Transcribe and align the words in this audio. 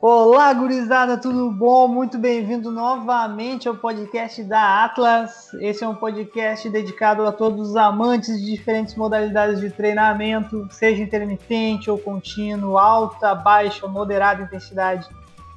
Olá, 0.00 0.54
gurizada, 0.54 1.18
tudo 1.18 1.50
bom? 1.50 1.88
Muito 1.88 2.18
bem-vindo 2.18 2.70
novamente 2.70 3.68
ao 3.68 3.74
podcast 3.74 4.44
da 4.44 4.84
Atlas. 4.84 5.52
Esse 5.54 5.82
é 5.82 5.88
um 5.88 5.94
podcast 5.96 6.70
dedicado 6.70 7.26
a 7.26 7.32
todos 7.32 7.70
os 7.70 7.76
amantes 7.76 8.40
de 8.40 8.46
diferentes 8.52 8.94
modalidades 8.94 9.58
de 9.58 9.70
treinamento, 9.70 10.68
seja 10.70 11.02
intermitente 11.02 11.90
ou 11.90 11.98
contínuo, 11.98 12.78
alta, 12.78 13.34
baixa, 13.34 13.88
moderada 13.88 14.44
intensidade, 14.44 15.08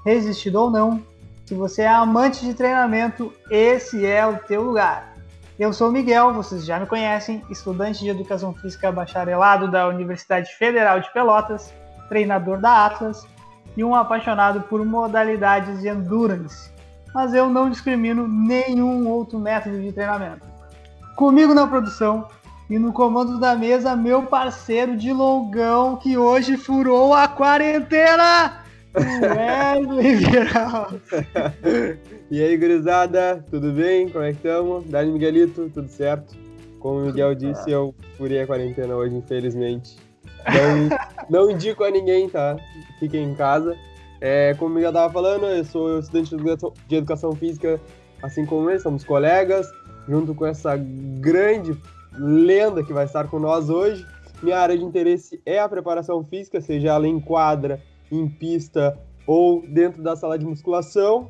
resistido 0.04 0.56
ou 0.56 0.72
não. 0.72 1.04
Se 1.46 1.54
você 1.54 1.84
é 1.84 1.90
amante 1.90 2.44
de 2.44 2.56
treinamento, 2.56 3.32
esse 3.48 4.04
é 4.04 4.26
o 4.26 4.40
teu 4.40 4.64
lugar. 4.64 5.14
Eu 5.60 5.72
sou 5.72 5.90
o 5.90 5.92
Miguel, 5.92 6.34
vocês 6.34 6.66
já 6.66 6.80
me 6.80 6.88
conhecem, 6.88 7.44
estudante 7.52 8.00
de 8.00 8.10
Educação 8.10 8.56
Física 8.56 8.92
bacharelado 8.92 9.70
da 9.70 9.88
Universidade 9.88 10.52
Federal 10.56 11.00
de 11.00 11.14
Pelotas, 11.14 11.72
treinador 12.10 12.60
da 12.60 12.88
Atlas 12.88 13.30
e 13.76 13.84
um 13.84 13.96
apaixonado 13.96 14.62
por 14.62 14.84
modalidades 14.86 15.82
de 15.82 15.88
endurance, 15.88 16.72
mas 17.14 17.34
eu 17.34 17.50
não 17.50 17.70
discrimino 17.70 18.28
nenhum 18.28 19.08
outro 19.08 19.40
método 19.40 19.80
de 19.80 19.92
treinamento. 19.92 20.46
Comigo 21.16 21.54
na 21.54 21.68
produção 21.68 22.28
e 22.70 22.80
no 22.80 22.94
comando 22.94 23.40
da 23.40 23.56
mesa, 23.56 23.96
meu 23.96 24.24
parceiro 24.24 24.96
de 24.96 25.12
longão 25.12 25.98
que 25.98 26.18
hoje 26.18 26.56
furou 26.56 27.14
a 27.14 27.28
quarentena, 27.28 28.64
Wesley 28.96 30.16
Viral. 30.16 30.92
e 32.32 32.42
aí, 32.42 32.58
gurizada, 32.58 33.44
tudo 33.50 33.72
bem? 33.72 34.10
Como 34.10 34.24
é 34.24 34.32
que 34.32 34.38
estamos? 34.38 34.86
Dani 34.86 35.12
Miguelito, 35.12 35.70
tudo 35.74 35.90
certo? 35.90 36.36
Como 36.80 37.00
o 37.00 37.06
Miguel 37.06 37.36
disse, 37.36 37.70
eu 37.70 37.94
furei 38.18 38.42
a 38.42 38.48
quarentena 38.48 38.96
hoje, 38.96 39.16
infelizmente. 39.16 39.98
Não, 41.30 41.46
não 41.46 41.52
indico 41.52 41.84
a 41.84 41.92
ninguém, 41.92 42.30
tá? 42.30 42.58
Fiquem 43.00 43.24
em 43.24 43.36
casa. 43.36 43.78
É, 44.20 44.54
como 44.56 44.78
eu 44.78 44.84
já 44.84 44.90
estava 44.90 45.12
falando, 45.12 45.46
eu 45.46 45.66
sou 45.66 46.00
estudante 46.00 46.36
de 46.88 46.96
educação, 46.96 47.36
física, 47.36 47.82
assim 48.22 48.46
como 48.46 48.70
ele, 48.70 48.80
somos 48.80 49.04
colegas, 49.04 49.68
junto 50.08 50.36
com 50.36 50.46
essa 50.46 50.78
grande 50.78 51.76
lenda 52.14 52.84
que 52.84 52.94
vai 52.94 53.06
estar 53.06 53.28
com 53.28 53.40
nós 53.40 53.70
hoje. 53.70 54.06
Minha 54.44 54.60
área 54.60 54.78
de 54.78 54.84
interesse 54.84 55.42
é 55.46 55.60
a 55.60 55.70
preparação 55.70 56.24
física, 56.24 56.62
seja 56.62 56.90
ela 56.90 57.08
em 57.08 57.20
quadra, 57.20 57.82
em 58.12 58.28
pista 58.28 58.98
ou 59.26 59.64
dentro 59.68 60.02
da 60.02 60.16
sala 60.16 60.38
de 60.38 60.46
musculação. 60.46 61.30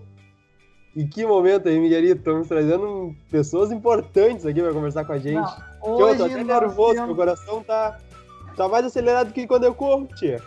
E 0.94 1.05
que 1.05 1.26
momento 1.26 1.70
aí, 1.70 1.80
Miguelito, 1.80 2.17
estamos 2.17 2.48
trazendo 2.50 3.16
pessoas 3.30 3.72
importantes 3.72 4.45
aqui 4.45 4.61
para 4.61 4.73
conversar 4.73 5.05
com 5.05 5.14
a 5.14 5.17
gente. 5.17 5.36
Não, 5.81 5.94
hoje 5.94 6.14
eu 6.14 6.17
tô 6.17 6.26
até 6.26 6.44
nervoso, 6.44 6.94
temos... 6.95 7.08
meu 7.08 7.16
coração 7.16 7.64
tá 7.64 7.98
Tá 8.55 8.67
mais 8.67 8.85
acelerado 8.85 9.33
que 9.33 9.47
quando 9.47 9.63
eu 9.63 9.73
corro, 9.73 10.07
tia. 10.16 10.41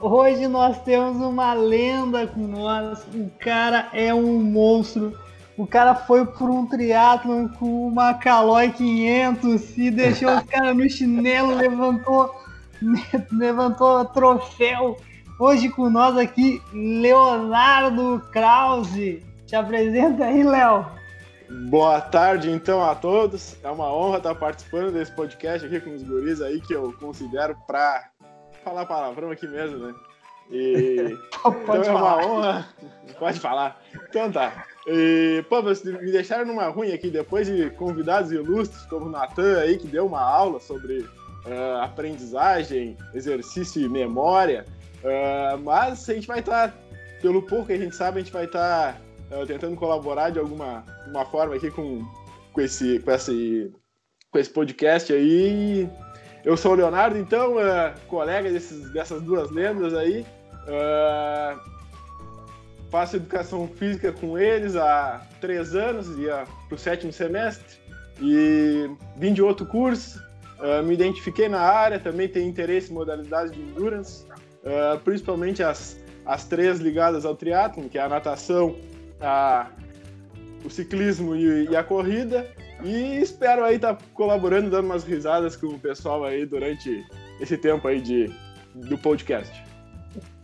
Hoje 0.00 0.48
nós 0.48 0.80
temos 0.82 1.16
uma 1.22 1.52
lenda 1.52 2.26
com 2.26 2.40
nós. 2.40 3.06
O 3.14 3.30
cara 3.38 3.88
é 3.92 4.12
um 4.12 4.40
monstro. 4.40 5.18
O 5.56 5.66
cara 5.66 5.94
foi 5.94 6.24
por 6.24 6.48
um 6.48 6.66
triatlon 6.66 7.48
com 7.48 7.88
uma 7.88 8.14
Caloi 8.14 8.70
500 8.70 9.76
e 9.76 9.90
deixou 9.90 10.34
os 10.34 10.42
caras 10.48 10.74
no 10.76 10.88
chinelo, 10.88 11.54
levantou, 11.54 12.34
levantou 13.30 14.04
troféu. 14.06 14.96
Hoje 15.38 15.68
com 15.68 15.90
nós 15.90 16.16
aqui, 16.16 16.62
Leonardo 16.72 18.22
Krause. 18.32 19.22
Te 19.46 19.56
apresenta 19.56 20.24
aí, 20.24 20.42
Léo. 20.42 20.99
Boa 21.50 22.00
tarde, 22.00 22.48
então, 22.48 22.80
a 22.80 22.94
todos. 22.94 23.56
É 23.64 23.68
uma 23.68 23.92
honra 23.92 24.18
estar 24.18 24.36
participando 24.36 24.92
desse 24.92 25.10
podcast 25.10 25.66
aqui 25.66 25.80
com 25.80 25.92
os 25.92 26.02
guris 26.04 26.40
aí 26.40 26.60
que 26.60 26.72
eu 26.72 26.92
considero 26.92 27.56
para 27.66 28.08
falar 28.62 28.86
palavrão 28.86 29.32
aqui 29.32 29.48
mesmo, 29.48 29.78
né? 29.78 29.94
E... 30.48 31.18
então 31.42 31.82
é 31.82 31.90
uma 31.90 32.24
honra. 32.24 32.68
Pode 33.18 33.40
falar. 33.40 33.82
Então 34.08 34.30
tá. 34.30 34.64
E, 34.86 35.44
pô, 35.48 35.60
vocês 35.60 35.92
me 36.00 36.12
deixaram 36.12 36.46
numa 36.46 36.68
ruim 36.68 36.92
aqui 36.92 37.10
depois 37.10 37.48
de 37.48 37.68
convidados 37.70 38.30
ilustres 38.30 38.86
como 38.86 39.06
o 39.06 39.10
Natan 39.10 39.58
aí, 39.58 39.76
que 39.76 39.88
deu 39.88 40.06
uma 40.06 40.22
aula 40.22 40.60
sobre 40.60 41.00
uh, 41.00 41.82
aprendizagem, 41.82 42.96
exercício 43.12 43.82
e 43.82 43.88
memória. 43.88 44.64
Uh, 45.02 45.58
mas 45.64 46.08
a 46.08 46.14
gente 46.14 46.28
vai 46.28 46.38
estar, 46.38 46.68
tá, 46.68 46.74
pelo 47.20 47.42
pouco 47.42 47.66
que 47.66 47.72
a 47.72 47.78
gente 47.78 47.96
sabe, 47.96 48.20
a 48.20 48.22
gente 48.22 48.32
vai 48.32 48.44
estar. 48.44 48.92
Tá 48.92 49.09
uh, 49.30 49.46
tentando 49.46 49.76
colaborar 49.76 50.30
de 50.30 50.38
alguma 50.38 50.84
uma 51.06 51.24
forma 51.24 51.54
aqui 51.54 51.70
com, 51.70 52.04
com, 52.52 52.60
esse, 52.60 52.98
com, 53.00 53.10
esse, 53.10 53.72
com 54.30 54.38
esse 54.38 54.50
podcast 54.50 55.12
aí. 55.12 55.88
Eu 56.44 56.56
sou 56.56 56.72
o 56.72 56.74
Leonardo, 56.74 57.18
então, 57.18 57.56
uh, 57.56 57.92
colega 58.08 58.50
desses, 58.50 58.90
dessas 58.92 59.20
duas 59.22 59.50
lendas 59.50 59.92
aí. 59.94 60.24
Uh, 60.66 61.60
faço 62.90 63.16
educação 63.16 63.68
física 63.68 64.12
com 64.12 64.38
eles 64.38 64.74
há 64.74 65.26
três 65.40 65.74
anos, 65.74 66.08
ia 66.18 66.44
para 66.68 66.74
o 66.74 66.78
sétimo 66.78 67.12
semestre. 67.12 67.78
E 68.22 68.90
vim 69.16 69.32
de 69.32 69.42
outro 69.42 69.66
curso, 69.66 70.18
uh, 70.58 70.82
me 70.82 70.94
identifiquei 70.94 71.48
na 71.48 71.60
área, 71.60 71.98
também 71.98 72.28
tenho 72.28 72.48
interesse 72.48 72.90
em 72.90 72.94
modalidades 72.94 73.52
de 73.52 73.60
endurance, 73.60 74.24
principalmente 75.04 75.62
as, 75.62 75.98
as 76.26 76.44
três 76.46 76.80
ligadas 76.80 77.24
ao 77.24 77.34
triatlon, 77.34 77.88
que 77.88 77.96
é 77.96 78.02
a 78.02 78.08
natação, 78.08 78.76
a, 79.20 79.68
o 80.64 80.70
ciclismo 80.70 81.34
e, 81.34 81.68
e, 81.70 81.76
a 81.76 81.82
corrida. 81.82 82.46
E 82.82 83.18
espero 83.18 83.64
aí 83.64 83.76
estar 83.76 83.94
tá 83.94 84.04
colaborando, 84.14 84.70
dando 84.70 84.86
umas 84.86 85.04
risadas 85.04 85.56
com 85.56 85.66
o 85.66 85.78
pessoal 85.78 86.24
aí 86.24 86.46
durante 86.46 87.04
esse 87.40 87.56
tempo 87.56 87.86
aí 87.86 88.00
de, 88.00 88.32
do 88.74 88.96
podcast. 88.98 89.52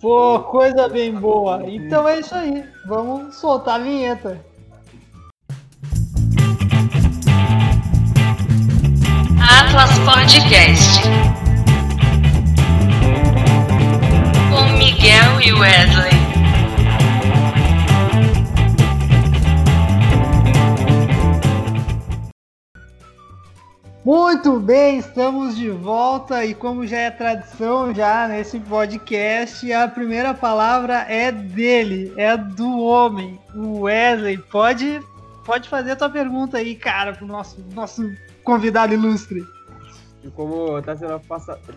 Pô, 0.01 0.41
coisa 0.41 0.89
bem 0.89 1.13
boa. 1.13 1.63
Então 1.67 2.07
é 2.07 2.21
isso 2.21 2.35
aí. 2.35 2.65
Vamos 2.87 3.37
soltar 3.37 3.81
a 3.81 3.83
vinheta. 3.83 4.45
Atlas 9.41 9.99
Podcast. 10.01 11.03
Com 14.51 14.79
Miguel 14.79 15.41
e 15.41 15.53
Wesley. 15.53 16.16
Muito 24.07 24.61
bem, 24.61 24.99
estamos 24.99 25.57
de 25.57 25.69
volta 25.69 26.45
e 26.45 26.55
como 26.55 26.87
já 26.87 26.97
é 26.97 27.11
tradição 27.11 27.93
já 27.93 28.29
nesse 28.29 28.61
podcast, 28.61 29.73
a 29.73 29.89
primeira 29.89 30.33
palavra 30.33 31.05
é 31.09 31.33
dele, 31.33 32.15
é 32.17 32.37
do 32.37 32.83
homem, 32.83 33.37
o 33.53 33.81
Wesley. 33.81 34.39
Pode, 34.39 35.01
pode 35.45 35.69
fazer 35.69 35.91
a 35.91 35.97
tua 35.97 36.09
pergunta 36.09 36.59
aí, 36.59 36.77
cara, 36.77 37.15
pro 37.15 37.27
nosso, 37.27 37.61
nosso 37.75 38.09
convidado 38.45 38.95
ilustre. 38.95 39.45
E 40.23 40.31
como 40.31 40.79
está 40.79 40.97
sendo 40.97 41.21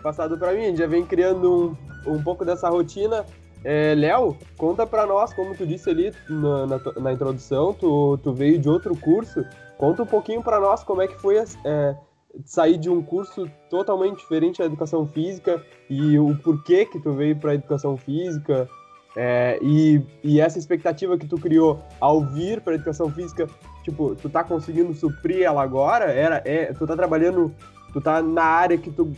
passado 0.00 0.38
para 0.38 0.52
mim, 0.52 0.76
já 0.76 0.86
vem 0.86 1.04
criando 1.04 1.76
um, 2.06 2.14
um 2.14 2.22
pouco 2.22 2.44
dessa 2.44 2.68
rotina. 2.68 3.26
É, 3.64 3.92
Léo, 3.96 4.36
conta 4.56 4.86
para 4.86 5.04
nós, 5.04 5.34
como 5.34 5.56
tu 5.56 5.66
disse 5.66 5.90
ali 5.90 6.14
na, 6.28 6.66
na, 6.68 6.80
na, 7.00 7.12
introdução, 7.12 7.74
tu, 7.74 8.16
tu 8.22 8.32
veio 8.32 8.56
de 8.56 8.68
outro 8.68 8.96
curso. 8.96 9.44
Conta 9.76 10.04
um 10.04 10.06
pouquinho 10.06 10.44
para 10.44 10.60
nós 10.60 10.84
como 10.84 11.02
é 11.02 11.08
que 11.08 11.20
foi 11.20 11.36
é, 11.64 11.96
sair 12.44 12.78
de 12.78 12.88
um 12.88 13.02
curso 13.02 13.50
totalmente 13.68 14.18
diferente 14.18 14.58
da 14.58 14.64
educação 14.64 15.06
física 15.06 15.64
e 15.88 16.18
o 16.18 16.36
porquê 16.36 16.86
que 16.86 17.00
tu 17.00 17.12
veio 17.12 17.36
para 17.36 17.52
a 17.52 17.54
educação 17.54 17.96
física 17.96 18.68
é, 19.16 19.58
e, 19.60 20.00
e 20.22 20.40
essa 20.40 20.58
expectativa 20.58 21.18
que 21.18 21.26
tu 21.26 21.36
criou 21.36 21.82
ao 22.00 22.24
vir 22.24 22.60
para 22.60 22.74
a 22.74 22.76
educação 22.76 23.10
física, 23.10 23.48
tipo, 23.82 24.14
tu 24.14 24.28
tá 24.28 24.44
conseguindo 24.44 24.94
suprir 24.94 25.42
ela 25.42 25.62
agora? 25.62 26.12
Era, 26.12 26.42
é, 26.44 26.72
tu 26.72 26.86
tá 26.86 26.94
trabalhando, 26.94 27.54
tu 27.92 28.00
tá 28.00 28.22
na 28.22 28.44
área 28.44 28.78
que 28.78 28.90
tu, 28.90 29.12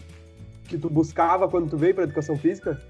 que 0.65 0.79
tu 0.79 0.89
buscava 0.89 1.49
quando 1.49 1.69
tu 1.69 1.77
veio 1.77 1.95
para 1.95 2.05
a 2.05 2.07
educação 2.07 2.39
física? 2.39 2.81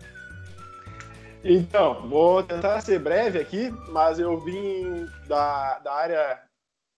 Então, 1.44 2.08
vou 2.08 2.40
tentar 2.44 2.80
ser 2.80 3.00
breve 3.00 3.40
aqui, 3.40 3.74
mas 3.88 4.20
eu 4.20 4.38
vim 4.38 5.06
da, 5.26 5.80
da 5.80 5.92
área 5.92 6.40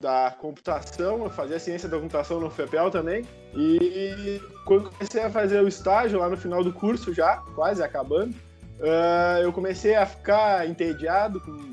da 0.01 0.35
computação, 0.39 1.25
eu 1.25 1.31
fazia 1.31 1.59
ciência 1.59 1.89
da 1.89 1.99
computação 1.99 2.41
no 2.41 2.51
FEPEL 2.51 2.91
também. 2.91 3.25
E 3.55 4.41
quando 4.65 4.91
comecei 4.91 5.23
a 5.23 5.31
fazer 5.31 5.63
o 5.63 5.69
estágio 5.69 6.19
lá 6.19 6.29
no 6.29 6.37
final 6.37 6.63
do 6.63 6.73
curso 6.73 7.13
já, 7.13 7.39
quase 7.55 7.83
acabando, 7.83 8.35
uh, 8.35 9.43
eu 9.43 9.53
comecei 9.53 9.95
a 9.95 10.05
ficar 10.05 10.69
entediado 10.69 11.41
com, 11.41 11.73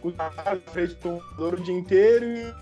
com 0.00 0.12
a 0.18 0.56
frente 0.70 0.94
do 0.94 1.00
computador 1.00 1.54
o 1.54 1.62
dia 1.62 1.74
inteiro 1.74 2.26
e 2.26 2.54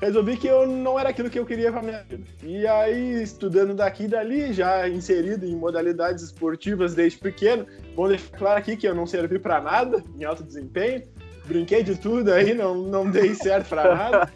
resolvi 0.00 0.36
que 0.36 0.48
eu 0.48 0.66
não 0.66 0.98
era 0.98 1.10
aquilo 1.10 1.30
que 1.30 1.38
eu 1.38 1.46
queria 1.46 1.70
para 1.70 1.80
minha 1.80 2.02
vida. 2.02 2.24
E 2.42 2.66
aí, 2.66 3.22
estudando 3.22 3.72
daqui 3.72 4.04
e 4.04 4.08
dali, 4.08 4.52
já 4.52 4.88
inserido 4.88 5.46
em 5.46 5.54
modalidades 5.54 6.24
esportivas 6.24 6.92
desde 6.94 7.18
pequeno, 7.18 7.66
vou 7.94 8.08
deixar 8.08 8.36
claro 8.36 8.58
aqui 8.58 8.76
que 8.76 8.86
eu 8.86 8.94
não 8.94 9.06
servi 9.06 9.38
para 9.38 9.60
nada 9.60 10.02
em 10.18 10.24
alto 10.24 10.42
desempenho, 10.42 11.02
brinquei 11.44 11.82
de 11.82 11.96
tudo 11.96 12.32
aí, 12.32 12.54
não, 12.54 12.74
não 12.74 13.10
dei 13.10 13.34
certo 13.34 13.68
pra 13.68 13.94
nada. 13.94 14.30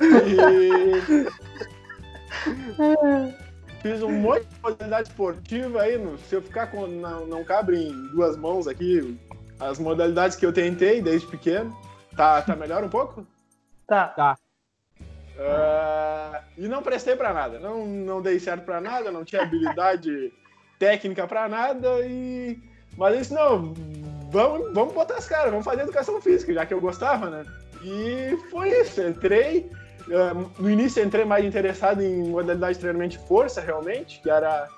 E... 0.00 1.26
Fiz 3.82 4.02
um 4.02 4.10
monte 4.10 4.46
de 4.46 4.60
modalidade 4.62 5.08
esportiva 5.08 5.82
aí, 5.82 5.96
no, 5.96 6.18
se 6.18 6.34
eu 6.34 6.42
ficar 6.42 6.66
com. 6.68 6.86
Não, 6.86 7.26
não 7.26 7.44
cabe 7.44 7.76
em 7.76 8.08
duas 8.08 8.36
mãos 8.36 8.66
aqui 8.66 9.16
as 9.58 9.78
modalidades 9.78 10.36
que 10.36 10.44
eu 10.44 10.52
tentei 10.52 11.00
desde 11.00 11.26
pequeno. 11.26 11.76
Tá, 12.16 12.42
tá 12.42 12.56
melhor 12.56 12.82
um 12.84 12.88
pouco? 12.88 13.26
Tá. 13.86 14.08
Tá. 14.08 14.38
Uh, 15.38 16.42
e 16.56 16.66
não 16.66 16.82
prestei 16.82 17.14
para 17.14 17.32
nada. 17.32 17.58
Não, 17.58 17.86
não 17.86 18.22
dei 18.22 18.40
certo 18.40 18.64
para 18.64 18.80
nada, 18.80 19.10
não 19.10 19.24
tinha 19.24 19.42
habilidade 19.42 20.32
técnica 20.78 21.26
para 21.26 21.48
nada. 21.48 22.00
E... 22.06 22.58
Mas 22.96 23.18
disse, 23.18 23.34
não, 23.34 23.74
vamos, 24.30 24.72
vamos 24.72 24.94
botar 24.94 25.16
as 25.16 25.26
caras, 25.26 25.50
vamos 25.50 25.64
fazer 25.64 25.82
educação 25.82 26.20
física, 26.20 26.52
já 26.52 26.66
que 26.66 26.74
eu 26.74 26.80
gostava, 26.80 27.30
né? 27.30 27.44
E 27.82 28.36
foi 28.50 28.70
isso, 28.70 29.00
entrei. 29.02 29.70
Uh, 30.06 30.50
no 30.58 30.70
início 30.70 31.02
entrei 31.02 31.24
mais 31.24 31.44
interessado 31.44 32.00
em 32.00 32.28
modalidade 32.28 32.74
de 32.74 32.80
treinamento 32.80 33.18
de 33.18 33.26
força, 33.26 33.60
realmente, 33.60 34.20
que 34.20 34.30
era 34.30 34.68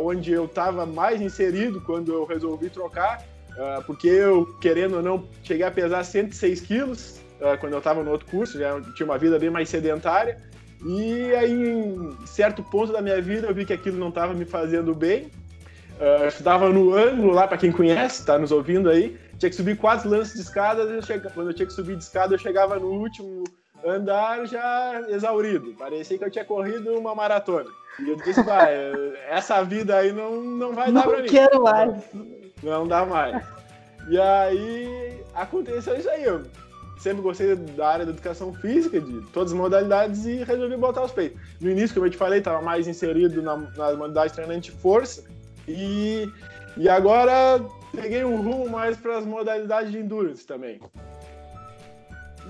onde 0.00 0.32
eu 0.32 0.46
estava 0.46 0.84
mais 0.84 1.20
inserido 1.20 1.80
quando 1.80 2.12
eu 2.12 2.24
resolvi 2.24 2.68
trocar, 2.68 3.24
uh, 3.52 3.82
porque 3.84 4.08
eu, 4.08 4.46
querendo 4.60 4.96
ou 4.96 5.02
não, 5.02 5.28
cheguei 5.42 5.64
a 5.64 5.70
pesar 5.70 6.02
106 6.02 6.60
quilos 6.62 7.20
uh, 7.40 7.58
quando 7.58 7.72
eu 7.72 7.78
estava 7.78 8.02
no 8.02 8.10
outro 8.10 8.26
curso, 8.26 8.58
já 8.58 8.80
tinha 8.94 9.06
uma 9.06 9.18
vida 9.18 9.38
bem 9.38 9.50
mais 9.50 9.68
sedentária, 9.68 10.38
e 10.84 11.32
aí 11.34 11.52
em 11.52 12.26
certo 12.26 12.62
ponto 12.62 12.92
da 12.92 13.02
minha 13.02 13.20
vida 13.20 13.46
eu 13.46 13.54
vi 13.54 13.64
que 13.64 13.72
aquilo 13.72 13.98
não 13.98 14.08
estava 14.08 14.34
me 14.34 14.44
fazendo 14.44 14.94
bem, 14.94 15.30
uh, 16.00 16.22
eu 16.22 16.28
estava 16.28 16.68
no 16.68 16.94
ângulo 16.94 17.32
lá, 17.32 17.46
para 17.46 17.58
quem 17.58 17.72
conhece, 17.72 18.20
está 18.20 18.38
nos 18.38 18.52
ouvindo 18.52 18.88
aí, 18.88 19.18
tinha 19.38 19.50
que 19.50 19.56
subir 19.56 19.76
quatro 19.76 20.08
lances 20.08 20.34
de 20.34 20.40
escada, 20.40 20.82
eu 20.82 21.02
chegava, 21.02 21.34
quando 21.34 21.50
eu 21.50 21.54
tinha 21.54 21.66
que 21.66 21.72
subir 21.72 21.96
de 21.96 22.02
escada 22.02 22.34
eu 22.34 22.38
chegava 22.38 22.78
no 22.78 22.88
último 22.88 23.44
andar 23.84 24.46
já 24.46 25.02
exaurido, 25.08 25.74
parecia 25.74 26.18
que 26.18 26.24
eu 26.24 26.30
tinha 26.30 26.44
corrido 26.44 26.98
uma 26.98 27.14
maratona. 27.14 27.70
E 28.00 28.10
eu 28.10 28.16
disse, 28.16 28.42
vai, 28.42 28.74
essa 29.28 29.62
vida 29.62 29.96
aí 29.96 30.12
não, 30.12 30.40
não 30.40 30.72
vai 30.72 30.88
não 30.90 30.94
dar 30.94 31.08
pra 31.08 31.16
mim. 31.16 31.22
Não 31.24 31.28
quero 31.28 31.62
mais. 31.62 32.04
Não 32.62 32.86
dá 32.86 33.04
mais. 33.04 33.44
E 34.08 34.18
aí 34.18 35.22
aconteceu 35.34 35.96
isso 35.96 36.08
aí. 36.08 36.24
Eu 36.24 36.44
sempre 36.98 37.22
gostei 37.22 37.54
da 37.54 37.88
área 37.88 38.06
da 38.06 38.12
educação 38.12 38.52
física, 38.54 39.00
de 39.00 39.20
todas 39.32 39.52
as 39.52 39.58
modalidades, 39.58 40.26
e 40.26 40.42
resolvi 40.44 40.76
botar 40.76 41.04
os 41.04 41.12
peitos. 41.12 41.40
No 41.60 41.70
início, 41.70 41.94
como 41.94 42.06
eu 42.06 42.10
te 42.10 42.16
falei, 42.16 42.38
estava 42.38 42.60
mais 42.62 42.86
inserido 42.86 43.42
na, 43.42 43.56
nas 43.56 43.96
modalidades 43.96 44.32
de 44.32 44.36
treinamento 44.36 44.70
de 44.70 44.72
força. 44.72 45.24
E, 45.68 46.32
e 46.76 46.88
agora 46.88 47.62
peguei 47.92 48.24
um 48.24 48.40
rumo 48.42 48.70
mais 48.70 48.96
para 48.96 49.18
as 49.18 49.26
modalidades 49.26 49.92
de 49.92 49.98
endurance 49.98 50.46
também. 50.46 50.80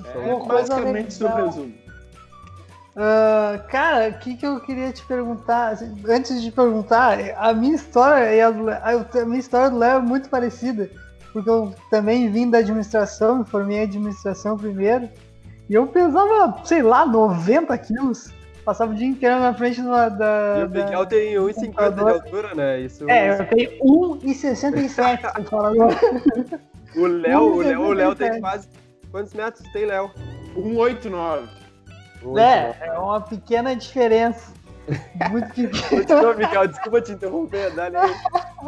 É, 0.05 0.47
basicamente 0.47 1.11
isso 1.11 1.27
resumo. 1.27 1.75
Uh, 2.99 3.63
cara, 3.69 4.09
o 4.09 4.19
que, 4.19 4.37
que 4.37 4.45
eu 4.45 4.59
queria 4.61 4.93
te 4.93 5.05
perguntar? 5.07 5.79
Antes 6.09 6.43
de 6.43 6.51
perguntar, 6.51 7.19
a 7.37 7.55
minha 7.55 7.77
história 7.77 8.35
e 8.35 8.41
a, 8.41 8.49
a, 8.49 9.25
minha 9.25 9.39
história 9.39 9.71
do 9.71 9.79
Léo 9.79 9.99
é 9.99 10.03
muito 10.03 10.29
parecida, 10.29 10.91
porque 11.33 11.49
eu 11.49 11.73
também 11.91 12.29
vim 12.31 12.51
da 12.51 12.59
administração, 12.59 13.39
me 13.39 13.45
formei 13.45 13.79
em 13.79 13.83
administração 13.83 14.57
primeiro, 14.57 15.09
e 15.69 15.75
eu 15.75 15.87
pesava, 15.87 16.61
sei 16.65 16.83
lá, 16.83 17.07
90 17.07 17.79
quilos. 17.79 18.33
Passava 18.69 18.93
o 18.93 18.95
dia 18.95 19.07
inteiro 19.07 19.41
na 19.41 19.55
frente 19.55 19.81
da. 19.81 20.11
da 20.11 20.59
e 20.59 20.65
o 20.65 20.69
Miguel 20.69 21.07
tem 21.07 21.35
1,50 21.37 21.95
de 21.95 22.01
altura, 22.01 22.55
né? 22.55 22.81
Isso... 22.81 23.09
É, 23.09 23.31
eu 23.31 23.47
tenho 23.47 23.71
1,67, 23.83 25.23
fala 25.49 25.69
agora. 25.69 25.97
O 26.95 27.07
Léo, 27.07 27.41
o 27.41 27.63
Léo, 27.63 27.81
o 27.81 27.93
Léo 27.95 28.15
tem 28.15 28.39
quase. 28.43 28.69
Quantos 29.11 29.33
metros 29.33 29.67
tem, 29.73 29.87
Léo? 29.87 30.11
1,89. 30.55 31.49
É, 32.37 32.89
é 32.89 32.99
uma 32.99 33.23
pequena 33.23 33.75
diferença. 33.75 34.53
Muito 35.31 35.47
pequena. 35.57 36.35
Miguel, 36.35 36.69
desculpa 36.69 37.01
te 37.01 37.13
interromper, 37.13 37.71
Dani. 37.71 37.97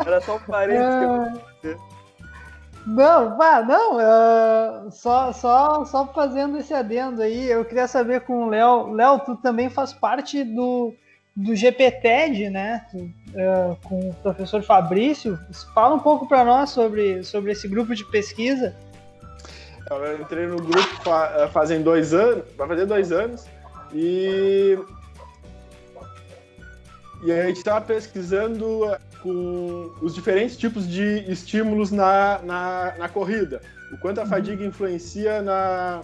Era 0.06 0.22
só 0.22 0.36
um 0.36 0.40
parênteses 0.40 0.98
que 0.98 1.04
eu 1.04 1.14
é. 1.14 1.32
dizer. 1.60 1.78
Não, 2.86 3.36
pá, 3.36 3.62
não, 3.62 3.96
uh, 3.96 4.90
só, 4.90 5.32
só, 5.32 5.84
só 5.84 6.06
fazendo 6.06 6.58
esse 6.58 6.72
adendo 6.72 7.22
aí, 7.22 7.50
eu 7.50 7.64
queria 7.64 7.86
saber 7.86 8.22
com 8.22 8.44
o 8.44 8.48
Léo. 8.48 8.92
Léo, 8.92 9.18
tu 9.20 9.36
também 9.36 9.68
faz 9.68 9.92
parte 9.92 10.42
do, 10.42 10.94
do 11.36 11.54
GPTED, 11.54 12.48
né? 12.48 12.86
Uh, 12.94 13.76
com 13.86 14.08
o 14.08 14.14
professor 14.14 14.62
Fabrício. 14.62 15.38
Fala 15.74 15.94
um 15.94 16.00
pouco 16.00 16.26
para 16.26 16.42
nós 16.44 16.70
sobre, 16.70 17.22
sobre 17.22 17.52
esse 17.52 17.68
grupo 17.68 17.94
de 17.94 18.04
pesquisa. 18.04 18.74
Eu 19.90 20.20
entrei 20.20 20.46
no 20.46 20.56
grupo 20.56 21.02
fa 21.02 21.48
fazem 21.52 21.82
dois 21.82 22.14
anos, 22.14 22.44
vai 22.56 22.68
fazer 22.68 22.86
dois 22.86 23.10
anos, 23.10 23.46
e, 23.92 24.78
e 27.24 27.32
a 27.32 27.46
gente 27.46 27.56
estava 27.56 27.80
pesquisando 27.80 28.86
com 29.22 29.92
os 30.00 30.14
diferentes 30.14 30.56
tipos 30.56 30.88
de 30.88 31.24
estímulos 31.30 31.90
na, 31.90 32.40
na, 32.42 32.94
na 32.98 33.08
corrida. 33.08 33.60
O 33.92 33.98
quanto 33.98 34.20
a 34.20 34.26
fadiga 34.26 34.64
influencia 34.64 35.42
na. 35.42 36.02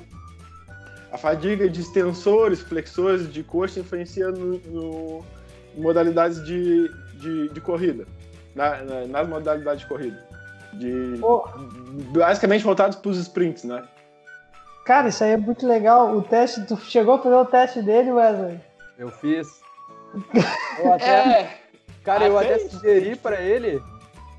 A 1.13 1.19
fadiga 1.19 1.69
de 1.69 1.81
extensores, 1.81 2.61
flexores 2.61 3.33
de 3.33 3.43
coxa 3.43 3.81
influencia 3.81 4.31
no, 4.31 4.59
no 4.59 5.25
modalidades 5.77 6.45
de, 6.45 6.91
de, 7.15 7.49
de 7.49 7.61
corrida, 7.61 8.07
na, 8.55 8.83
na, 8.83 9.07
nas 9.07 9.29
modalidades 9.29 9.83
de 9.83 9.87
corrida. 9.87 10.27
De, 10.73 11.19
oh. 11.23 11.49
Basicamente 12.13 12.65
voltados 12.65 12.97
para 12.97 13.11
os 13.11 13.19
sprints, 13.19 13.65
né? 13.65 13.85
Cara, 14.85 15.09
isso 15.09 15.25
aí 15.25 15.31
é 15.31 15.37
muito 15.37 15.67
legal. 15.67 16.17
O 16.17 16.23
teste, 16.23 16.65
tu 16.67 16.77
chegou 16.77 17.15
a 17.15 17.19
fazer 17.23 17.35
o 17.35 17.45
teste 17.45 17.83
dele, 17.83 18.13
Wesley? 18.13 18.61
Eu 18.99 19.11
fiz. 19.11 19.49
Eu 20.79 20.93
até, 20.95 21.41
é, 21.41 21.61
cara, 22.07 22.27
eu 22.29 22.39
até 22.39 22.59
sugeri 22.61 23.17
para 23.17 23.43
ele, 23.43 23.83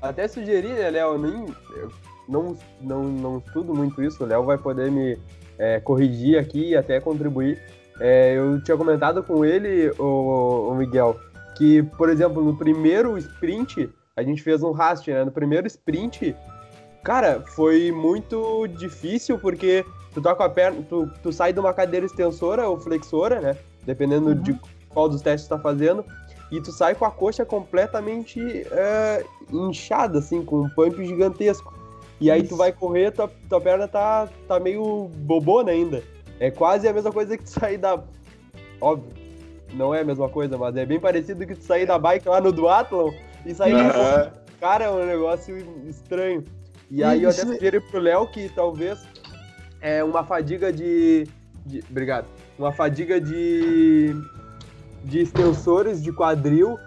até 0.00 0.26
sugeri, 0.26 0.68
né, 0.68 0.90
Léo? 0.90 1.18
Nem, 1.18 1.46
eu 1.76 1.92
não, 2.26 2.56
não, 2.80 3.04
não 3.04 3.38
estudo 3.38 3.74
muito 3.74 4.02
isso. 4.02 4.24
O 4.24 4.26
Léo 4.26 4.42
vai 4.44 4.56
poder 4.56 4.90
me 4.90 5.18
é, 5.58 5.78
corrigir 5.78 6.38
aqui 6.38 6.70
e 6.70 6.76
até 6.76 6.98
contribuir. 6.98 7.62
É, 8.00 8.34
eu 8.34 8.62
tinha 8.62 8.76
comentado 8.76 9.22
com 9.22 9.44
ele, 9.44 9.90
o, 9.98 10.70
o 10.70 10.74
Miguel, 10.74 11.18
que, 11.56 11.82
por 11.82 12.08
exemplo, 12.08 12.42
no 12.42 12.56
primeiro 12.56 13.18
sprint 13.18 13.90
a 14.16 14.22
gente 14.22 14.42
fez 14.42 14.62
um 14.62 14.72
rast, 14.72 15.08
né? 15.08 15.24
No 15.24 15.30
primeiro 15.30 15.66
sprint, 15.66 16.34
cara, 17.04 17.42
foi 17.54 17.92
muito 17.92 18.66
difícil 18.66 19.38
porque 19.38 19.84
tu 20.12 20.20
toca 20.20 20.44
a 20.44 20.48
perna, 20.48 20.82
tu, 20.88 21.08
tu 21.22 21.32
sai 21.32 21.52
de 21.52 21.60
uma 21.60 21.72
cadeira 21.72 22.06
extensora 22.06 22.68
ou 22.68 22.78
flexora, 22.80 23.40
né? 23.40 23.56
Dependendo 23.84 24.30
uhum. 24.30 24.42
de 24.42 24.58
qual 24.88 25.08
dos 25.08 25.22
testes 25.22 25.48
tu 25.48 25.56
tá 25.56 25.58
fazendo. 25.60 26.04
E 26.50 26.60
tu 26.60 26.72
sai 26.72 26.94
com 26.94 27.04
a 27.04 27.10
coxa 27.10 27.44
completamente 27.44 28.40
é, 28.70 29.24
inchada, 29.52 30.18
assim, 30.18 30.42
com 30.44 30.62
um 30.62 30.68
pump 30.70 31.04
gigantesco. 31.04 31.74
E 32.20 32.30
aí 32.30 32.40
Isso. 32.40 32.50
tu 32.50 32.56
vai 32.56 32.72
correr, 32.72 33.12
tua, 33.12 33.30
tua 33.48 33.60
perna 33.60 33.86
tá, 33.86 34.28
tá 34.46 34.58
meio 34.58 35.10
bobona 35.14 35.70
ainda. 35.70 36.02
É 36.40 36.50
quase 36.50 36.88
a 36.88 36.92
mesma 36.92 37.12
coisa 37.12 37.36
que 37.36 37.44
tu 37.44 37.50
sair 37.50 37.76
da. 37.76 38.02
Óbvio, 38.80 39.12
não 39.72 39.94
é 39.94 40.00
a 40.00 40.04
mesma 40.04 40.28
coisa, 40.28 40.56
mas 40.56 40.76
é 40.76 40.86
bem 40.86 40.98
parecido 40.98 41.46
que 41.46 41.54
tu 41.54 41.64
sair 41.64 41.86
da 41.86 41.98
bike 41.98 42.28
lá 42.28 42.40
no 42.40 42.52
Duathlon 42.52 43.12
e 43.44 43.54
sair 43.54 43.74
uhum. 43.74 44.30
Cara, 44.60 44.86
é 44.86 44.90
um 44.90 45.06
negócio 45.06 45.56
estranho. 45.88 46.44
E 46.90 47.04
aí 47.04 47.22
eu 47.22 47.30
até 47.30 47.42
sugeri 47.42 47.80
pro 47.80 48.00
Léo 48.00 48.26
que 48.26 48.48
talvez 48.48 48.98
é 49.80 50.02
uma 50.02 50.24
fadiga 50.24 50.72
de, 50.72 51.28
de. 51.64 51.84
Obrigado. 51.90 52.26
Uma 52.58 52.72
fadiga 52.72 53.20
de. 53.20 54.14
De 55.04 55.20
extensores 55.20 56.02
de 56.02 56.12
quadril 56.12 56.78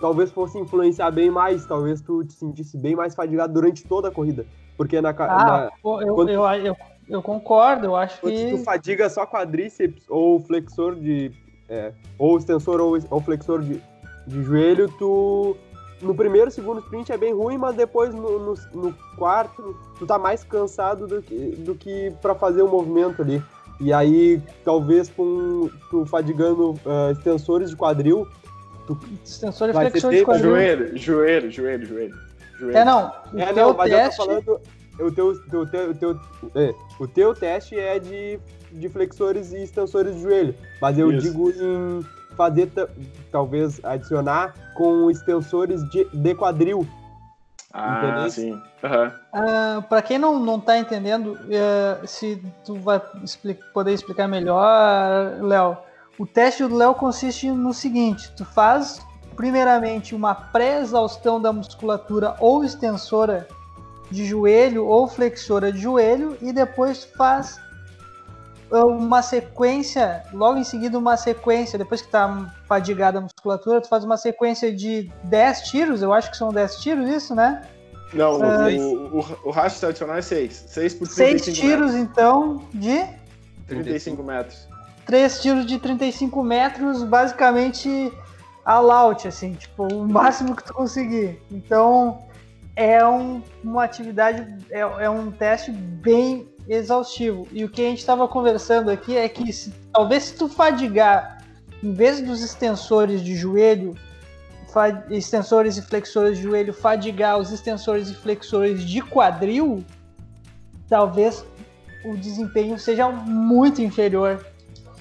talvez 0.00 0.30
fosse 0.30 0.58
influenciar 0.58 1.10
bem 1.10 1.30
mais, 1.30 1.64
talvez 1.64 2.00
tu 2.02 2.22
te 2.24 2.34
sentisse 2.34 2.76
bem 2.76 2.94
mais 2.94 3.14
fadigado 3.14 3.54
durante 3.54 3.84
toda 3.84 4.08
a 4.08 4.10
corrida. 4.10 4.44
Porque 4.76 5.00
na. 5.00 5.10
Ah, 5.10 5.14
na, 5.14 5.70
eu, 5.82 6.14
quando, 6.14 6.28
eu, 6.28 6.44
eu, 6.44 6.76
eu, 7.08 7.22
concordo, 7.22 7.86
eu 7.86 7.96
acho 7.96 8.20
que. 8.20 8.50
tu 8.50 8.58
fadiga 8.58 9.08
só 9.08 9.26
quadríceps 9.26 10.04
ou 10.08 10.40
flexor 10.40 10.94
de. 10.94 11.32
É, 11.68 11.94
ou 12.18 12.36
extensor 12.36 12.80
ou, 12.80 12.98
ou 13.08 13.20
flexor 13.22 13.62
de, 13.62 13.82
de 14.26 14.42
joelho, 14.42 14.90
tu 14.98 15.56
no 16.02 16.14
primeiro, 16.14 16.50
segundo 16.50 16.80
sprint 16.80 17.10
é 17.10 17.16
bem 17.16 17.32
ruim, 17.32 17.56
mas 17.56 17.74
depois 17.74 18.14
no, 18.14 18.38
no, 18.38 18.54
no 18.74 18.94
quarto 19.16 19.74
tu 19.98 20.06
tá 20.06 20.18
mais 20.18 20.44
cansado 20.44 21.06
do 21.06 21.22
que, 21.22 21.56
do 21.56 21.74
que 21.74 22.12
para 22.20 22.34
fazer 22.34 22.60
o 22.60 22.68
movimento 22.68 23.22
ali. 23.22 23.42
E 23.80 23.92
aí, 23.92 24.40
talvez 24.64 25.10
com 25.10 25.68
tu 25.90 26.06
fadigando 26.06 26.72
uh, 26.72 27.12
extensores 27.12 27.70
de 27.70 27.76
quadril. 27.76 28.26
Tu 28.86 28.98
extensor 29.24 29.70
e 29.70 29.72
flexor 29.72 30.10
de 30.12 30.24
quadril. 30.24 30.50
Joelho, 30.50 30.96
joelho, 30.96 31.50
joelho, 31.50 31.86
joelho. 31.86 32.14
joelho. 32.58 32.76
É, 32.76 32.84
não. 32.84 33.12
É, 33.34 33.52
não, 33.52 33.74
mas 33.74 33.90
teste... 33.90 34.20
eu 34.20 34.26
tô 34.26 34.42
falando. 34.42 34.60
O 35.00 35.10
teu, 35.10 35.26
o 35.28 35.66
teu, 35.66 35.90
o 35.90 35.94
teu, 35.94 36.20
é, 36.54 36.74
o 37.00 37.08
teu 37.08 37.34
teste 37.34 37.76
é 37.76 37.98
de, 37.98 38.38
de 38.70 38.88
flexores 38.88 39.52
e 39.52 39.64
extensores 39.64 40.14
de 40.14 40.22
joelho. 40.22 40.54
Mas 40.80 40.96
eu 40.96 41.10
Isso. 41.10 41.26
digo 41.26 41.50
em 41.50 42.06
fazer, 42.36 42.70
talvez, 43.32 43.80
adicionar 43.82 44.54
com 44.74 45.10
extensores 45.10 45.82
de, 45.90 46.04
de 46.04 46.34
quadril. 46.34 46.86
Ah, 47.76 48.28
sim. 48.30 48.52
Uhum. 48.52 49.08
Uh, 49.34 49.82
para 49.88 50.00
quem 50.00 50.16
não, 50.16 50.38
não 50.38 50.60
tá 50.60 50.78
entendendo, 50.78 51.32
uh, 51.32 52.06
se 52.06 52.40
tu 52.64 52.76
vai 52.76 53.02
explica, 53.22 53.66
poder 53.74 53.92
explicar 53.92 54.28
melhor, 54.28 55.42
Léo, 55.42 55.76
o 56.16 56.24
teste 56.24 56.64
do 56.64 56.76
Léo 56.76 56.94
consiste 56.94 57.50
no 57.50 57.74
seguinte: 57.74 58.30
tu 58.36 58.44
faz 58.44 59.04
primeiramente 59.34 60.14
uma 60.14 60.36
pré-exaustão 60.36 61.42
da 61.42 61.52
musculatura 61.52 62.36
ou 62.38 62.62
extensora 62.62 63.48
de 64.08 64.24
joelho 64.24 64.86
ou 64.86 65.08
flexora 65.08 65.72
de 65.72 65.80
joelho 65.80 66.38
e 66.40 66.52
depois 66.52 67.04
faz 67.04 67.58
uma 68.70 69.22
sequência, 69.22 70.22
logo 70.32 70.58
em 70.58 70.64
seguida 70.64 70.98
uma 70.98 71.16
sequência, 71.16 71.78
depois 71.78 72.02
que 72.02 72.08
tá 72.08 72.52
fadigada 72.66 73.18
a 73.18 73.20
musculatura, 73.20 73.80
tu 73.80 73.88
faz 73.88 74.04
uma 74.04 74.16
sequência 74.16 74.74
de 74.74 75.10
10 75.24 75.60
tiros, 75.62 76.02
eu 76.02 76.12
acho 76.12 76.30
que 76.30 76.36
são 76.36 76.52
10 76.52 76.76
tiros 76.76 77.08
isso, 77.08 77.34
né? 77.34 77.62
Não, 78.12 78.42
Ah, 78.42 78.68
o, 78.78 79.18
o, 79.18 79.38
o 79.44 79.50
rastro 79.50 79.80
tradicional 79.80 80.16
é 80.16 80.22
6. 80.22 80.64
6 80.68 80.94
por 80.94 81.06
6 81.08 81.42
35 81.42 81.56
tiros 81.56 81.92
metros. 81.92 82.10
então 82.10 82.62
de 82.72 83.04
35 83.66 84.22
metros. 84.22 84.68
3 85.06 85.42
tiros 85.42 85.66
de 85.66 85.78
35 85.78 86.42
metros, 86.42 87.02
basicamente 87.02 88.12
all 88.64 88.90
out, 88.90 89.28
assim, 89.28 89.52
tipo, 89.54 89.82
o 89.92 90.06
máximo 90.08 90.54
que 90.56 90.64
tu 90.64 90.72
conseguir. 90.72 91.40
Então, 91.50 92.22
é 92.76 93.04
um- 93.06 93.42
uma 93.62 93.84
atividade, 93.84 94.46
é, 94.70 94.80
é 94.80 95.10
um 95.10 95.30
teste 95.30 95.70
bem 95.70 96.48
exaustivo. 96.68 97.46
E 97.52 97.64
o 97.64 97.68
que 97.68 97.82
a 97.82 97.88
gente 97.88 97.98
estava 97.98 98.26
conversando 98.28 98.90
aqui 98.90 99.16
é 99.16 99.28
que 99.28 99.52
se- 99.52 99.72
talvez 99.92 100.24
se 100.24 100.36
tu 100.36 100.48
fadigar, 100.48 101.44
em 101.82 101.92
vez 101.92 102.20
dos 102.20 102.42
extensores 102.42 103.22
de 103.22 103.34
joelho, 103.36 103.94
extensores 105.10 105.76
e 105.76 105.82
flexores 105.82 106.36
de 106.38 106.44
joelho, 106.44 106.72
fadigar 106.72 107.38
os 107.38 107.52
extensores 107.52 108.08
e 108.10 108.14
flexores 108.14 108.84
de 108.84 109.00
quadril, 109.02 109.84
talvez 110.88 111.44
o 112.04 112.16
desempenho 112.16 112.78
seja 112.78 113.08
muito 113.08 113.80
inferior. 113.80 114.44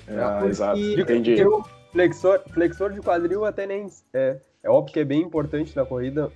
Ah, 0.08 0.36
porque- 0.40 0.50
exato. 0.50 0.80
Entendi. 0.80 1.40
Eu, 1.40 1.64
flexor, 1.92 2.42
flexor 2.54 2.92
de 2.92 3.00
quadril 3.02 3.46
até 3.46 3.66
nem. 3.66 3.88
É, 4.14 4.38
é 4.62 4.70
óbvio 4.70 4.94
que 4.94 5.00
é 5.00 5.06
bem 5.06 5.22
importante 5.22 5.76
na 5.76 5.86
corrida, 5.86 6.32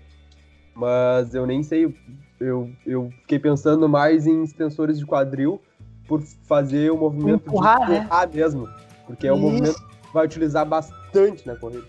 mas 0.73 1.35
eu 1.35 1.45
nem 1.45 1.61
sei. 1.63 1.93
Eu, 2.39 2.69
eu 2.85 3.09
fiquei 3.21 3.39
pensando 3.39 3.87
mais 3.89 4.27
em 4.27 4.43
extensores 4.43 4.99
de 4.99 5.05
quadril 5.05 5.59
por 6.07 6.21
fazer 6.21 6.91
o 6.91 6.97
movimento 6.97 7.47
Empurrar, 7.49 7.85
de 7.85 7.91
né? 7.91 7.97
empurrar 7.99 8.29
mesmo. 8.31 8.69
Porque 9.05 9.27
é 9.27 9.33
um 9.33 9.37
Isso. 9.37 9.45
movimento 9.45 9.75
que 9.75 10.13
vai 10.13 10.25
utilizar 10.25 10.65
bastante 10.65 11.45
na 11.47 11.55
corrida. 11.55 11.85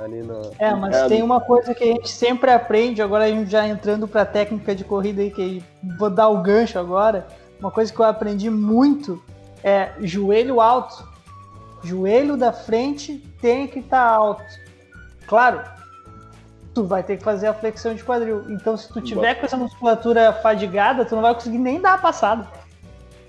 Ali 0.00 0.22
no, 0.22 0.50
É, 0.58 0.74
mas 0.74 0.96
É, 0.96 1.06
tem 1.08 1.22
uma 1.22 1.40
coisa 1.40 1.74
que 1.74 1.84
a 1.84 1.86
gente 1.86 2.08
sempre 2.08 2.50
aprende, 2.50 3.00
agora 3.02 3.24
a 3.24 3.28
gente 3.28 3.50
já 3.50 3.66
entrando 3.68 4.08
pra 4.08 4.24
técnica 4.24 4.74
de 4.74 4.84
corrida 4.84 5.20
aí, 5.22 5.30
que 5.30 5.62
vou 5.98 6.10
dar 6.10 6.28
o 6.28 6.42
gancho 6.42 6.78
agora. 6.78 7.26
Uma 7.60 7.70
coisa 7.70 7.92
que 7.92 8.00
eu 8.00 8.04
aprendi 8.06 8.50
muito 8.50 9.22
é 9.62 9.92
joelho 10.00 10.60
alto. 10.60 11.06
Joelho 11.84 12.36
da 12.36 12.52
frente 12.52 13.18
tem 13.40 13.66
que 13.68 13.80
estar 13.80 14.02
alto. 14.02 14.42
Claro, 15.26 15.60
tu 16.74 16.84
vai 16.84 17.02
ter 17.02 17.18
que 17.18 17.24
fazer 17.24 17.46
a 17.46 17.54
flexão 17.54 17.94
de 17.94 18.02
quadril. 18.02 18.44
Então, 18.50 18.76
se 18.76 18.92
tu 18.92 19.00
tiver 19.00 19.34
com 19.34 19.46
essa 19.46 19.56
musculatura 19.56 20.32
fadigada, 20.32 21.04
tu 21.04 21.14
não 21.14 21.22
vai 21.22 21.34
conseguir 21.34 21.58
nem 21.58 21.80
dar 21.80 21.94
a 21.94 21.98
passada. 21.98 22.48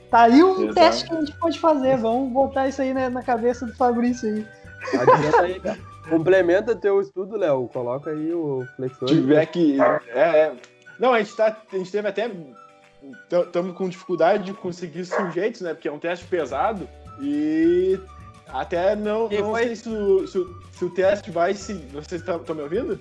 Tá 0.09 0.23
aí 0.23 0.43
um 0.43 0.63
Exato. 0.63 0.73
teste 0.75 1.09
que 1.09 1.15
a 1.15 1.19
gente 1.19 1.33
pode 1.39 1.59
fazer. 1.59 1.97
Vamos 1.97 2.31
botar 2.31 2.67
isso 2.67 2.81
aí 2.81 2.93
na, 2.93 3.09
na 3.09 3.23
cabeça 3.23 3.65
do 3.65 3.75
Fabrício 3.75 4.29
aí. 4.29 4.47
Complementa 6.09 6.75
teu 6.75 7.01
estudo, 7.01 7.37
Léo. 7.37 7.67
Coloca 7.69 8.11
aí 8.11 8.33
o 8.33 8.65
flexor. 8.75 9.07
tiver 9.07 9.45
que. 9.47 9.77
É, 9.81 10.19
é. 10.19 10.53
Não, 10.99 11.13
a 11.13 11.19
gente, 11.19 11.35
tá, 11.35 11.57
a 11.71 11.77
gente 11.77 11.91
teve 11.91 12.07
até. 12.07 12.29
Estamos 13.31 13.75
com 13.75 13.89
dificuldade 13.89 14.43
de 14.43 14.53
conseguir 14.53 15.03
sujeitos, 15.05 15.61
né? 15.61 15.73
Porque 15.73 15.87
é 15.87 15.91
um 15.91 15.99
teste 15.99 16.25
pesado. 16.25 16.87
E 17.19 17.99
até 18.47 18.95
não, 18.95 19.27
Quem 19.27 19.41
não 19.41 19.51
foi? 19.51 19.63
sei 19.63 19.75
se 19.75 19.89
o, 19.89 20.27
se, 20.27 20.37
o, 20.37 20.61
se 20.71 20.85
o 20.85 20.89
teste 20.89 21.31
vai 21.31 21.53
se. 21.53 21.73
Vocês 21.91 22.21
estão 22.21 22.55
me 22.55 22.61
ouvindo? 22.61 22.99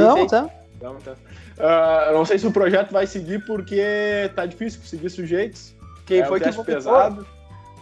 Então, 0.00 0.16
sim. 0.16 0.26
tá? 0.26 0.50
Então, 0.76 0.96
tá. 0.96 1.14
Ah, 1.58 2.10
não 2.12 2.24
sei 2.24 2.38
se 2.38 2.46
o 2.46 2.52
projeto 2.52 2.90
vai 2.90 3.06
seguir 3.06 3.44
porque 3.44 4.30
tá 4.34 4.44
difícil 4.44 4.80
conseguir 4.80 5.10
sujeitos. 5.10 5.74
Quem 6.04 6.20
é 6.20 6.24
foi 6.26 6.40
um 6.40 6.42
que 6.42 6.50
vomitou? 6.50 6.74
pesado. 6.74 7.26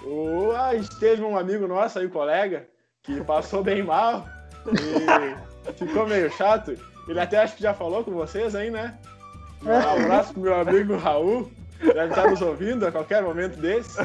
O, 0.05 0.53
ah, 0.53 0.69
a 0.69 0.75
gente 0.75 0.95
teve 0.99 1.23
um 1.23 1.37
amigo 1.37 1.67
nosso 1.67 1.99
aí, 1.99 2.09
colega, 2.09 2.67
que 3.03 3.21
passou 3.23 3.63
bem 3.63 3.83
mal 3.83 4.27
e 4.67 5.73
ficou 5.73 6.07
meio 6.07 6.31
chato. 6.33 6.77
Ele 7.09 7.21
até 7.21 7.39
acho 7.39 7.57
que 7.57 7.63
já 7.63 7.75
falou 7.75 8.05
com 8.05 8.13
vocês 8.13 8.55
aí, 8.55 8.71
né? 8.71 8.99
Um 9.65 9.73
abraço 9.73 10.33
pro 10.33 10.43
meu 10.43 10.55
amigo 10.55 10.97
Raul. 10.97 11.51
Deve 11.81 12.11
estar 12.11 12.31
nos 12.31 12.41
ouvindo 12.41 12.87
a 12.87 12.93
qualquer 12.93 13.23
momento 13.23 13.57
desse. 13.59 13.99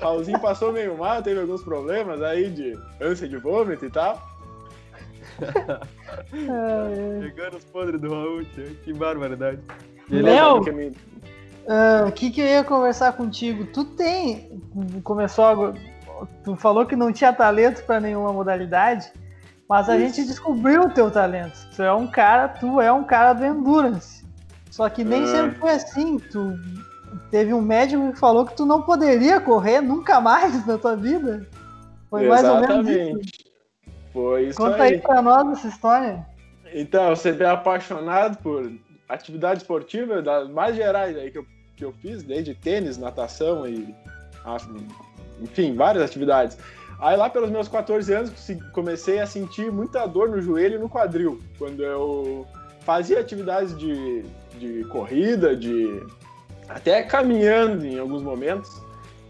Raulzinho 0.00 0.40
passou 0.40 0.72
meio 0.72 0.96
mal, 0.98 1.22
teve 1.22 1.40
alguns 1.40 1.62
problemas 1.62 2.20
aí 2.22 2.50
de 2.50 2.76
ânsia 3.00 3.28
de 3.28 3.36
vômito 3.36 3.84
e 3.84 3.90
tal. 3.90 4.29
Pegando 7.20 7.56
os 7.56 7.64
podres 7.64 8.00
do 8.00 8.10
Raul, 8.10 8.44
tio. 8.54 8.74
que 8.84 8.92
barbaridade. 8.92 9.60
Ele 10.10 10.22
Léo! 10.22 10.62
é 10.68 10.90
Ah, 11.68 12.04
O 12.08 12.12
que, 12.12 12.30
que 12.30 12.40
eu 12.40 12.46
ia 12.46 12.64
conversar 12.64 13.12
contigo? 13.12 13.64
Tu 13.66 13.84
tem. 13.84 14.60
Começou 15.04 15.44
agora. 15.44 15.74
Tu 16.44 16.54
falou 16.56 16.84
que 16.86 16.96
não 16.96 17.12
tinha 17.12 17.32
talento 17.32 17.82
para 17.84 17.98
nenhuma 18.00 18.32
modalidade, 18.32 19.10
mas 19.68 19.88
a 19.88 19.96
Isso. 19.96 20.16
gente 20.16 20.26
descobriu 20.28 20.82
o 20.82 20.90
teu 20.90 21.10
talento. 21.10 21.56
Tu 21.74 21.82
é 21.82 21.92
um 21.92 22.06
cara, 22.06 22.48
tu 22.48 22.80
é 22.80 22.92
um 22.92 23.04
cara 23.04 23.32
do 23.32 23.44
endurance. 23.44 24.24
Só 24.70 24.88
que 24.88 25.02
nem 25.02 25.22
É. 25.22 25.26
sempre 25.26 25.58
foi 25.58 25.70
assim. 25.70 26.18
Tu 26.18 26.54
teve 27.30 27.54
um 27.54 27.62
médico 27.62 28.12
que 28.12 28.18
falou 28.18 28.44
que 28.44 28.54
tu 28.56 28.66
não 28.66 28.82
poderia 28.82 29.40
correr 29.40 29.80
nunca 29.80 30.20
mais 30.20 30.66
na 30.66 30.76
tua 30.76 30.94
vida. 30.96 31.46
Foi 32.10 32.26
mais 32.28 32.44
ou 32.44 32.60
menos 32.60 32.88
isso. 32.88 33.49
Foi 34.12 34.48
isso 34.48 34.58
Conta 34.58 34.82
aí. 34.82 34.94
aí 34.94 35.00
pra 35.00 35.22
nós 35.22 35.58
essa 35.58 35.68
história. 35.68 36.26
Então, 36.72 37.10
eu 37.10 37.16
sempre 37.16 37.44
apaixonado 37.44 38.36
por 38.38 38.70
atividade 39.08 39.60
esportiva, 39.60 40.22
das 40.22 40.48
mais 40.48 40.76
gerais 40.76 41.16
aí 41.16 41.30
que 41.30 41.38
eu, 41.38 41.46
que 41.76 41.84
eu 41.84 41.92
fiz, 41.92 42.22
desde 42.22 42.54
tênis, 42.54 42.96
natação 42.96 43.66
e, 43.66 43.94
enfim, 45.40 45.74
várias 45.74 46.04
atividades. 46.04 46.56
Aí 47.00 47.16
lá 47.16 47.30
pelos 47.30 47.50
meus 47.50 47.66
14 47.66 48.12
anos 48.12 48.32
comecei 48.72 49.20
a 49.20 49.26
sentir 49.26 49.72
muita 49.72 50.06
dor 50.06 50.28
no 50.28 50.40
joelho 50.40 50.76
e 50.76 50.78
no 50.78 50.88
quadril, 50.88 51.40
quando 51.58 51.82
eu 51.82 52.46
fazia 52.80 53.20
atividades 53.20 53.76
de, 53.76 54.22
de 54.58 54.84
corrida, 54.84 55.56
de 55.56 56.04
até 56.68 57.02
caminhando 57.02 57.84
em 57.84 57.98
alguns 57.98 58.22
momentos, 58.22 58.80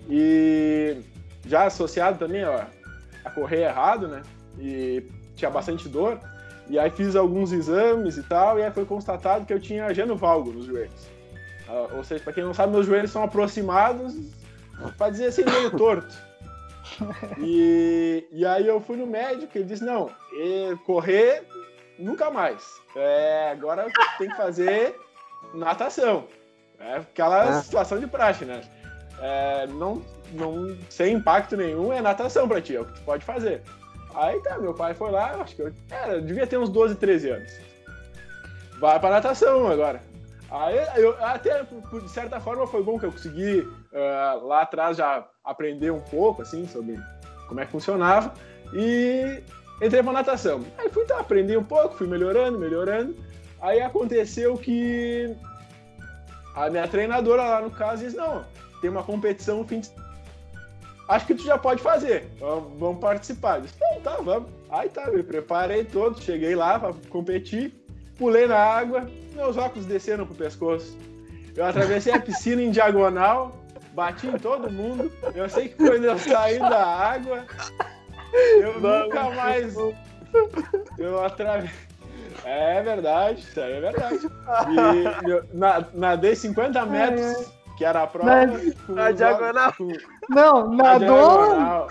e 0.09 0.97
já 1.47 1.65
associado 1.65 2.19
também 2.19 2.45
ó, 2.45 2.61
a 3.25 3.31
correr 3.31 3.63
errado, 3.63 4.09
né? 4.09 4.23
E 4.61 5.03
tinha 5.35 5.51
bastante 5.51 5.89
dor. 5.89 6.21
E 6.69 6.79
aí 6.79 6.91
fiz 6.91 7.17
alguns 7.17 7.51
exames 7.53 8.17
e 8.17 8.23
tal, 8.23 8.59
e 8.59 8.63
aí 8.63 8.71
foi 8.71 8.85
constatado 8.85 9.45
que 9.45 9.53
eu 9.53 9.59
tinha 9.59 9.93
genovalgo 9.93 10.53
nos 10.53 10.67
joelhos. 10.67 11.09
Ah, 11.69 11.89
ou 11.97 12.05
seja, 12.05 12.23
para 12.23 12.33
quem 12.33 12.45
não 12.45 12.55
sabe, 12.55 12.73
meus 12.73 12.87
joelhos 12.87 13.11
são 13.11 13.25
aproximados, 13.25 14.15
para 14.97 15.11
dizer 15.11 15.27
assim, 15.27 15.45
meio 15.45 15.71
torto. 15.77 16.15
E, 17.39 18.27
e 18.31 18.45
aí 18.47 18.67
eu 18.67 18.81
fui 18.81 18.97
no 18.97 19.07
médico 19.07 19.57
ele 19.57 19.65
disse, 19.65 19.85
não, 19.85 20.11
correr 20.85 21.43
nunca 21.99 22.31
mais. 22.31 22.63
É, 22.95 23.51
agora 23.53 23.87
tem 24.19 24.29
que 24.29 24.37
fazer 24.37 24.95
natação. 25.55 26.25
É 26.79 26.97
aquela 26.97 27.59
Ah. 27.59 27.63
situação 27.63 27.99
de 27.99 28.07
praxe, 28.07 28.45
né? 28.45 28.61
É, 29.21 29.67
não, 29.67 30.03
não, 30.33 30.77
sem 30.89 31.15
impacto 31.15 31.57
nenhum, 31.57 31.93
é 31.93 32.01
natação 32.01 32.49
pra 32.49 32.61
ti, 32.61 32.75
é 32.77 32.81
o 32.81 32.85
que 32.87 32.95
tu 32.95 33.03
pode 33.03 33.25
fazer. 33.25 33.63
Aí 34.15 34.41
tá, 34.43 34.59
meu 34.59 34.75
pai 34.75 34.95
foi 34.95 35.11
lá, 35.11 35.37
acho 35.41 35.57
que 35.57 35.63
eu, 35.63 35.73
era, 35.91 36.15
eu 36.15 36.21
devia 36.21 36.47
ter 36.47 36.59
uns 36.59 36.69
12, 36.69 36.97
13 36.97 37.31
anos. 37.31 37.53
Vai 38.79 38.99
pra 38.99 39.11
natação 39.11 39.69
agora. 39.69 40.01
Aí 40.51 40.79
eu 40.97 41.17
até, 41.25 41.63
de 41.63 42.09
certa 42.09 42.41
forma, 42.41 42.67
foi 42.67 42.83
bom 42.83 42.99
que 42.99 43.07
eu 43.07 43.13
consegui 43.13 43.69
ah, 43.95 44.41
lá 44.43 44.63
atrás 44.63 44.97
já 44.97 45.27
aprender 45.45 45.93
um 45.93 46.01
pouco, 46.01 46.43
assim, 46.43 46.67
sobre 46.67 46.99
como 47.47 47.61
é 47.61 47.67
que 47.67 47.73
funcionava. 47.73 48.35
E 48.73 49.43
entrei 49.81 50.03
pra 50.03 50.13
natação. 50.13 50.65
Aí 50.77 50.89
fui 50.89 51.05
tá, 51.05 51.21
aprendi 51.21 51.57
um 51.57 51.63
pouco, 51.63 51.95
fui 51.95 52.07
melhorando, 52.07 52.59
melhorando. 52.59 53.15
Aí 53.61 53.81
aconteceu 53.81 54.57
que 54.57 55.37
a 56.55 56.69
minha 56.69 56.89
treinadora 56.89 57.43
lá 57.43 57.61
no 57.61 57.71
caso 57.71 58.03
disse, 58.03 58.17
não, 58.17 58.45
tem 58.81 58.91
uma 58.91 59.03
competição 59.03 59.59
no 59.59 59.67
fim 59.67 59.81
de 59.81 59.91
acho 61.11 61.27
que 61.27 61.35
tu 61.35 61.43
já 61.43 61.59
pode 61.59 61.83
fazer. 61.83 62.31
Vamos, 62.39 63.01
participar. 63.01 63.57
Eu 63.57 63.63
disse, 63.63 63.75
não, 63.81 64.01
tá, 64.01 64.17
vamos. 64.23 64.49
Aí 64.71 64.89
tá, 64.89 65.11
me 65.11 65.23
preparei 65.23 65.85
todo, 65.85 66.21
cheguei 66.23 66.55
lá 66.55 66.79
pra 66.79 66.93
competir, 67.09 67.73
pulei 68.17 68.47
na 68.47 68.57
água, 68.59 69.09
meus 69.35 69.57
óculos 69.57 69.87
desceram 69.87 70.25
pro 70.27 70.35
pescoço. 70.35 70.97
Eu 71.57 71.65
atravessei 71.67 72.13
a 72.13 72.21
piscina 72.21 72.63
em 72.63 72.71
diagonal, 72.71 73.57
bati 73.93 74.29
em 74.29 74.39
todo 74.39 74.71
mundo. 74.71 75.11
Eu 75.35 75.49
sei 75.49 75.69
que 75.69 75.75
quando 75.77 76.05
eu 76.05 76.19
saí 76.19 76.59
da 76.59 76.87
água, 76.87 77.45
eu 78.61 78.81
nunca 78.81 79.31
mais. 79.31 79.75
Eu 80.97 81.25
atravessei. 81.25 81.91
É 82.45 82.81
verdade, 82.83 83.41
isso 83.41 83.61
aí 83.61 83.73
é 83.73 83.81
verdade. 83.81 84.19
E 85.27 85.31
eu 85.31 85.45
na- 85.53 85.85
nadei 85.93 86.35
50 86.37 86.87
metros, 86.87 87.53
que 87.81 87.85
era 87.87 88.03
a 88.03 88.07
prova. 88.07 88.47
Na 88.91 89.09
os 89.09 89.17
diagonal. 89.17 89.73
Não, 90.29 90.69
na 90.69 90.99
nadou. 90.99 91.89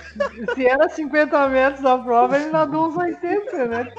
Se 0.53 0.67
era 0.67 0.87
50 0.87 1.47
metros 1.47 1.81
da 1.81 1.97
prova, 1.97 2.37
ele 2.37 2.51
nadou 2.51 2.89
uns 2.89 2.95
80, 2.95 3.65
né? 3.65 3.91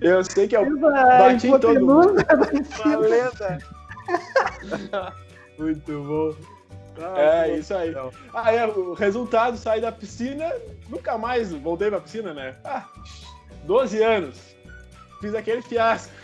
Eu 0.00 0.24
sei 0.24 0.48
que 0.48 0.56
eu 0.56 0.62
Essa 0.62 0.78
bati 1.18 1.48
em 1.48 1.60
todo 1.60 1.80
mundo. 1.80 2.14
Valenda. 2.82 3.58
Muito 5.58 6.02
bom. 6.02 6.34
Ah, 6.98 7.44
É, 7.44 7.58
isso 7.58 7.74
aí. 7.74 7.94
Aí 8.32 8.56
é, 8.56 8.66
o 8.66 8.94
resultado, 8.94 9.58
saí 9.58 9.82
da 9.82 9.92
piscina, 9.92 10.50
nunca 10.88 11.18
mais 11.18 11.52
voltei 11.52 11.90
pra 11.90 12.00
piscina, 12.00 12.32
né? 12.32 12.56
Ah, 12.64 12.88
12 13.64 14.02
anos. 14.02 14.56
Fiz 15.20 15.34
aquele 15.34 15.60
fiasco. 15.60 16.14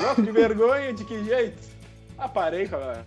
Louco 0.00 0.22
de 0.22 0.30
vergonha, 0.30 0.92
de 0.92 1.04
que 1.04 1.24
jeito? 1.24 1.67
Ah, 2.18 2.28
parei, 2.28 2.66
cara. 2.66 3.06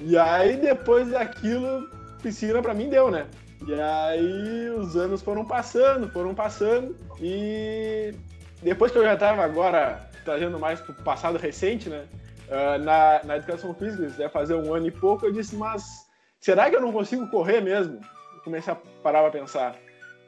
E 0.00 0.16
aí, 0.16 0.56
depois 0.56 1.10
daquilo, 1.10 1.88
piscina 2.22 2.62
pra 2.62 2.74
mim 2.74 2.88
deu, 2.88 3.10
né? 3.10 3.26
E 3.66 3.74
aí, 3.74 4.70
os 4.70 4.96
anos 4.96 5.20
foram 5.22 5.44
passando, 5.44 6.08
foram 6.10 6.34
passando. 6.34 6.96
E 7.20 8.14
depois 8.62 8.92
que 8.92 8.98
eu 8.98 9.04
já 9.04 9.16
tava 9.16 9.42
agora 9.42 10.08
trazendo 10.24 10.58
mais 10.58 10.80
pro 10.80 10.94
passado 10.94 11.38
recente, 11.38 11.88
né? 11.88 12.06
ah, 12.52 12.78
na, 12.78 13.20
na 13.24 13.36
educação 13.36 13.74
física, 13.74 14.06
isso 14.06 14.30
fazer 14.30 14.54
um 14.54 14.74
ano 14.74 14.86
e 14.86 14.90
pouco, 14.90 15.26
eu 15.26 15.32
disse, 15.32 15.56
mas 15.56 16.06
será 16.38 16.68
que 16.68 16.76
eu 16.76 16.80
não 16.80 16.92
consigo 16.92 17.26
correr 17.28 17.60
mesmo? 17.60 18.00
Comecei 18.44 18.72
a 18.72 18.76
parar 19.02 19.22
pra 19.22 19.40
pensar. 19.40 19.76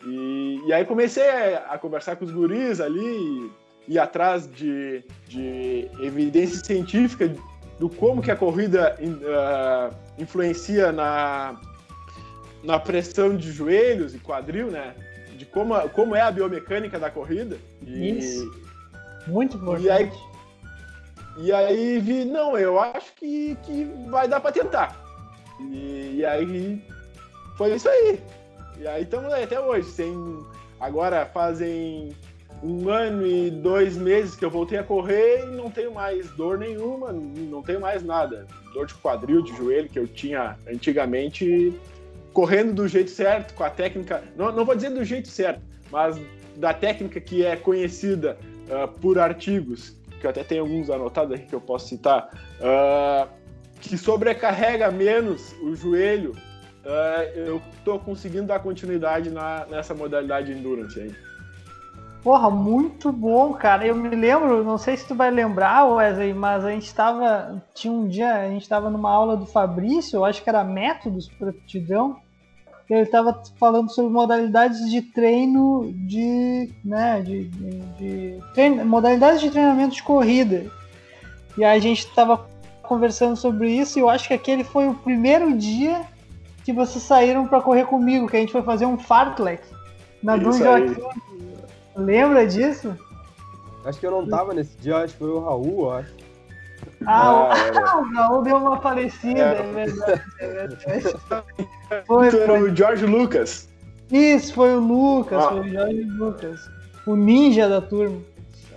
E, 0.06 0.60
e 0.66 0.72
aí 0.72 0.84
comecei 0.84 1.28
a, 1.28 1.66
a 1.70 1.78
conversar 1.78 2.16
com 2.16 2.24
os 2.24 2.30
guris 2.30 2.80
ali, 2.80 3.52
ir 3.86 3.98
atrás 3.98 4.50
de, 4.50 5.04
de 5.26 5.88
evidência 6.00 6.64
científica 6.64 7.28
do 7.78 7.88
como 7.88 8.22
que 8.22 8.30
a 8.30 8.36
corrida 8.36 8.96
ah, 9.26 9.90
influencia 10.18 10.92
na, 10.92 11.60
na 12.62 12.78
pressão 12.78 13.36
de 13.36 13.50
joelhos 13.52 14.14
e 14.14 14.18
quadril, 14.18 14.70
né? 14.70 14.94
De 15.36 15.44
como, 15.46 15.74
como 15.90 16.14
é 16.14 16.20
a 16.20 16.30
biomecânica 16.30 16.98
da 16.98 17.10
corrida. 17.10 17.56
E, 17.82 18.18
Isso. 18.18 18.64
Muito 19.26 19.56
importante. 19.56 19.86
E 19.86 19.90
aí- 19.90 20.12
e 21.36 21.52
aí 21.52 21.98
vi, 21.98 22.24
não, 22.24 22.56
eu 22.56 22.78
acho 22.78 23.12
que, 23.16 23.56
que 23.64 23.84
vai 24.08 24.28
dar 24.28 24.38
pra 24.38 24.52
tentar. 24.52 24.96
E, 25.58 26.18
e 26.18 26.24
aí 26.24 26.80
foi 27.56 27.74
isso 27.74 27.88
aí. 27.88 28.20
E 28.78 28.86
aí 28.86 29.02
estamos 29.02 29.32
aí 29.32 29.42
até 29.42 29.58
hoje. 29.58 29.88
Sem, 29.90 30.14
agora 30.78 31.26
fazem 31.26 32.14
um 32.64 32.88
ano 32.88 33.26
e 33.26 33.50
dois 33.50 33.94
meses 33.94 34.34
que 34.34 34.42
eu 34.42 34.50
voltei 34.50 34.78
a 34.78 34.82
correr 34.82 35.44
e 35.44 35.46
não 35.54 35.70
tenho 35.70 35.92
mais 35.92 36.30
dor 36.30 36.58
nenhuma, 36.58 37.12
não 37.12 37.62
tenho 37.62 37.78
mais 37.80 38.02
nada. 38.02 38.46
Dor 38.72 38.86
de 38.86 38.94
quadril, 38.94 39.42
de 39.42 39.54
joelho 39.54 39.88
que 39.88 39.98
eu 39.98 40.08
tinha 40.08 40.56
antigamente, 40.66 41.78
correndo 42.32 42.72
do 42.72 42.88
jeito 42.88 43.10
certo, 43.10 43.52
com 43.54 43.62
a 43.64 43.70
técnica. 43.70 44.24
Não, 44.34 44.50
não 44.50 44.64
vou 44.64 44.74
dizer 44.74 44.90
do 44.90 45.04
jeito 45.04 45.28
certo, 45.28 45.60
mas 45.92 46.18
da 46.56 46.72
técnica 46.72 47.20
que 47.20 47.44
é 47.44 47.54
conhecida 47.54 48.38
ah, 48.70 48.88
por 48.88 49.18
artigos, 49.18 49.94
que 50.18 50.26
eu 50.26 50.30
até 50.30 50.42
tenho 50.42 50.62
alguns 50.62 50.88
anotados 50.88 51.34
aqui 51.34 51.46
que 51.46 51.54
eu 51.54 51.60
posso 51.60 51.88
citar, 51.88 52.30
ah, 52.62 53.28
que 53.78 53.98
sobrecarrega 53.98 54.90
menos 54.90 55.54
o 55.62 55.76
joelho, 55.76 56.32
ah, 56.86 57.24
eu 57.34 57.60
tô 57.84 57.98
conseguindo 57.98 58.46
dar 58.46 58.60
continuidade 58.60 59.28
na- 59.28 59.66
nessa 59.70 59.94
modalidade 59.94 60.46
de 60.52 60.58
endurance 60.58 60.98
aí. 60.98 61.14
Porra, 62.24 62.48
muito 62.48 63.12
bom, 63.12 63.52
cara. 63.52 63.86
Eu 63.86 63.94
me 63.94 64.08
lembro, 64.08 64.64
não 64.64 64.78
sei 64.78 64.96
se 64.96 65.06
tu 65.06 65.14
vai 65.14 65.30
lembrar, 65.30 65.84
Wesley, 65.84 66.32
mas 66.32 66.64
a 66.64 66.70
gente 66.70 66.92
tava. 66.94 67.62
Tinha 67.74 67.92
um 67.92 68.08
dia, 68.08 68.34
a 68.34 68.48
gente 68.48 68.66
tava 68.66 68.88
numa 68.88 69.10
aula 69.10 69.36
do 69.36 69.44
Fabrício, 69.44 70.16
eu 70.16 70.24
acho 70.24 70.42
que 70.42 70.48
era 70.48 70.64
métodos 70.64 71.28
para 71.28 71.50
aptidão. 71.50 72.16
Ele 72.88 73.00
estava 73.02 73.42
falando 73.58 73.90
sobre 73.90 74.10
modalidades 74.10 74.90
de 74.90 75.02
treino 75.02 75.92
de. 75.92 76.72
né, 76.82 77.20
de, 77.20 77.44
de, 77.48 77.80
de 77.98 78.40
treino- 78.54 78.86
modalidades 78.86 79.42
de 79.42 79.50
treinamento 79.50 79.94
de 79.94 80.02
corrida. 80.02 80.64
E 81.58 81.64
aí 81.64 81.76
a 81.76 81.80
gente 81.80 82.06
estava 82.06 82.46
conversando 82.82 83.36
sobre 83.36 83.70
isso 83.70 83.98
e 83.98 84.02
eu 84.02 84.08
acho 84.08 84.28
que 84.28 84.34
aquele 84.34 84.64
foi 84.64 84.88
o 84.88 84.94
primeiro 84.94 85.56
dia 85.56 86.02
que 86.64 86.72
vocês 86.72 87.04
saíram 87.04 87.46
para 87.46 87.60
correr 87.60 87.84
comigo, 87.84 88.26
que 88.28 88.36
a 88.36 88.40
gente 88.40 88.52
foi 88.52 88.62
fazer 88.62 88.86
um 88.86 88.96
fartlek 88.98 89.62
na 90.22 90.36
Dom. 90.36 90.52
Joaquim. 90.52 90.96
Lembra 91.96 92.46
disso? 92.46 92.96
Acho 93.84 94.00
que 94.00 94.06
eu 94.06 94.10
não 94.10 94.26
tava 94.26 94.54
nesse 94.54 94.76
dia, 94.78 94.96
acho 94.98 95.12
que 95.14 95.18
foi 95.20 95.30
o 95.30 95.40
Raul, 95.40 95.82
eu 95.84 95.90
acho. 95.92 96.14
Ah, 97.06 97.50
Ah, 97.52 97.58
era. 97.58 97.96
o 97.98 98.12
Raul 98.14 98.42
deu 98.42 98.56
uma 98.56 98.80
falecida, 98.80 99.40
É. 99.40 99.58
é 99.60 99.72
verdade. 99.72 100.22
É 100.40 100.48
verdade. 100.48 101.16
Foi, 102.06 102.28
Então, 102.28 102.46
foi. 102.46 102.62
o 102.70 102.76
George 102.76 103.06
Lucas. 103.06 103.68
Isso, 104.10 104.54
foi 104.54 104.74
o 104.74 104.80
Lucas, 104.80 105.44
Ah. 105.44 105.48
foi 105.48 105.60
o 105.60 105.68
Jorge 105.72 106.02
Lucas. 106.02 106.70
O 107.06 107.14
ninja 107.16 107.68
da 107.68 107.80
turma. 107.80 108.20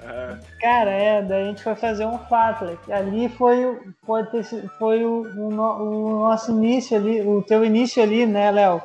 Ah, 0.04 0.38
Cara, 0.62 0.92
é, 0.92 1.22
daí 1.22 1.44
a 1.44 1.46
gente 1.48 1.64
foi 1.64 1.76
fazer 1.76 2.06
um 2.06 2.18
Fartlek. 2.18 2.92
Ali 2.92 3.28
foi, 3.30 3.66
o- 3.66 3.80
pode 4.06 4.30
ter, 4.32 4.44
foi 4.80 5.04
o, 5.06 5.24
o 5.36 5.48
o 5.48 6.20
nosso 6.28 6.52
início 6.52 6.98
ali, 6.98 7.22
o 7.22 7.42
teu 7.42 7.64
início 7.64 8.02
ali, 8.02 8.26
né, 8.26 8.52
Léo? 8.52 8.82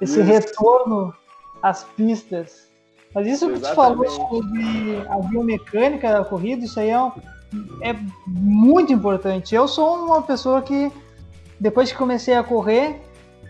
Esse 0.00 0.20
Isso. 0.20 0.30
retorno 0.30 1.14
às 1.62 1.84
pistas. 1.84 2.65
Mas 3.16 3.26
isso 3.28 3.48
que 3.50 3.60
tu 3.60 3.74
falou 3.74 4.04
Exatamente. 4.04 4.28
sobre 4.28 5.06
a 5.08 5.16
biomecânica 5.26 6.12
da 6.12 6.22
corrida, 6.22 6.66
isso 6.66 6.78
aí 6.78 6.90
é, 6.90 7.00
um- 7.02 7.12
é 7.80 7.96
muito 8.26 8.92
importante. 8.92 9.54
Eu 9.54 9.66
sou 9.66 10.04
uma 10.04 10.20
pessoa 10.20 10.60
que, 10.60 10.92
depois 11.58 11.90
que 11.90 11.96
comecei 11.96 12.34
a 12.34 12.44
correr, 12.44 13.00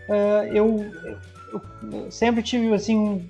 eh, 0.07 0.51
eu, 0.53 0.85
eu 1.51 2.09
sempre 2.09 2.41
tive 2.41 2.73
assim 2.73 3.27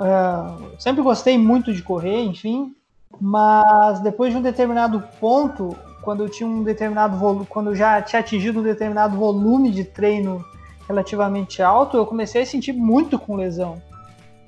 é, 0.00 0.80
sempre 0.80 1.02
gostei 1.02 1.36
muito 1.36 1.70
de 1.70 1.82
correr, 1.82 2.22
enfim, 2.22 2.74
mas 3.20 4.00
depois 4.00 4.32
de 4.32 4.38
um 4.38 4.42
determinado 4.42 5.04
ponto, 5.20 5.76
quando 6.00 6.22
eu 6.22 6.30
tinha 6.30 6.48
um 6.48 6.62
determinado 6.64 7.18
volume, 7.18 7.44
quando 7.44 7.66
eu 7.72 7.76
já 7.76 8.00
tinha 8.00 8.20
atingido 8.20 8.60
um 8.60 8.62
determinado 8.62 9.18
volume 9.18 9.70
de 9.70 9.84
treino 9.84 10.42
relativamente 10.88 11.62
alto, 11.62 11.98
eu 11.98 12.06
comecei 12.06 12.40
a 12.40 12.46
sentir 12.46 12.72
muito 12.72 13.18
com 13.18 13.36
lesão. 13.36 13.76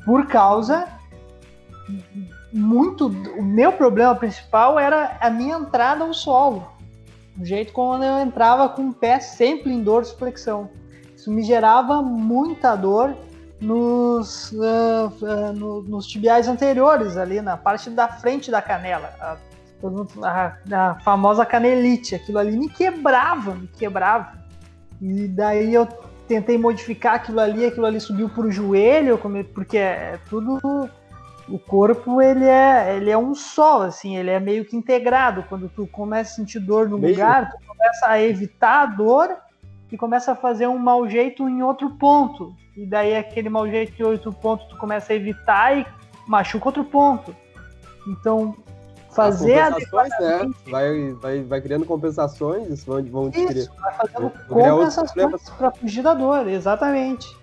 Por 0.05 0.27
causa 0.27 0.87
muito 2.53 3.09
o 3.09 3.43
meu 3.43 3.73
problema 3.73 4.15
principal 4.15 4.79
era 4.79 5.17
a 5.21 5.29
minha 5.31 5.57
entrada 5.57 6.05
ao 6.05 6.15
solo. 6.15 6.67
O 7.39 7.45
jeito 7.45 7.73
como 7.73 8.03
eu 8.05 8.19
entrava 8.21 8.69
com 8.69 8.89
o 8.91 8.95
pé 8.95 9.19
sempre 9.19 9.73
em 9.73 9.83
dorsiflexão. 9.83 10.71
Isso 11.17 11.33
me 11.33 11.43
gerava 11.43 12.01
muita 12.01 12.77
dor 12.77 13.17
nos, 13.61 14.53
ah, 14.63 15.11
ah, 15.23 15.53
no- 15.53 15.83
nos 15.83 16.07
tibiais 16.07 16.47
anteriores, 16.47 17.17
ali 17.17 17.41
na 17.41 17.57
parte 17.57 17.91
da 17.91 18.07
frente 18.09 18.51
da 18.51 18.63
canela. 18.63 19.11
A, 19.21 19.37
a- 20.23 20.57
a 20.91 20.95
famosa 21.01 21.45
canelite. 21.45 22.15
Aquilo 22.15 22.39
ali 22.39 22.57
me 22.57 22.69
quebrava, 22.69 23.55
me 23.55 23.67
quebrava. 23.67 24.33
E 25.01 25.27
daí 25.29 25.75
eu 25.75 25.89
tentei 26.27 26.59
modificar 26.59 27.15
aquilo 27.15 27.41
ali, 27.41 27.67
aquilo 27.67 27.87
ali 27.87 28.01
subiu 28.01 28.29
para 28.29 28.47
o 28.47 28.51
joelho, 28.51 29.19
porque 29.53 29.79
é 29.79 30.19
tudo. 30.29 30.59
O 31.47 31.59
corpo 31.59 32.23
ele 32.23 32.47
é, 32.47 32.97
ele 32.97 33.11
é 33.11 33.19
um 33.19 33.35
só, 33.35 33.83
assim, 33.83 34.17
ele 34.17 34.31
é 34.31 34.41
meio 34.41 34.65
que 34.65 34.75
integrado. 34.75 35.45
Quando 35.47 35.69
tu 35.69 35.87
começa 35.87 36.33
a 36.33 36.37
sentir 36.37 36.59
dor 36.59 36.89
no 36.89 36.97
lugar, 36.97 37.51
tu 37.51 37.59
começa 37.67 38.07
a 38.07 38.23
evitar 38.23 38.83
a 38.83 38.87
dor 38.87 39.37
e 39.93 39.97
começa 39.97 40.33
a 40.33 40.35
fazer 40.35 40.67
um 40.67 40.79
mau 40.79 41.07
jeito 41.07 41.47
em 41.47 41.63
outro 41.63 41.91
ponto. 41.91 42.57
E 42.75 42.87
daí 42.87 43.15
aquele 43.15 43.51
mau 43.51 43.69
jeito 43.69 43.93
em 44.01 44.05
outro 44.05 44.33
ponto 44.33 44.67
tu 44.69 44.79
começa 44.79 45.13
a 45.13 45.17
evitar 45.17 45.79
e 45.79 45.87
machuca 46.27 46.69
outro 46.69 46.85
ponto. 46.85 47.37
Então, 48.07 48.57
fazer 49.15 49.59
a 49.59 49.71
né? 49.71 50.51
Vai, 50.71 51.13
vai, 51.13 51.43
vai 51.43 51.61
criando 51.61 51.87
compensações, 51.87 52.69
isso 52.69 52.85
vão, 52.87 53.03
vão 53.05 53.31
te 53.31 53.45
criar. 53.45 53.53
Isso, 53.61 53.71
vai 53.81 53.95
fazendo 53.95 54.25
outros 54.25 54.45
compensações 54.47 55.51
para 55.51 55.71
fugir 55.71 56.03
da 56.03 56.15
dor, 56.15 56.49
exatamente. 56.49 57.37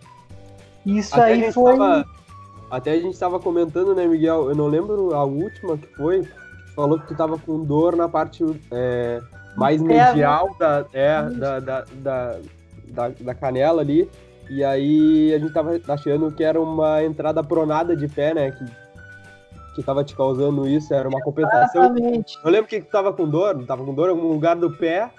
Isso 0.85 1.13
Até 1.15 1.33
aí 1.33 1.51
foi. 1.51 1.77
tava- 1.77 2.05
até 2.69 2.91
a 2.91 2.99
gente 2.99 3.17
tava 3.17 3.39
comentando, 3.39 3.93
né, 3.93 4.05
Miguel? 4.07 4.49
Eu 4.49 4.55
não 4.55 4.67
lembro 4.67 5.13
a 5.13 5.23
última 5.25 5.77
que 5.77 5.87
foi. 5.95 6.21
Tu 6.21 6.73
falou 6.75 6.99
que 6.99 7.07
tu 7.07 7.15
tava 7.15 7.37
com 7.37 7.63
dor 7.63 7.95
na 7.95 8.07
parte 8.07 8.43
é, 8.71 9.21
mais 9.57 9.81
Interna. 9.81 10.09
medial 10.11 10.55
da, 10.57 10.85
é, 10.93 11.21
Isso. 11.27 11.39
da, 11.39 11.59
da, 11.59 11.85
da, 11.95 12.37
da, 12.87 13.09
da 13.19 13.35
canela 13.35 13.81
ali. 13.81 14.09
E 14.49 14.63
aí 14.63 15.33
a 15.33 15.39
gente 15.39 15.53
tava 15.53 15.79
achando 15.87 16.31
que 16.31 16.43
era 16.43 16.59
uma 16.59 17.03
entrada 17.03 17.43
pronada 17.43 17.95
de 17.95 18.07
pé, 18.07 18.33
né? 18.33 18.51
Que, 18.51 18.65
que 19.73 19.83
tava 19.83 20.03
te 20.03 20.15
causando 20.15 20.67
isso, 20.67 20.93
era 20.93 21.07
uma 21.07 21.21
compensação. 21.21 21.85
Exatamente. 21.85 22.37
Eu 22.43 22.51
lembro 22.51 22.67
que 22.67 22.81
tu 22.81 22.89
tava 22.91 23.13
com 23.13 23.27
dor, 23.27 23.63
tava 23.65 23.83
com 23.83 23.93
dor 23.93 24.07
em 24.07 24.11
algum 24.11 24.27
lugar 24.27 24.55
do 24.55 24.69
pé, 24.71 25.09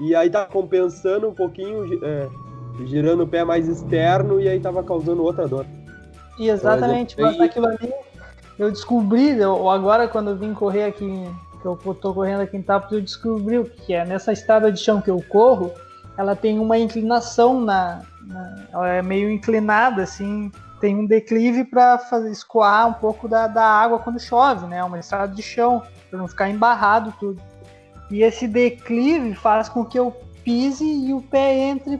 e 0.00 0.14
aí 0.14 0.28
tava 0.28 0.46
compensando 0.46 1.28
um 1.28 1.34
pouquinho, 1.34 1.98
é, 2.04 2.28
girando 2.84 3.22
o 3.22 3.26
pé 3.26 3.44
mais 3.44 3.68
externo, 3.68 4.40
e 4.40 4.48
aí 4.48 4.60
tava 4.60 4.82
causando 4.82 5.22
outra 5.22 5.48
dor. 5.48 5.64
E 6.38 6.48
exatamente, 6.48 7.18
mas 7.20 7.40
aquilo 7.40 7.66
ali 7.66 7.92
eu 8.58 8.70
descobri, 8.70 9.38
eu, 9.38 9.68
agora 9.70 10.08
quando 10.08 10.30
eu 10.30 10.36
vim 10.36 10.52
correr 10.52 10.84
aqui, 10.84 11.24
que 11.60 11.66
eu 11.66 11.76
tô 11.94 12.12
correndo 12.12 12.42
aqui 12.42 12.56
em 12.56 12.62
Tapos, 12.62 12.92
eu 12.92 13.00
descobri 13.00 13.58
o 13.58 13.64
que 13.64 13.94
é. 13.94 14.04
Nessa 14.04 14.32
estrada 14.32 14.70
de 14.70 14.78
chão 14.78 15.00
que 15.00 15.10
eu 15.10 15.22
corro, 15.28 15.72
ela 16.16 16.36
tem 16.36 16.58
uma 16.58 16.78
inclinação 16.78 17.60
na. 17.60 18.02
na- 18.26 18.54
ela 18.72 18.88
é 18.88 19.02
meio 19.02 19.30
inclinada, 19.30 20.02
assim, 20.02 20.52
tem 20.84 20.94
um 20.94 21.06
declive 21.06 21.64
para 21.64 21.98
escoar 22.30 22.86
um 22.86 22.92
pouco 22.92 23.26
da, 23.26 23.46
da 23.46 23.64
água 23.64 23.98
quando 23.98 24.20
chove, 24.20 24.66
né? 24.66 24.84
Uma 24.84 24.98
estrada 24.98 25.34
de 25.34 25.40
chão, 25.40 25.82
para 26.10 26.18
não 26.18 26.28
ficar 26.28 26.50
embarrado 26.50 27.14
tudo. 27.18 27.40
E 28.10 28.22
esse 28.22 28.46
declive 28.46 29.34
faz 29.34 29.66
com 29.66 29.82
que 29.82 29.98
eu 29.98 30.14
pise 30.44 30.84
e 30.84 31.14
o 31.14 31.22
pé 31.22 31.54
entre, 31.54 31.98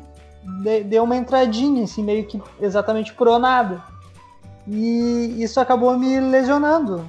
dê 0.85 1.01
uma 1.01 1.17
entradinha, 1.17 1.85
assim, 1.85 2.05
meio 2.05 2.27
que 2.27 2.39
exatamente 2.61 3.15
pronada. 3.15 3.83
E 4.69 5.43
isso 5.43 5.59
acabou 5.61 5.99
me 5.99 6.21
lesionando, 6.21 7.07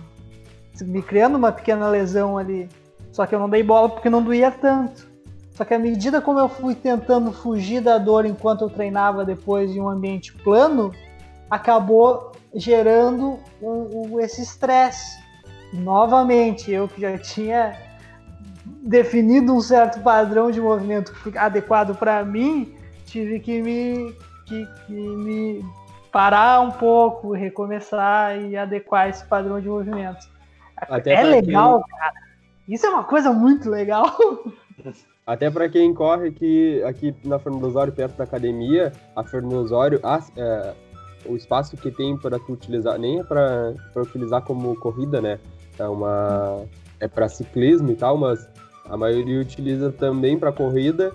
me 0.81 1.01
criando 1.01 1.35
uma 1.35 1.51
pequena 1.51 1.89
lesão 1.89 2.37
ali. 2.37 2.69
Só 3.11 3.25
que 3.25 3.35
eu 3.35 3.39
não 3.39 3.49
dei 3.49 3.63
bola 3.63 3.89
porque 3.89 4.09
não 4.09 4.23
doía 4.23 4.49
tanto. 4.49 5.05
Só 5.51 5.65
que 5.65 5.73
à 5.73 5.79
medida 5.79 6.21
como 6.21 6.39
eu 6.39 6.47
fui 6.47 6.73
tentando 6.73 7.33
fugir 7.33 7.81
da 7.81 7.97
dor 7.97 8.25
enquanto 8.25 8.61
eu 8.61 8.69
treinava 8.69 9.25
depois 9.25 9.75
em 9.75 9.81
um 9.81 9.89
ambiente 9.89 10.31
plano, 10.35 10.93
acabou 11.55 12.33
gerando 12.53 13.39
um, 13.61 14.13
um, 14.13 14.19
esse 14.19 14.41
estresse. 14.41 15.23
Novamente, 15.73 16.71
eu 16.71 16.87
que 16.87 17.01
já 17.01 17.17
tinha 17.17 17.77
definido 18.83 19.53
um 19.53 19.61
certo 19.61 20.01
padrão 20.01 20.51
de 20.51 20.61
movimento 20.61 21.13
adequado 21.35 21.95
para 21.97 22.23
mim, 22.23 22.75
tive 23.05 23.39
que 23.39 23.61
me, 23.61 24.13
que, 24.45 24.65
que 24.85 24.93
me 24.93 25.65
parar 26.11 26.61
um 26.61 26.71
pouco, 26.71 27.33
recomeçar 27.33 28.39
e 28.39 28.55
adequar 28.55 29.09
esse 29.09 29.25
padrão 29.25 29.59
de 29.59 29.67
movimento. 29.67 30.27
Até 30.77 31.13
é 31.13 31.23
legal, 31.23 31.83
quem... 31.83 31.97
cara. 31.97 32.13
Isso 32.67 32.85
é 32.85 32.89
uma 32.89 33.03
coisa 33.03 33.31
muito 33.31 33.69
legal. 33.69 34.15
Até 35.25 35.49
para 35.49 35.67
quem 35.67 35.91
corre 35.93 36.27
aqui, 36.27 36.83
aqui 36.83 37.15
na 37.23 37.39
Fernando 37.39 37.65
Osório, 37.65 37.91
perto 37.91 38.15
da 38.15 38.25
academia, 38.25 38.91
a 39.15 39.23
Fernando 39.23 39.53
Osório, 39.53 39.99
a, 40.03 40.19
é, 40.37 40.75
o 41.27 41.35
espaço 41.35 41.75
que 41.77 41.91
tem 41.91 42.17
para 42.17 42.39
tu 42.39 42.53
utilizar, 42.53 42.97
nem 42.97 43.19
é 43.19 43.23
para 43.23 43.73
utilizar 43.97 44.41
como 44.41 44.75
corrida, 44.75 45.21
né? 45.21 45.39
É 45.77 45.87
uma 45.87 46.63
é 46.99 47.07
para 47.07 47.27
ciclismo 47.27 47.91
e 47.91 47.95
tal, 47.95 48.17
mas 48.17 48.47
a 48.89 48.95
maioria 48.95 49.41
utiliza 49.41 49.91
também 49.91 50.37
para 50.37 50.51
corrida, 50.51 51.11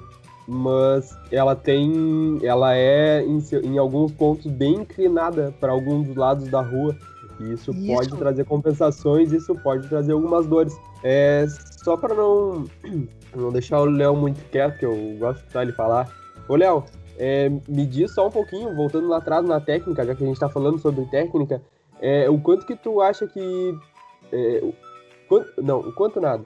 mas 0.46 1.16
ela 1.30 1.54
tem, 1.54 2.38
ela 2.42 2.74
é 2.74 3.24
em, 3.24 3.38
em 3.64 3.78
alguns 3.78 4.12
pontos 4.12 4.46
bem 4.46 4.80
inclinada 4.80 5.54
para 5.60 5.72
alguns 5.72 6.06
dos 6.06 6.16
lados 6.16 6.48
da 6.48 6.60
rua. 6.60 6.96
E 7.38 7.52
isso, 7.52 7.70
isso, 7.70 7.86
pode 7.86 8.10
trazer 8.18 8.44
compensações, 8.44 9.32
isso 9.32 9.54
pode 9.54 9.88
trazer 9.88 10.12
algumas 10.12 10.46
dores. 10.46 10.76
É, 11.02 11.46
só 11.82 11.96
para 11.96 12.14
não, 12.14 12.64
não 13.34 13.50
deixar 13.50 13.80
o 13.80 13.86
Léo 13.86 14.14
muito 14.14 14.42
quieto, 14.50 14.78
que 14.78 14.84
eu 14.84 15.16
gosto 15.18 15.36
de 15.36 15.44
escutar 15.44 15.62
ele 15.62 15.72
falar. 15.72 16.08
Ô, 16.48 16.56
Léo, 16.56 16.84
é, 17.22 17.50
me 17.68 17.84
diz 17.84 18.14
só 18.14 18.26
um 18.26 18.30
pouquinho, 18.30 18.74
voltando 18.74 19.06
lá 19.06 19.18
atrás 19.18 19.44
na 19.44 19.60
técnica, 19.60 20.06
já 20.06 20.14
que 20.14 20.22
a 20.22 20.26
gente 20.26 20.36
está 20.36 20.48
falando 20.48 20.78
sobre 20.78 21.04
técnica, 21.04 21.60
é, 22.00 22.30
o 22.30 22.40
quanto 22.40 22.64
que 22.64 22.74
tu 22.74 23.02
acha 23.02 23.26
que. 23.26 23.78
É, 24.32 24.60
o, 24.62 24.74
quanto, 25.28 25.62
não, 25.62 25.80
o 25.80 25.92
quanto 25.92 26.18
nada. 26.18 26.42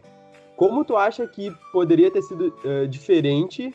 Como 0.57 0.85
tu 0.85 0.97
acha 0.97 1.29
que 1.29 1.55
poderia 1.73 2.11
ter 2.11 2.23
sido 2.23 2.53
uh, 2.65 2.89
diferente 2.89 3.73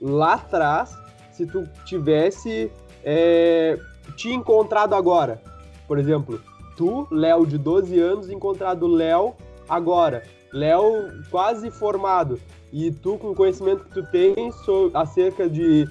lá 0.00 0.34
atrás 0.34 0.94
se 1.30 1.46
tu 1.46 1.66
tivesse 1.86 2.70
é, 3.02 3.78
te 4.16 4.30
encontrado 4.30 4.94
agora? 4.94 5.42
Por 5.88 5.98
exemplo, 5.98 6.38
tu, 6.76 7.08
Léo 7.10 7.46
de 7.46 7.56
12 7.56 7.98
anos, 7.98 8.28
encontrado 8.28 8.86
Léo 8.86 9.34
agora. 9.66 10.22
Léo 10.52 11.08
quase 11.30 11.70
formado. 11.70 12.38
E 12.70 12.90
tu, 12.90 13.16
com 13.16 13.30
o 13.30 13.34
conhecimento 13.34 13.84
que 13.84 13.90
tu 13.90 14.02
tens 14.10 14.54
acerca 14.94 15.48
de, 15.48 15.86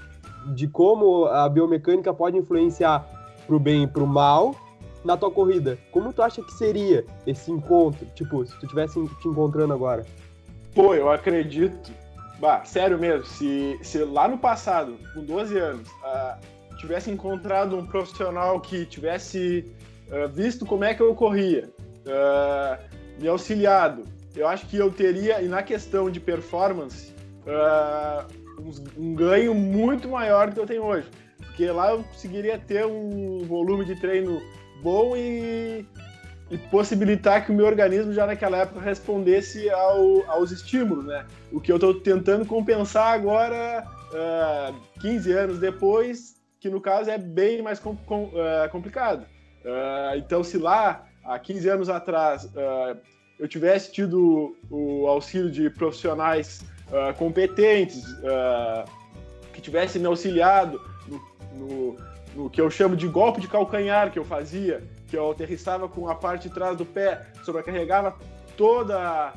de 0.48 0.68
como 0.68 1.26
a 1.26 1.48
biomecânica 1.48 2.14
pode 2.14 2.38
influenciar 2.38 3.06
pro 3.46 3.60
bem 3.60 3.84
e 3.84 3.88
pro 3.88 4.08
mal 4.08 4.56
na 5.04 5.18
tua 5.18 5.32
corrida, 5.32 5.78
como 5.92 6.14
tu 6.14 6.22
acha 6.22 6.42
que 6.42 6.54
seria 6.54 7.06
esse 7.26 7.52
encontro? 7.52 8.06
Tipo, 8.16 8.46
se 8.46 8.58
tu 8.60 8.68
tivesse 8.68 9.00
te 9.20 9.28
encontrando 9.28 9.74
agora? 9.74 10.06
Pô, 10.76 10.94
eu 10.94 11.12
acredito. 11.12 11.92
Bah, 12.40 12.64
sério 12.64 12.98
mesmo, 12.98 13.26
se, 13.26 13.78
se 13.84 14.04
lá 14.04 14.28
no 14.28 14.38
passado, 14.38 14.98
com 15.14 15.24
12 15.24 15.58
anos, 15.58 15.88
uh, 15.90 16.78
tivesse 16.78 17.12
encontrado 17.12 17.78
um 17.78 17.86
profissional 17.86 18.60
que 18.60 18.86
tivesse 18.86 19.72
uh, 20.08 20.28
visto 20.28 20.66
como 20.66 20.84
é 20.84 20.94
que 20.96 21.02
eu 21.02 21.14
corria, 21.14 21.70
uh, 22.06 22.84
me 23.22 23.28
auxiliado, 23.28 24.06
eu 24.36 24.48
acho 24.48 24.66
que 24.66 24.78
eu 24.78 24.90
teria, 24.90 25.40
e 25.42 25.48
na 25.48 25.62
questão 25.62 26.10
de 26.10 26.20
performance, 26.20 27.14
um, 28.98 29.16
ganho 29.16 29.54
muito 29.54 30.10
maior 30.10 30.50
do 30.50 30.54
que 30.54 30.60
eu 30.60 30.66
tenho 30.66 30.84
hoje. 30.84 31.08
Porque 31.38 31.70
lá 31.70 31.92
eu 31.92 32.04
conseguiria 32.04 32.58
ter 32.58 32.86
um 32.86 33.44
volume 33.44 33.86
de 33.86 33.96
treino 33.96 34.42
bom 34.82 35.16
e, 35.16 35.86
e 36.50 36.58
possibilitar 36.70 37.46
que 37.46 37.52
o 37.52 37.56
meu 37.56 37.66
organismo 37.66 38.14
já 38.14 38.26
naquela 38.26 38.58
época 38.58 38.80
respondesse 38.80 39.70
ao, 39.70 40.30
aos 40.30 40.52
estímulos, 40.52 41.06
né? 41.06 41.26
O 41.52 41.60
que 41.60 41.72
eu 41.72 41.76
estou 41.76 41.94
tentando 41.94 42.46
compensar 42.46 43.14
agora, 43.14 43.86
uh, 44.12 44.16
ah, 44.16 44.74
15 45.02 45.32
anos 45.32 45.60
depois, 45.60 46.36
que 46.60 46.70
no 46.70 46.80
caso 46.80 47.10
é 47.10 47.18
bem 47.18 47.62
mais 47.62 47.80
com, 47.80 47.96
com, 47.96 48.26
uh, 48.26 48.70
complicado. 48.72 49.26
Uh, 49.64 50.18
então, 50.18 50.44
se 50.44 50.58
lá, 50.58 51.06
há 51.24 51.38
15 51.38 51.70
anos 51.70 51.90
atrás, 51.90 52.50
eu 53.40 53.48
tivesse 53.48 53.92
tido 53.92 54.56
o 54.70 55.08
auxílio 55.08 55.50
de 55.50 55.70
profissionais 55.70 56.62
uh, 56.92 57.14
competentes, 57.18 58.04
uh, 58.20 58.90
que 59.54 59.62
tivessem 59.62 60.02
me 60.02 60.08
auxiliado 60.08 60.82
no, 61.08 61.22
no, 61.54 61.98
no, 62.36 62.50
que 62.50 62.62
eu 62.62 62.70
chamo 62.70 62.96
de 62.96 63.08
golpe 63.08 63.42
de 63.42 63.48
calcanhar 63.48 64.12
que 64.12 64.20
eu 64.20 64.26
fazia, 64.26 64.84
que 65.08 65.18
eu 65.18 65.32
aterrissava 65.32 65.88
com 65.88 66.08
a 66.08 66.16
parte 66.16 66.48
de 66.48 66.54
trás 66.54 66.78
do 66.78 66.86
pé, 66.86 67.26
sobrecarregava 67.44 68.16
toda, 68.56 69.34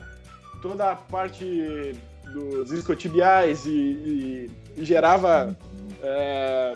toda 0.60 0.92
a 0.92 0.96
parte 0.96 1.96
dos 2.32 2.72
isquiotibiais 2.72 3.64
e, 3.66 3.70
e, 3.70 4.50
e 4.76 4.84
gerava 4.84 5.56
é, 6.02 6.74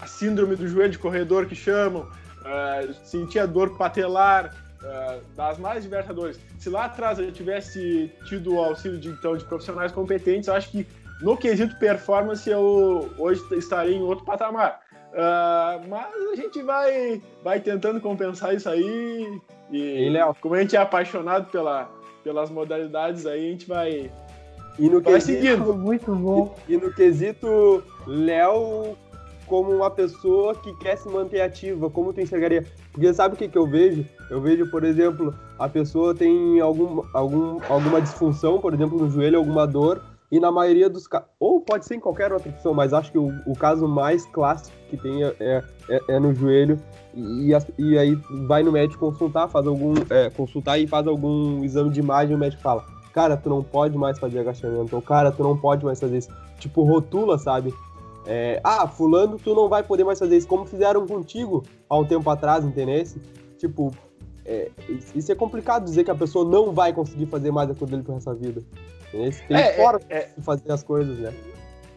a 0.00 0.06
síndrome 0.06 0.56
do 0.56 0.66
joelho 0.66 0.92
de 0.92 0.98
corredor 0.98 1.46
que 1.46 1.54
chamam, 1.54 2.08
sentia 3.04 3.46
dor 3.46 3.76
patelar, 3.76 4.54
das 5.34 5.58
mais 5.58 5.82
diversas 5.82 6.14
dores. 6.14 6.40
Se 6.58 6.70
lá 6.70 6.84
atrás 6.86 7.18
eu 7.18 7.30
tivesse 7.32 8.10
tido 8.26 8.54
o 8.54 8.58
auxílio 8.58 8.98
de, 8.98 9.08
então, 9.08 9.36
de 9.36 9.44
profissionais 9.44 9.92
competentes, 9.92 10.48
eu 10.48 10.54
acho 10.54 10.70
que 10.70 10.86
no 11.20 11.36
quesito 11.36 11.76
performance 11.78 12.48
eu 12.48 13.10
hoje 13.18 13.42
estaria 13.52 13.96
em 13.96 14.02
outro 14.02 14.24
patamar. 14.24 14.80
Uh, 15.12 15.88
mas 15.88 16.14
a 16.32 16.36
gente 16.36 16.62
vai, 16.62 17.22
vai 17.42 17.58
tentando 17.60 18.00
compensar 18.00 18.54
isso 18.54 18.68
aí. 18.68 19.40
E, 19.70 20.06
e 20.06 20.10
Léo, 20.10 20.36
como 20.40 20.54
a 20.54 20.60
gente 20.60 20.76
é 20.76 20.78
apaixonado 20.78 21.50
pela, 21.50 21.90
pelas 22.22 22.50
modalidades 22.50 23.24
aí, 23.26 23.48
a 23.48 23.50
gente 23.50 23.66
vai, 23.66 24.10
e 24.78 24.88
no 24.88 25.00
vai 25.00 25.14
quesito, 25.14 25.40
seguindo. 25.40 25.74
Muito 25.74 26.14
bom. 26.14 26.54
E, 26.68 26.74
e 26.74 26.76
no 26.76 26.92
quesito 26.92 27.82
Léo 28.06 28.96
como 29.46 29.70
uma 29.70 29.90
pessoa 29.90 30.54
que 30.54 30.74
quer 30.74 30.96
se 30.96 31.08
manter 31.08 31.40
ativa, 31.40 31.88
como 31.88 32.12
tu 32.12 32.20
enxergaria? 32.20 32.64
Porque 32.92 33.12
sabe 33.14 33.34
o 33.34 33.38
que, 33.38 33.48
que 33.48 33.58
eu 33.58 33.66
vejo? 33.66 34.04
Eu 34.30 34.40
vejo, 34.40 34.70
por 34.70 34.84
exemplo, 34.84 35.34
a 35.58 35.68
pessoa 35.68 36.14
tem 36.14 36.60
algum, 36.60 37.02
algum, 37.14 37.60
alguma 37.68 38.00
disfunção, 38.00 38.58
por 38.60 38.74
exemplo, 38.74 38.98
no 38.98 39.08
joelho, 39.08 39.38
alguma 39.38 39.66
dor, 39.66 40.02
e 40.30 40.40
na 40.40 40.50
maioria 40.50 40.90
dos 40.90 41.06
casos, 41.06 41.28
ou 41.38 41.60
pode 41.60 41.86
ser 41.86 41.94
em 41.94 42.00
qualquer 42.00 42.32
outra 42.32 42.50
opção, 42.50 42.74
mas 42.74 42.92
acho 42.92 43.12
que 43.12 43.18
o, 43.18 43.32
o 43.46 43.56
caso 43.56 43.86
mais 43.86 44.26
clássico 44.26 44.76
que 44.90 44.96
tem 44.96 45.22
é, 45.22 45.62
é, 45.88 46.00
é 46.08 46.18
no 46.18 46.34
joelho, 46.34 46.80
e, 47.14 47.52
e, 47.78 47.98
aí 47.98 48.14
vai 48.46 48.62
no 48.62 48.72
médico 48.72 49.10
consultar, 49.10 49.48
faz 49.48 49.66
algum, 49.66 49.94
é, 50.10 50.28
consultar 50.30 50.78
e 50.78 50.86
faz 50.86 51.06
algum 51.06 51.64
exame 51.64 51.90
de 51.90 52.00
imagem, 52.00 52.34
o 52.34 52.38
médico 52.38 52.60
fala, 52.60 52.84
cara, 53.12 53.36
tu 53.36 53.48
não 53.48 53.62
pode 53.62 53.96
mais 53.96 54.18
fazer 54.18 54.40
agachamento, 54.40 54.94
ou 54.94 55.00
cara, 55.00 55.30
tu 55.30 55.42
não 55.42 55.56
pode 55.56 55.84
mais 55.84 55.98
fazer 55.98 56.18
isso. 56.18 56.28
Tipo, 56.58 56.82
rotula, 56.82 57.38
sabe? 57.38 57.72
É, 58.26 58.60
ah, 58.64 58.88
fulano, 58.88 59.38
tu 59.38 59.54
não 59.54 59.68
vai 59.68 59.82
poder 59.82 60.04
mais 60.04 60.18
fazer 60.18 60.36
isso, 60.36 60.48
como 60.48 60.64
fizeram 60.66 61.06
contigo 61.06 61.62
há 61.88 61.96
um 61.96 62.04
tempo 62.04 62.28
atrás, 62.28 62.64
entendeu? 62.64 63.04
Tipo, 63.56 63.94
é, 64.44 64.70
isso 65.14 65.30
é 65.30 65.34
complicado 65.34 65.84
dizer 65.84 66.04
que 66.04 66.10
a 66.10 66.14
pessoa 66.14 66.44
não 66.44 66.72
vai 66.72 66.92
conseguir 66.92 67.26
fazer 67.26 67.50
mais 67.50 67.70
aquilo 67.70 67.86
dele 67.86 68.02
pro 68.02 68.14
resto 68.14 68.30
da 68.30 68.34
vida. 68.34 68.62
Tem 69.10 69.56
é, 69.56 69.72
fora 69.74 70.00
é, 70.08 70.28
de 70.36 70.42
fazer 70.42 70.70
as 70.70 70.82
coisas, 70.82 71.18
né? 71.18 71.32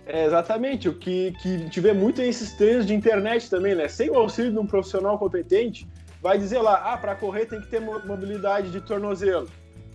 É 0.06 0.26
exatamente, 0.26 0.90
o 0.90 0.94
que, 0.94 1.34
que 1.72 1.80
vê 1.80 1.94
muito 1.94 2.22
nesses 2.22 2.54
treinos 2.54 2.86
de 2.86 2.96
internet 2.96 3.50
também, 3.50 3.76
né? 3.76 3.88
Sem 3.88 4.10
o 4.10 4.16
auxílio 4.16 4.52
de 4.52 4.58
um 4.58 4.66
profissional 4.66 5.20
competente, 5.20 5.88
vai 6.22 6.38
dizer 6.38 6.60
lá, 6.60 6.94
ah, 6.94 6.98
para 6.98 7.16
correr 7.16 7.46
tem 7.46 7.62
que 7.62 7.68
ter 7.68 7.80
mobilidade 7.80 8.72
de 8.72 8.82
tornozelo. 8.82 9.48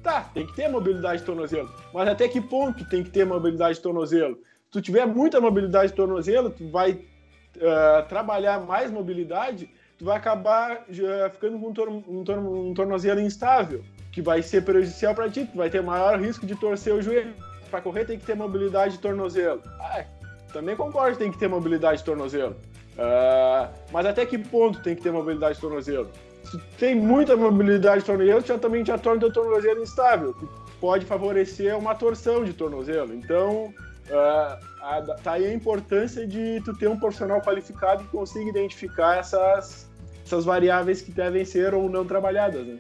Tá, 0.03 0.31
tem 0.35 0.47
que 0.47 0.55
ter 0.55 0.69
mobilidade 0.69 1.21
de 1.21 1.27
tornozelo, 1.27 1.69
mas 1.93 2.07
até 2.07 2.29
que 2.29 2.41
ponto 2.41 2.85
tem 2.89 3.03
que 3.03 3.11
ter 3.11 3.25
mobilidade 3.25 3.77
de 3.77 3.83
tornozelo? 3.83 4.39
Tu 4.75 4.83
tiver 4.83 5.07
muita 5.07 5.41
mobilidade 5.41 5.91
de 5.91 5.95
tornozelo, 5.95 6.51
tu 6.51 6.69
vai 6.69 6.91
uh, 6.91 8.09
trabalhar 8.09 8.59
mais 8.59 8.91
mobilidade, 8.91 9.71
tu 9.97 10.05
vai 10.05 10.17
acabar 10.17 10.79
uh, 10.89 11.31
ficando 11.31 11.61
com 11.61 11.69
um, 11.69 11.73
tor 11.73 11.89
um, 11.89 12.25
tor 12.25 12.39
um 12.39 12.75
tornozelo 12.75 13.21
instável, 13.21 13.85
que 14.11 14.21
vai 14.21 14.43
ser 14.43 14.65
prejudicial 14.65 15.15
para 15.15 15.31
ti, 15.31 15.47
tu 15.47 15.57
vai 15.57 15.71
ter 15.71 15.81
maior 15.81 16.19
risco 16.21 16.45
de 16.45 16.57
torcer 16.57 16.93
o 16.93 17.01
joelho. 17.01 17.33
Para 17.71 17.81
correr 17.83 18.05
tem 18.05 18.19
que 18.19 18.27
ter 18.27 18.35
mobilidade 18.35 18.95
de 18.95 18.99
tornozelo. 18.99 19.63
Ah, 19.81 20.05
também 20.53 20.75
concordo, 20.75 21.17
tem 21.19 21.31
que 21.31 21.39
ter 21.39 21.47
mobilidade 21.47 21.99
de 21.99 22.05
tornozelo. 22.05 22.57
Uh, 22.95 23.73
mas 23.93 24.07
até 24.07 24.27
que 24.27 24.37
ponto 24.37 24.83
tem 24.83 24.97
que 24.97 25.03
ter 25.03 25.13
mobilidade 25.13 25.55
de 25.55 25.61
tornozelo? 25.61 26.11
Se 26.43 26.59
tem 26.79 26.97
muita 26.97 27.37
mobilidade 27.37 28.01
de 28.01 28.07
tornozelo, 28.07 28.41
já 28.41 28.59
também 28.59 28.85
já 28.85 28.99
torna 28.99 29.25
o 29.25 29.33
tornozelo 29.33 29.81
instável, 29.81 30.35
que 30.35 30.49
pode 30.81 31.07
favorecer 31.07 31.79
uma 31.79 31.95
torção 31.95 32.45
de 32.45 32.53
tornozelo. 32.53 33.15
Então, 33.15 33.73
uh, 34.11 35.23
tá 35.23 35.33
aí 35.33 35.47
a 35.47 35.55
importância 35.55 36.27
de 36.27 36.61
tu 36.65 36.77
ter 36.77 36.89
um 36.89 36.99
profissional 36.99 37.41
qualificado 37.41 38.05
que 38.05 38.11
consiga 38.11 38.51
identificar 38.51 39.19
essas, 39.19 39.89
essas 40.25 40.45
variáveis 40.45 41.03
que 41.03 41.13
devem 41.13 41.45
ser 41.45 41.75
ou 41.75 41.89
não 41.89 42.05
trabalhadas. 42.05 42.67
Né? 42.67 42.79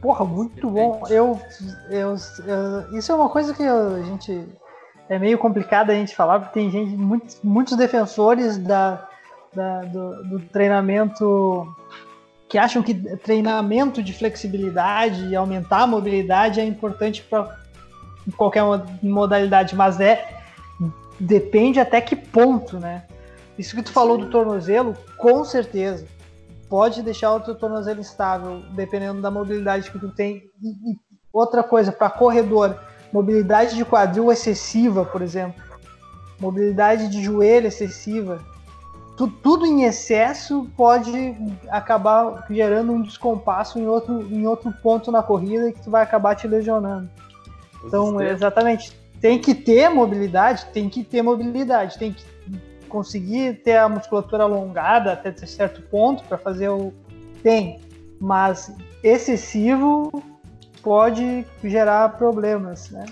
Porra, 0.00 0.24
muito 0.24 0.70
bom. 0.70 1.02
Eu, 1.08 1.40
eu, 1.90 2.16
eu, 2.46 2.98
isso 2.98 3.10
é 3.10 3.14
uma 3.14 3.28
coisa 3.28 3.54
que 3.54 3.62
a 3.62 4.02
gente 4.02 4.46
é 5.08 5.18
meio 5.18 5.38
complicado 5.38 5.90
a 5.90 5.94
gente 5.94 6.14
falar, 6.14 6.40
porque 6.40 6.60
tem 6.60 6.70
gente, 6.70 6.96
muitos, 6.96 7.38
muitos 7.42 7.76
defensores 7.76 8.58
da, 8.58 9.08
da 9.54 9.80
do, 9.82 10.24
do, 10.24 10.40
treinamento 10.40 11.66
que 12.48 12.58
acham 12.58 12.82
que 12.82 12.94
treinamento 12.94 14.02
de 14.02 14.12
flexibilidade 14.12 15.26
e 15.28 15.36
aumentar 15.36 15.82
a 15.82 15.86
mobilidade 15.86 16.60
é 16.60 16.64
importante 16.64 17.22
para 17.22 17.56
qualquer 18.36 18.62
modalidade, 19.02 19.74
mas 19.74 20.00
é 20.00 20.36
depende 21.18 21.80
até 21.80 22.00
que 22.00 22.14
ponto, 22.14 22.78
né? 22.78 23.04
Isso 23.58 23.74
que 23.74 23.82
tu 23.82 23.90
falou 23.90 24.18
do 24.18 24.28
tornozelo, 24.28 24.94
com 25.16 25.44
certeza 25.44 26.06
pode 26.68 27.02
deixar 27.02 27.32
o 27.32 27.40
teu 27.40 27.54
tornozelo 27.54 28.00
estável, 28.00 28.62
dependendo 28.72 29.20
da 29.20 29.30
mobilidade 29.30 29.90
que 29.90 29.98
tu 29.98 30.08
tem. 30.08 30.42
E, 30.62 30.92
e 30.92 30.98
outra 31.32 31.62
coisa, 31.62 31.92
para 31.92 32.10
corredor, 32.10 32.78
mobilidade 33.12 33.76
de 33.76 33.84
quadril 33.84 34.30
excessiva, 34.32 35.04
por 35.04 35.22
exemplo, 35.22 35.62
mobilidade 36.40 37.08
de 37.08 37.22
joelho 37.22 37.68
excessiva, 37.68 38.40
tu, 39.16 39.28
tudo 39.28 39.64
em 39.64 39.84
excesso 39.84 40.68
pode 40.76 41.34
acabar 41.68 42.44
gerando 42.50 42.92
um 42.92 43.02
descompasso 43.02 43.78
em 43.78 43.86
outro, 43.86 44.22
em 44.22 44.46
outro 44.46 44.72
ponto 44.82 45.10
na 45.10 45.22
corrida 45.22 45.72
que 45.72 45.82
tu 45.82 45.90
vai 45.90 46.02
acabar 46.02 46.34
te 46.34 46.46
lesionando. 46.46 47.08
Então, 47.86 48.20
exatamente, 48.20 48.92
tem 49.20 49.38
que 49.38 49.54
ter 49.54 49.88
mobilidade, 49.88 50.66
tem 50.66 50.88
que 50.88 51.02
ter 51.02 51.22
mobilidade, 51.22 51.98
tem 51.98 52.12
que 52.12 52.24
conseguir 52.88 53.62
ter 53.62 53.76
a 53.76 53.88
musculatura 53.88 54.44
alongada 54.44 55.12
até 55.12 55.32
certo 55.46 55.82
ponto 55.82 56.24
para 56.24 56.38
fazer 56.38 56.68
o 56.68 56.92
tem, 57.42 57.80
mas 58.20 58.74
excessivo 59.02 60.22
pode 60.82 61.46
gerar 61.62 62.16
problemas, 62.16 62.90
né? 62.90 63.06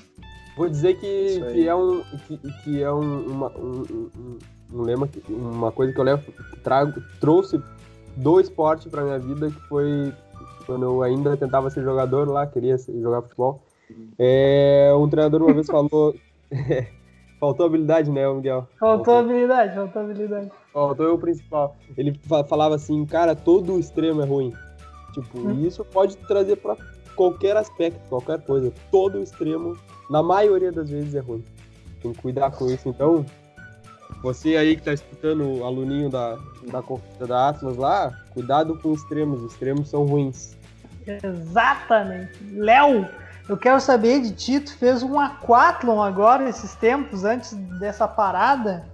Vou 0.56 0.68
dizer 0.68 0.94
que, 0.94 1.40
que 1.52 1.68
é 1.68 1.74
um 1.74 2.02
que, 2.26 2.38
que 2.62 2.82
é 2.82 2.92
um, 2.92 3.26
uma, 3.26 3.48
um, 3.58 4.08
um, 4.16 4.38
um, 4.72 4.82
lema, 4.82 5.08
uma 5.28 5.72
coisa 5.72 5.92
que 5.92 5.98
eu 5.98 6.04
levo, 6.04 6.32
trago, 6.62 7.02
trouxe 7.20 7.60
do 8.16 8.40
esporte 8.40 8.88
para 8.88 9.02
minha 9.02 9.18
vida, 9.18 9.50
que 9.50 9.60
foi 9.68 10.12
quando 10.66 10.84
eu 10.84 11.02
ainda 11.02 11.36
tentava 11.36 11.68
ser 11.70 11.82
jogador 11.82 12.28
lá, 12.28 12.46
queria 12.46 12.76
jogar 12.78 13.22
futebol. 13.22 13.62
É, 14.18 14.92
um 14.96 15.08
treinador 15.08 15.42
uma 15.42 15.52
vez 15.52 15.66
falou 15.66 16.14
Faltou 17.44 17.66
habilidade, 17.66 18.10
né, 18.10 18.26
Miguel? 18.32 18.66
Faltou, 18.78 19.04
faltou 19.04 19.18
habilidade, 19.18 19.74
faltou 19.74 20.02
habilidade. 20.02 20.50
Faltou 20.72 21.14
o 21.14 21.18
principal. 21.18 21.76
Ele 21.94 22.18
falava 22.48 22.74
assim, 22.74 23.04
cara, 23.04 23.34
todo 23.34 23.78
extremo 23.78 24.22
é 24.22 24.24
ruim. 24.24 24.52
Tipo, 25.12 25.40
hum. 25.40 25.66
isso 25.66 25.84
pode 25.84 26.16
trazer 26.16 26.56
para 26.56 26.74
qualquer 27.14 27.54
aspecto, 27.56 28.00
qualquer 28.08 28.40
coisa. 28.40 28.72
Todo 28.90 29.20
extremo, 29.20 29.76
na 30.08 30.22
maioria 30.22 30.72
das 30.72 30.88
vezes, 30.88 31.14
é 31.14 31.20
ruim. 31.20 31.44
Tem 32.00 32.12
que 32.12 32.22
cuidar 32.22 32.50
com 32.50 32.66
isso. 32.70 32.88
Então, 32.88 33.26
você 34.22 34.56
aí 34.56 34.76
que 34.76 34.82
tá 34.82 34.94
escutando 34.94 35.58
o 35.58 35.64
aluninho 35.64 36.08
da, 36.08 36.38
da, 36.70 36.82
da 37.26 37.48
Atlas 37.50 37.76
lá, 37.76 38.10
cuidado 38.32 38.78
com 38.78 38.94
extremos. 38.94 39.42
Os 39.42 39.52
extremos 39.52 39.90
são 39.90 40.06
ruins. 40.06 40.56
Exatamente. 41.06 42.32
Léo, 42.54 43.06
eu 43.48 43.56
quero 43.58 43.80
saber 43.80 44.20
de 44.22 44.32
ti, 44.32 44.60
tu 44.60 44.76
fez 44.78 45.02
um 45.02 45.20
aquatlon 45.20 46.00
agora, 46.02 46.48
esses 46.48 46.74
tempos, 46.76 47.24
antes 47.24 47.52
dessa 47.78 48.08
parada. 48.08 48.86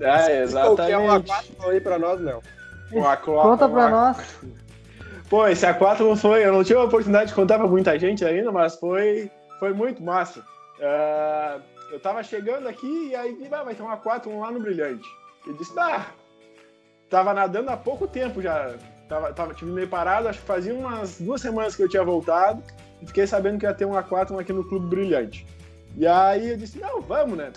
É, 0.00 0.42
exatamente. 0.42 0.76
Qual 0.76 0.88
é 0.88 0.98
um 0.98 1.10
aquatlon 1.12 1.70
aí 1.70 1.80
pra 1.80 1.98
nós, 1.98 2.20
Léo? 2.20 2.42
Um 2.92 3.06
aquatlon, 3.06 3.42
Conta 3.50 3.68
pra 3.68 3.88
nós. 3.88 4.40
Pô, 5.30 5.46
esse 5.46 5.64
aquatlon 5.64 6.16
foi... 6.16 6.44
Eu 6.44 6.52
não 6.52 6.64
tive 6.64 6.80
a 6.80 6.84
oportunidade 6.84 7.28
de 7.28 7.34
contar 7.34 7.58
pra 7.58 7.68
muita 7.68 7.96
gente 7.96 8.24
ainda, 8.24 8.50
mas 8.50 8.74
foi, 8.74 9.30
foi 9.60 9.72
muito 9.72 10.02
massa. 10.02 10.40
Uh, 10.40 11.62
eu 11.92 12.00
tava 12.00 12.22
chegando 12.24 12.68
aqui 12.68 13.10
e 13.10 13.14
aí 13.14 13.48
ah, 13.52 13.62
vai 13.62 13.76
ter 13.76 13.82
um 13.82 13.90
aquatlon 13.90 14.40
lá 14.40 14.50
no 14.50 14.58
Brilhante. 14.58 15.08
E 15.46 15.52
disse, 15.52 15.72
ah, 15.78 16.06
tava 17.08 17.32
nadando 17.32 17.70
há 17.70 17.76
pouco 17.76 18.08
tempo 18.08 18.42
já. 18.42 18.74
Tava, 19.08 19.32
tava, 19.32 19.54
tive 19.54 19.70
meio 19.70 19.86
parado, 19.86 20.26
acho 20.26 20.40
que 20.40 20.46
fazia 20.46 20.74
umas 20.74 21.20
duas 21.20 21.40
semanas 21.40 21.76
que 21.76 21.82
eu 21.82 21.88
tinha 21.88 22.02
voltado 22.02 22.60
fiquei 23.06 23.26
sabendo 23.26 23.58
que 23.58 23.66
ia 23.66 23.74
ter 23.74 23.84
um 23.84 23.96
Aquatlon 23.96 24.38
aqui 24.38 24.52
no 24.52 24.64
Clube 24.64 24.86
Brilhante. 24.86 25.46
E 25.96 26.06
aí 26.06 26.50
eu 26.50 26.56
disse, 26.56 26.78
não, 26.78 27.00
vamos, 27.00 27.36
né? 27.36 27.52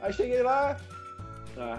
Aí 0.00 0.12
cheguei 0.12 0.42
lá, 0.42 0.76
ah, 1.56 1.78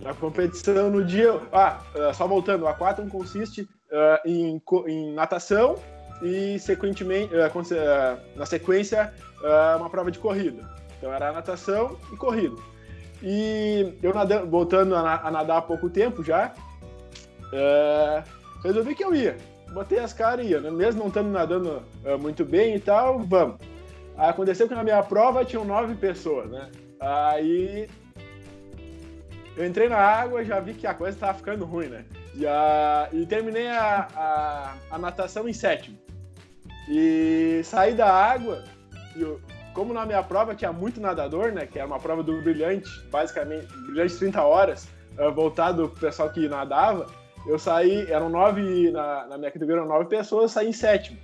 na 0.00 0.14
competição 0.14 0.90
no 0.90 1.04
dia... 1.04 1.40
Ah, 1.52 1.80
ah 1.94 2.12
só 2.12 2.26
voltando, 2.26 2.62
o 2.62 2.68
Aquatlon 2.68 3.08
consiste 3.08 3.62
uh, 3.62 4.28
em, 4.28 4.60
em 4.86 5.12
natação 5.12 5.76
e, 6.22 6.58
sequentemente, 6.58 7.32
uh, 7.34 7.46
uh, 7.46 8.38
na 8.38 8.46
sequência, 8.46 9.12
uma 9.78 9.88
prova 9.88 10.10
de 10.10 10.18
corrida. 10.18 10.68
Então 10.98 11.12
era 11.12 11.32
natação 11.32 11.96
e 12.12 12.16
corrida. 12.16 12.56
E 13.22 13.96
eu 14.02 14.12
nadando, 14.12 14.48
voltando 14.48 14.96
a 14.96 15.30
nadar 15.30 15.58
há 15.58 15.62
pouco 15.62 15.88
tempo 15.88 16.24
já, 16.24 16.52
resolvi 18.64 18.96
que 18.96 19.04
eu 19.04 19.14
ia 19.14 19.36
botei 19.72 19.98
as 19.98 20.12
caras 20.12 20.46
e 20.46 20.50
ia, 20.50 20.60
né? 20.60 20.70
Mesmo 20.70 21.00
não 21.00 21.08
estando 21.08 21.30
nadando 21.30 21.82
uh, 22.04 22.18
muito 22.18 22.44
bem 22.44 22.76
e 22.76 22.80
tal, 22.80 23.20
vamos. 23.20 23.56
Aconteceu 24.16 24.66
que 24.66 24.74
na 24.74 24.82
minha 24.82 25.02
prova 25.02 25.44
tinham 25.44 25.64
nove 25.64 25.94
pessoas, 25.94 26.50
né? 26.50 26.70
Aí 27.00 27.88
eu 29.56 29.66
entrei 29.66 29.88
na 29.88 29.98
água 29.98 30.44
já 30.44 30.58
vi 30.60 30.74
que 30.74 30.86
a 30.86 30.94
coisa 30.94 31.16
estava 31.16 31.34
ficando 31.34 31.64
ruim, 31.64 31.86
né? 31.86 32.04
E, 32.34 32.46
a, 32.46 33.08
e 33.12 33.26
terminei 33.26 33.68
a, 33.68 34.08
a, 34.14 34.74
a, 34.90 34.98
natação 34.98 35.48
em 35.48 35.52
sétimo. 35.52 35.98
E 36.88 37.60
saí 37.64 37.94
da 37.94 38.12
água, 38.12 38.64
e 39.16 39.22
eu, 39.22 39.40
como 39.74 39.92
na 39.92 40.06
minha 40.06 40.22
prova 40.22 40.54
tinha 40.54 40.72
muito 40.72 41.00
nadador, 41.00 41.52
né? 41.52 41.66
Que 41.66 41.78
era 41.78 41.86
uma 41.86 41.98
prova 41.98 42.22
do 42.22 42.40
brilhante, 42.40 42.88
basicamente, 43.10 43.66
brilhante 43.86 44.16
30 44.16 44.42
horas, 44.42 44.88
uh, 45.18 45.32
voltado 45.32 45.88
pro 45.88 46.00
pessoal 46.00 46.30
que 46.30 46.48
nadava 46.48 47.06
eu 47.46 47.58
saí, 47.58 48.10
eram 48.10 48.28
nove, 48.28 48.90
na, 48.90 49.26
na 49.26 49.38
minha 49.38 49.50
categoria 49.50 49.80
eram 49.80 49.88
nove 49.88 50.06
pessoas, 50.06 50.42
eu 50.42 50.48
saí 50.48 50.68
em 50.68 50.72
sétimo. 50.72 51.18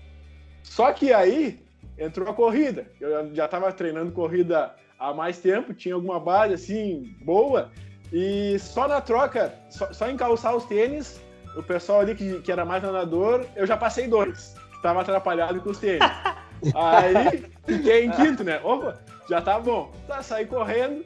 Só 0.62 0.92
que 0.92 1.12
aí 1.12 1.62
entrou 1.98 2.28
a 2.28 2.34
corrida. 2.34 2.86
Eu 3.00 3.34
já 3.34 3.44
estava 3.44 3.70
treinando 3.72 4.12
corrida 4.12 4.74
há 4.98 5.12
mais 5.12 5.38
tempo, 5.38 5.74
tinha 5.74 5.94
alguma 5.94 6.18
base 6.18 6.54
assim, 6.54 7.14
boa, 7.22 7.70
e 8.12 8.58
só 8.58 8.88
na 8.88 9.00
troca, 9.00 9.54
só, 9.70 9.92
só 9.92 10.08
em 10.08 10.16
calçar 10.16 10.54
os 10.54 10.64
tênis, 10.64 11.20
o 11.56 11.62
pessoal 11.62 12.00
ali 12.00 12.14
que, 12.14 12.40
que 12.40 12.52
era 12.52 12.64
mais 12.64 12.82
nadador, 12.82 13.44
eu 13.56 13.66
já 13.66 13.76
passei 13.76 14.08
dois, 14.08 14.54
que 14.72 14.82
tava 14.82 15.02
atrapalhado 15.02 15.60
com 15.60 15.70
os 15.70 15.78
tênis. 15.78 16.00
aí 16.74 17.44
fiquei 17.66 18.04
em 18.04 18.10
quinto, 18.10 18.44
né? 18.44 18.60
Opa, 18.62 18.98
já 19.28 19.40
tá 19.40 19.58
bom. 19.58 19.92
Tá, 20.06 20.22
saí 20.22 20.46
correndo. 20.46 21.04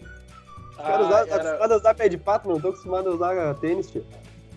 Os 0.70 0.76
caras 0.76 1.12
ah, 1.12 1.26
era... 1.28 1.34
acostumado 1.34 1.72
a 1.72 1.76
usar 1.76 1.94
pé 1.94 2.08
de 2.08 2.18
pato, 2.18 2.48
não 2.48 2.60
tô 2.60 2.68
acostumado 2.68 3.08
a 3.08 3.14
usar 3.14 3.54
tênis, 3.54 3.90
tio. 3.90 4.04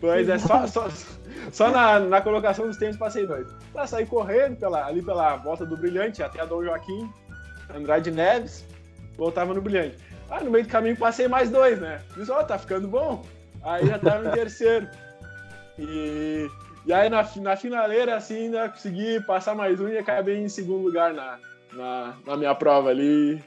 Pois 0.01 0.27
é, 0.27 0.39
só, 0.39 0.65
só, 0.65 0.89
só 1.51 1.69
na, 1.69 1.99
na 1.99 2.21
colocação 2.21 2.65
dos 2.65 2.77
tênis 2.77 2.97
passei 2.97 3.27
dois. 3.27 3.47
Pra 3.71 3.85
sair 3.85 4.07
correndo 4.07 4.57
pela, 4.57 4.87
ali 4.87 5.01
pela 5.01 5.35
volta 5.35 5.63
do 5.63 5.77
Brilhante 5.77 6.23
até 6.23 6.41
a 6.41 6.45
Dom 6.45 6.63
Joaquim, 6.63 7.07
Andrade 7.73 8.09
Neves, 8.09 8.65
voltava 9.15 9.53
no 9.53 9.61
Brilhante. 9.61 9.97
Ah, 10.29 10.41
no 10.41 10.49
meio 10.49 10.65
do 10.65 10.71
caminho 10.71 10.97
passei 10.97 11.27
mais 11.27 11.51
dois, 11.51 11.79
né? 11.79 12.01
Disse, 12.17 12.31
ó, 12.31 12.39
oh, 12.39 12.43
tá 12.43 12.57
ficando 12.57 12.87
bom. 12.87 13.23
Aí 13.63 13.85
já 13.85 13.99
tava 13.99 14.27
em 14.27 14.31
terceiro. 14.33 14.87
E, 15.77 16.49
e 16.85 16.93
aí 16.93 17.07
na, 17.07 17.23
na 17.35 17.55
finaleira, 17.55 18.15
assim, 18.15 18.45
ainda 18.45 18.69
consegui 18.69 19.21
passar 19.21 19.53
mais 19.53 19.79
um 19.79 19.87
e 19.87 19.99
acabei 19.99 20.37
em 20.37 20.49
segundo 20.49 20.85
lugar 20.85 21.13
na, 21.13 21.37
na, 21.73 22.15
na 22.25 22.37
minha 22.37 22.55
prova 22.55 22.89
ali. 22.89 23.43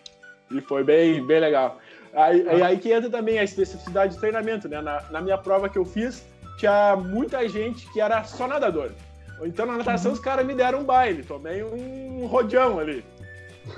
E 0.53 0.61
foi 0.61 0.85
bem, 0.85 1.27
bem 1.27 1.41
legal. 1.41 1.81
Aí, 2.13 2.49
aí, 2.49 2.63
aí 2.63 2.79
que 2.79 2.93
entra 2.93 3.11
também 3.11 3.41
a 3.41 3.45
especificidade 3.45 4.15
de 4.15 4.21
treinamento, 4.21 4.69
né? 4.69 4.81
Na, 4.81 5.03
na 5.11 5.21
minha 5.21 5.37
prova 5.37 5.69
que 5.69 5.79
eu 5.79 5.85
fiz, 5.85 6.25
tinha 6.57 6.97
muita 6.97 7.49
gente 7.49 7.91
que 7.93 8.01
era 8.01 8.25
só 8.25 8.47
nadador. 8.47 8.91
Então 9.43 9.67
na 9.67 9.79
natação 9.79 10.11
uhum. 10.11 10.17
os 10.17 10.23
caras 10.23 10.47
me 10.47 10.55
deram 10.55 10.81
um 10.81 10.85
baile, 10.85 11.23
tomei 11.23 11.63
um 11.63 12.27
rodeão 12.27 12.79
ali. 12.79 13.05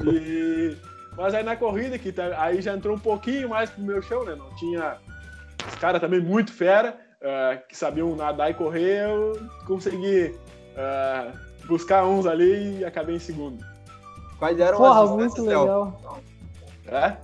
E... 0.01 0.77
Mas 1.17 1.35
aí 1.35 1.43
na 1.43 1.57
corrida, 1.57 1.99
que 1.99 2.13
tá... 2.13 2.35
aí 2.39 2.61
já 2.61 2.75
entrou 2.75 2.97
um 2.97 3.01
pouquinho 3.01 3.49
mais 3.49 3.71
pro 3.71 3.83
meu 3.83 4.03
chão, 4.03 4.25
né? 4.25 4.35
Não 4.35 4.55
tinha. 4.57 4.99
Os 5.67 5.75
caras 5.77 6.01
também 6.01 6.21
muito 6.21 6.53
fera, 6.53 6.97
uh, 7.23 7.67
que 7.67 7.77
sabiam 7.77 8.15
nadar 8.15 8.51
e 8.51 8.55
correr, 8.55 9.09
eu 9.09 9.41
consegui 9.67 10.35
uh, 10.77 11.67
buscar 11.67 12.05
uns 12.05 12.27
ali 12.27 12.81
e 12.81 12.85
acabei 12.85 13.17
em 13.17 13.21
segundo. 13.21 13.65
Quais 14.39 14.61
eram 14.61 14.79
Porra, 14.79 15.05
as 15.05 15.11
muito 15.11 15.43
legal. 15.43 16.23
É? 16.87 17.17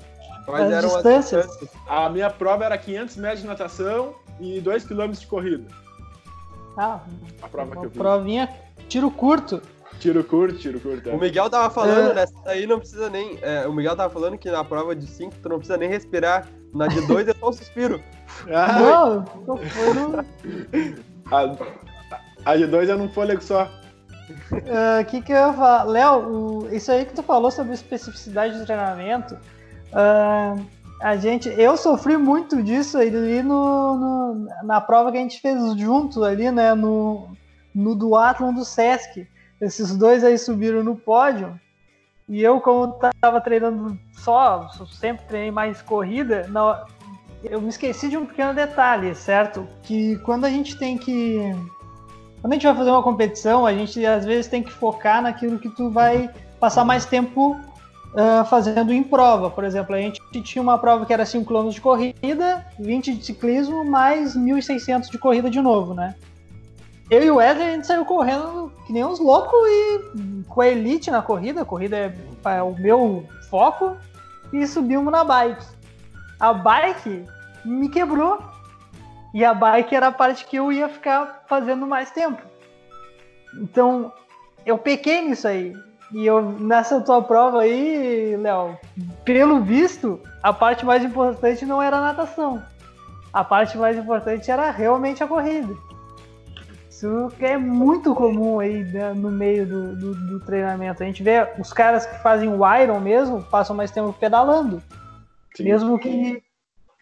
Quais 0.45 0.67
As 0.67 0.73
eram 0.73 0.88
as 0.88 0.95
distâncias? 0.95 1.47
distâncias? 1.47 1.71
A 1.87 2.09
minha 2.09 2.31
prova 2.31 2.65
era 2.65 2.77
500 2.77 3.17
metros 3.17 3.43
de 3.43 3.47
natação 3.47 4.15
e 4.42 4.61
2 4.61 4.85
km 4.85 5.11
de 5.12 5.26
corrida. 5.26 5.64
Ah, 6.76 7.00
A 7.42 7.48
prova 7.48 7.72
que 7.76 7.87
eu 7.87 7.90
fiz. 7.90 7.98
provinha 7.98 8.48
tiro 8.88 9.11
curto. 9.11 9.62
Tiro 10.00 10.24
curto, 10.24 10.59
tiro 10.59 10.81
curto. 10.81 11.11
é. 11.11 11.14
O 11.14 11.18
Miguel 11.20 11.48
tava 11.48 11.70
falando, 11.70 12.11
É. 12.11 12.14
nessa 12.14 12.35
aí 12.46 12.66
não 12.66 12.78
precisa 12.78 13.09
nem. 13.09 13.38
é, 13.42 13.66
o 13.68 13.72
Miguel 13.72 13.94
tava 13.94 14.12
falando 14.12 14.37
que 14.38 14.50
na 14.50 14.64
prova 14.64 14.96
de 14.96 15.07
5 15.07 15.35
tu 15.42 15.48
não 15.48 15.59
precisa 15.59 15.76
nem 15.78 15.88
respirar. 15.88 16.48
Na 16.74 16.87
de 16.87 17.07
2 17.07 17.28
é 17.28 17.35
só 17.35 17.48
um 17.50 17.52
suspiro. 17.52 18.02
Ah, 18.50 18.81
Não, 18.81 19.24
não 19.46 19.57
foi 19.59 19.92
no. 19.92 20.24
a, 21.31 21.57
a 22.52 22.57
de 22.57 22.66
2 22.66 22.88
é 22.88 22.94
num 22.94 23.09
fôlego 23.11 23.42
só. 23.42 23.70
O 24.50 25.05
que, 25.05 25.20
que 25.20 25.33
eu 25.33 25.37
ia 25.37 25.52
falar? 25.52 25.85
Léo, 25.85 26.66
isso 26.72 26.90
aí 26.90 27.05
que 27.05 27.12
tu 27.12 27.22
falou 27.22 27.50
sobre 27.50 27.74
especificidade 27.74 28.59
do 28.59 28.64
treinamento, 28.64 29.37
ah, 29.92 30.57
a 31.03 31.17
gente, 31.17 31.49
eu 31.49 31.77
sofri 31.77 32.17
muito 32.17 32.62
disso 32.62 32.97
ali 32.99 33.43
no, 33.43 33.97
no- 33.97 34.49
na 34.65 34.81
prova 34.81 35.11
que 35.11 35.19
a 35.19 35.21
gente 35.21 35.41
fez 35.41 35.59
junto 35.77 36.23
ali, 36.25 36.51
né, 36.51 36.75
no, 36.75 37.29
no 37.75 37.95
duatlon 37.95 38.53
do 38.55 38.65
Sesc. 38.65 39.27
Esses 39.61 39.97
dois 39.97 40.25
aí 40.25 40.38
subiram 40.38 40.83
no 40.83 40.97
pódio 40.97 41.59
e 42.29 42.43
eu, 42.43 42.61
como 42.61 42.97
tava 43.21 43.41
treinando 43.41 43.99
só, 44.12 44.69
sempre 44.91 45.25
treinei 45.27 45.51
mais 45.51 45.83
corrida, 45.83 46.47
na- 46.49 46.85
eu 47.45 47.61
me 47.61 47.69
esqueci 47.69 48.09
de 48.09 48.17
um 48.17 48.25
pequeno 48.25 48.55
detalhe, 48.55 49.15
certo? 49.15 49.67
Que 49.83 50.17
quando 50.21 50.45
a 50.45 50.51
gente 50.51 50.77
tem 50.79 50.97
que 50.97 51.38
quando 52.41 52.53
a 52.53 52.57
gente 52.57 52.67
vai 52.67 52.75
fazer 52.75 52.91
uma 52.91 53.03
competição, 53.05 53.65
a 53.65 53.73
gente 53.73 54.05
às 54.05 54.25
vezes 54.25 54.49
tem 54.49 54.62
que 54.65 54.73
focar 54.73 55.23
naquilo 55.23 55.61
que 55.61 55.69
tu 55.71 55.91
vai 55.91 56.29
passar 56.59 56.85
mais 56.85 57.05
tempo 57.07 57.57
ah, 58.14 58.44
fazendo 58.44 58.92
em 58.92 59.03
prova. 59.03 59.51
Por 59.51 59.64
exemplo, 59.64 59.94
a 59.94 59.98
gente 59.98 60.20
tinha 60.42 60.62
uma 60.62 60.79
prova 60.79 61.07
que 61.07 61.12
era 61.12 61.25
5 61.25 61.44
km 61.46 61.68
de 61.70 61.81
corrida, 61.81 62.66
20 62.79 63.14
de 63.14 63.25
ciclismo, 63.25 63.85
mais 63.85 64.37
1.600 64.37 65.11
de 65.11 65.18
corrida 65.18 65.48
de 65.48 65.61
novo, 65.61 65.94
né? 65.94 66.14
Eu 67.11 67.22
e 67.22 67.31
o 67.31 67.37
Wesley, 67.37 67.68
a 67.68 67.72
gente 67.72 67.87
saiu 67.87 68.05
correndo 68.05 68.72
que 68.87 68.92
nem 68.92 69.05
uns 69.05 69.18
loucos 69.18 69.61
e 69.68 70.44
com 70.48 70.61
a 70.61 70.68
elite 70.68 71.11
na 71.11 71.20
corrida, 71.20 71.62
a 71.62 71.64
corrida 71.64 71.96
é, 71.96 72.14
é 72.57 72.62
o 72.62 72.75
meu 72.75 73.27
foco, 73.51 73.96
e 74.53 74.66
subimos 74.66 75.12
na 75.12 75.25
bike. 75.25 75.64
A 76.38 76.53
bike 76.53 77.25
me 77.64 77.88
quebrou. 77.88 78.38
E 79.35 79.44
a 79.44 79.55
bike 79.55 79.94
era 79.94 80.09
a 80.09 80.12
parte 80.12 80.44
que 80.44 80.57
eu 80.57 80.70
ia 80.70 80.88
ficar 80.88 81.44
fazendo 81.48 81.87
mais 81.87 82.11
tempo. 82.11 82.42
Então, 83.55 84.12
eu 84.66 84.77
pequei 84.77 85.22
nisso 85.22 85.48
aí. 85.48 85.75
E 86.12 86.27
eu, 86.27 86.42
nessa 86.42 87.01
tua 87.01 87.22
prova 87.22 87.62
aí, 87.62 88.37
Léo, 88.37 88.77
pelo 89.25 89.62
visto, 89.62 90.20
a 90.42 90.53
parte 90.53 90.85
mais 90.85 91.03
importante 91.03 91.64
não 91.64 91.83
era 91.83 91.96
a 91.96 92.01
natação. 92.01 92.62
A 93.33 93.42
parte 93.42 93.79
mais 93.79 93.96
importante 93.96 94.51
era 94.51 94.70
realmente 94.70 95.25
a 95.25 95.27
corrida. 95.27 95.75
Isso 96.90 97.33
que 97.38 97.46
é 97.46 97.57
muito 97.57 98.14
comum 98.14 98.61
aí 98.61 98.85
né, 98.85 99.14
no 99.14 99.31
meio 99.31 99.66
do, 99.66 99.96
do, 99.96 100.14
do 100.14 100.40
treinamento. 100.40 101.03
A 101.03 101.07
gente 101.07 101.22
vê 101.22 101.48
os 101.59 101.72
caras 101.72 102.05
que 102.05 102.22
fazem 102.22 102.48
o 102.48 102.77
Iron 102.77 103.01
mesmo, 103.01 103.42
passam 103.42 103.75
mais 103.75 103.90
tempo 103.90 104.12
pedalando. 104.12 104.83
Sim. 105.57 105.64
Mesmo 105.64 105.98
que 105.98 106.42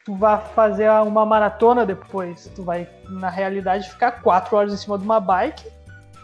tu 0.05 0.14
vá 0.14 0.38
fazer 0.38 0.88
uma 1.03 1.27
maratona 1.27 1.85
depois, 1.85 2.51
tu 2.55 2.62
vai, 2.62 2.88
na 3.09 3.29
realidade, 3.29 3.90
ficar 3.90 4.23
quatro 4.23 4.57
horas 4.57 4.73
em 4.73 4.77
cima 4.77 4.96
de 4.96 5.05
uma 5.05 5.18
bike 5.20 5.68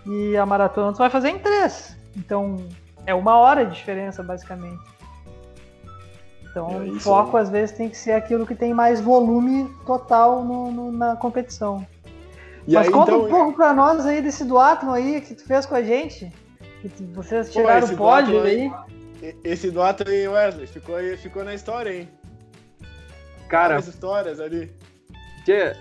e 0.06 0.36
a 0.36 0.46
maratona 0.46 0.92
tu 0.92 0.98
vai 0.98 1.10
fazer 1.10 1.30
em 1.30 1.38
três. 1.38 1.95
Então, 2.16 2.56
é 3.04 3.14
uma 3.14 3.36
hora 3.36 3.64
de 3.66 3.74
diferença, 3.76 4.22
basicamente. 4.22 4.80
Então, 6.50 6.82
É 6.82 6.88
o 6.90 6.98
foco 7.00 7.36
aí. 7.36 7.42
às 7.42 7.50
vezes 7.50 7.76
tem 7.76 7.88
que 7.88 7.96
ser 7.96 8.12
aquilo 8.12 8.46
que 8.46 8.54
tem 8.54 8.72
mais 8.72 9.00
volume 9.00 9.70
total 9.84 10.42
no- 10.42 10.70
no- 10.72 10.92
na 10.92 11.14
competição. 11.16 11.86
E 12.66 12.74
Mas 12.74 12.86
aí, 12.86 12.92
conta 12.92 13.12
então, 13.12 13.26
um 13.26 13.28
pouco 13.28 13.52
pra 13.52 13.72
nós 13.74 14.06
aí 14.06 14.22
desse 14.22 14.44
duatlon 14.44 14.90
aí 14.92 15.20
que 15.20 15.34
tu 15.34 15.44
fez 15.44 15.66
com 15.66 15.74
a 15.74 15.82
gente. 15.82 16.32
Que 16.80 16.88
tu- 16.88 17.04
vocês 17.12 17.52
tiraram 17.52 17.86
o 17.86 17.96
pódio 17.96 18.40
duatlon 18.40 18.46
aí. 19.22 19.36
esse 19.44 19.70
do 19.70 19.82
ato 19.82 20.08
aí, 20.08 20.26
Wesley, 20.26 20.66
ficou, 20.66 20.96
aí, 20.96 21.16
ficou 21.16 21.44
na 21.44 21.54
história, 21.54 21.90
hein? 21.94 22.08
Cara, 23.48 23.74
Várias 23.74 23.86
histórias 23.88 24.40
ali. 24.40 24.72
Tchê, 25.44 25.76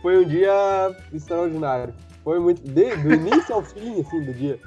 foi 0.00 0.24
um 0.24 0.26
dia 0.26 0.96
extraordinário. 1.12 1.92
Foi 2.24 2.38
muito. 2.38 2.62
de- 2.62 2.96
do 2.96 3.12
início 3.12 3.54
ao 3.54 3.62
fim, 3.62 4.00
assim, 4.00 4.22
do 4.24 4.32
dia. 4.32 4.58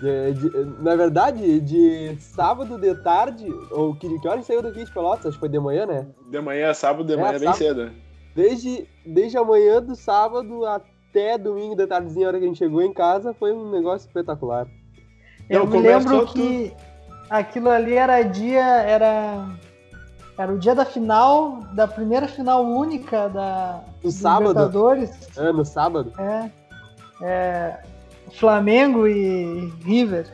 De- 0.00 0.32
de- 0.34 0.64
na 0.80 0.94
verdade, 0.94 1.60
de 1.60 2.16
sábado 2.20 2.78
de 2.78 2.94
tarde, 2.94 3.52
ou 3.72 3.94
que, 3.96 4.18
que 4.20 4.28
hora 4.28 4.40
saiu 4.42 4.62
daqui 4.62 4.84
de 4.84 4.92
Pelotas? 4.92 5.26
Acho 5.26 5.34
que 5.34 5.40
foi 5.40 5.48
de 5.48 5.58
manhã, 5.58 5.86
né? 5.86 6.06
De 6.30 6.40
manhã, 6.40 6.72
sábado 6.72 7.04
de 7.04 7.14
É, 7.14 7.16
manhã, 7.16 7.32
bem 7.32 7.40
sábado. 7.40 7.58
cedo. 7.58 7.90
Desde, 8.34 8.86
desde 9.04 9.36
a 9.36 9.42
manhã 9.44 9.82
do 9.82 9.96
sábado 9.96 10.64
até 10.64 11.36
domingo 11.36 11.74
de 11.74 11.84
tardezinha, 11.86 12.26
a 12.26 12.28
hora 12.28 12.38
que 12.38 12.44
a 12.44 12.48
gente 12.48 12.58
chegou 12.58 12.80
em 12.80 12.92
casa, 12.92 13.34
foi 13.34 13.52
um 13.52 13.70
negócio 13.72 14.06
espetacular. 14.06 14.68
Eu 15.50 15.60
Não, 15.60 15.66
me 15.66 15.80
lembro 15.80 16.24
que 16.26 16.72
aquilo 17.28 17.68
ali 17.68 17.94
era 17.94 18.22
dia, 18.22 18.62
era 18.64 19.48
era 20.38 20.52
o 20.52 20.58
dia 20.58 20.72
da 20.76 20.84
final, 20.84 21.62
da 21.74 21.88
primeira 21.88 22.28
final 22.28 22.64
única 22.64 23.26
da 23.28 23.82
No 23.96 24.02
dos 24.04 24.14
sábado, 24.14 24.46
Libertadores, 24.50 25.36
é, 25.36 25.50
no 25.50 25.64
sábado. 25.64 26.12
é, 26.16 26.50
é, 27.20 27.80
Flamengo 28.30 29.06
e 29.06 29.72
River. 29.84 30.26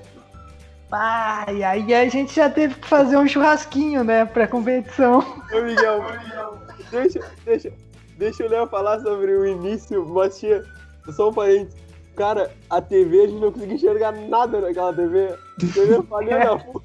Ah, 0.92 1.46
e 1.52 1.64
aí 1.64 1.92
a 1.92 2.08
gente 2.08 2.34
já 2.34 2.48
teve 2.48 2.76
que 2.76 2.86
fazer 2.86 3.16
um 3.16 3.26
churrasquinho, 3.26 4.04
né, 4.04 4.24
pra 4.24 4.46
competição. 4.46 5.18
Ô, 5.52 5.60
Miguel, 5.62 6.02
Miguel, 6.02 6.58
deixa, 6.90 7.20
deixa, 7.44 7.72
deixa 8.16 8.44
o 8.44 8.48
Léo 8.48 8.68
falar 8.68 9.00
sobre 9.00 9.32
o 9.32 9.44
início, 9.44 10.06
tia, 10.30 10.64
só 11.10 11.30
um 11.30 11.32
parênteses. 11.32 11.82
Cara, 12.16 12.52
a 12.70 12.80
TV, 12.80 13.22
a 13.22 13.26
gente 13.26 13.40
não 13.40 13.50
conseguia 13.50 13.74
enxergar 13.74 14.12
nada 14.12 14.60
naquela 14.60 14.94
TV. 14.94 15.30
A 15.32 15.72
TV 15.74 16.02
falhando 16.08 16.52
a 16.52 16.58
full. 16.60 16.82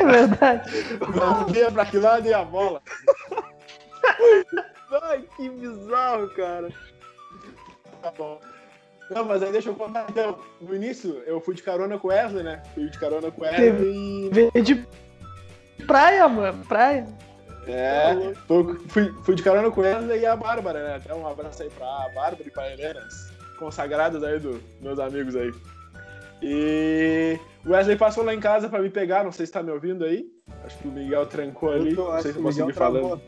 É 0.00 0.04
verdade. 0.04 0.70
Não 1.14 1.46
via 1.46 1.70
pra 1.70 1.86
que 1.86 1.98
lado 1.98 2.26
ia 2.26 2.38
a 2.38 2.44
bola. 2.44 2.82
Ai, 5.02 5.24
que 5.36 5.48
bizarro, 5.48 6.28
cara. 6.30 6.68
Tá 8.02 8.12
bom. 8.18 8.40
Não, 9.10 9.24
mas 9.24 9.42
aí 9.42 9.52
deixa 9.52 9.68
eu 9.70 9.74
contar. 9.74 10.06
Então, 10.08 10.38
no 10.60 10.74
início, 10.74 11.22
eu 11.26 11.40
fui 11.40 11.54
de 11.54 11.62
carona 11.62 11.98
com 11.98 12.08
o 12.08 12.10
Wesley, 12.10 12.42
né? 12.42 12.62
Fui 12.74 12.88
de 12.88 12.98
carona 12.98 13.30
com 13.30 13.40
o 13.40 13.44
Wesley 13.44 13.70
e. 14.26 14.30
Veio 14.32 14.64
de 14.64 14.86
praia, 15.86 16.28
mano, 16.28 16.64
praia. 16.66 17.06
É, 17.68 18.32
fui, 18.88 19.12
fui, 19.24 19.34
de 19.34 19.42
carona 19.42 19.70
com 19.70 19.80
o 19.80 19.84
Wesley 19.84 20.20
e 20.20 20.26
a 20.26 20.36
Bárbara, 20.36 20.82
né? 20.88 20.96
Até 20.96 21.14
um 21.14 21.26
abraço 21.26 21.62
aí 21.62 21.70
pra 21.70 21.86
Bárbara 22.14 22.36
e 22.44 22.50
pra 22.50 22.72
Helena, 22.72 23.00
as 23.00 23.32
consagradas 23.58 24.22
aí 24.22 24.38
dos 24.38 24.60
meus 24.80 24.98
amigos 24.98 25.34
aí. 25.34 25.52
E 26.42 27.38
o 27.64 27.70
Wesley 27.70 27.96
passou 27.96 28.24
lá 28.24 28.34
em 28.34 28.40
casa 28.40 28.68
pra 28.68 28.80
me 28.80 28.90
pegar, 28.90 29.24
não 29.24 29.32
sei 29.32 29.46
se 29.46 29.52
tá 29.52 29.62
me 29.62 29.70
ouvindo 29.70 30.04
aí. 30.04 30.26
Acho 30.64 30.78
que 30.78 30.88
o 30.88 30.92
Miguel 30.92 31.26
trancou 31.26 31.72
ali, 31.72 31.94
tô- 31.94 32.12
não 32.12 32.20
sei 32.22 32.32
se 32.32 32.38
eu 32.38 32.42
consegui 32.42 32.72
falando. 32.72 33.20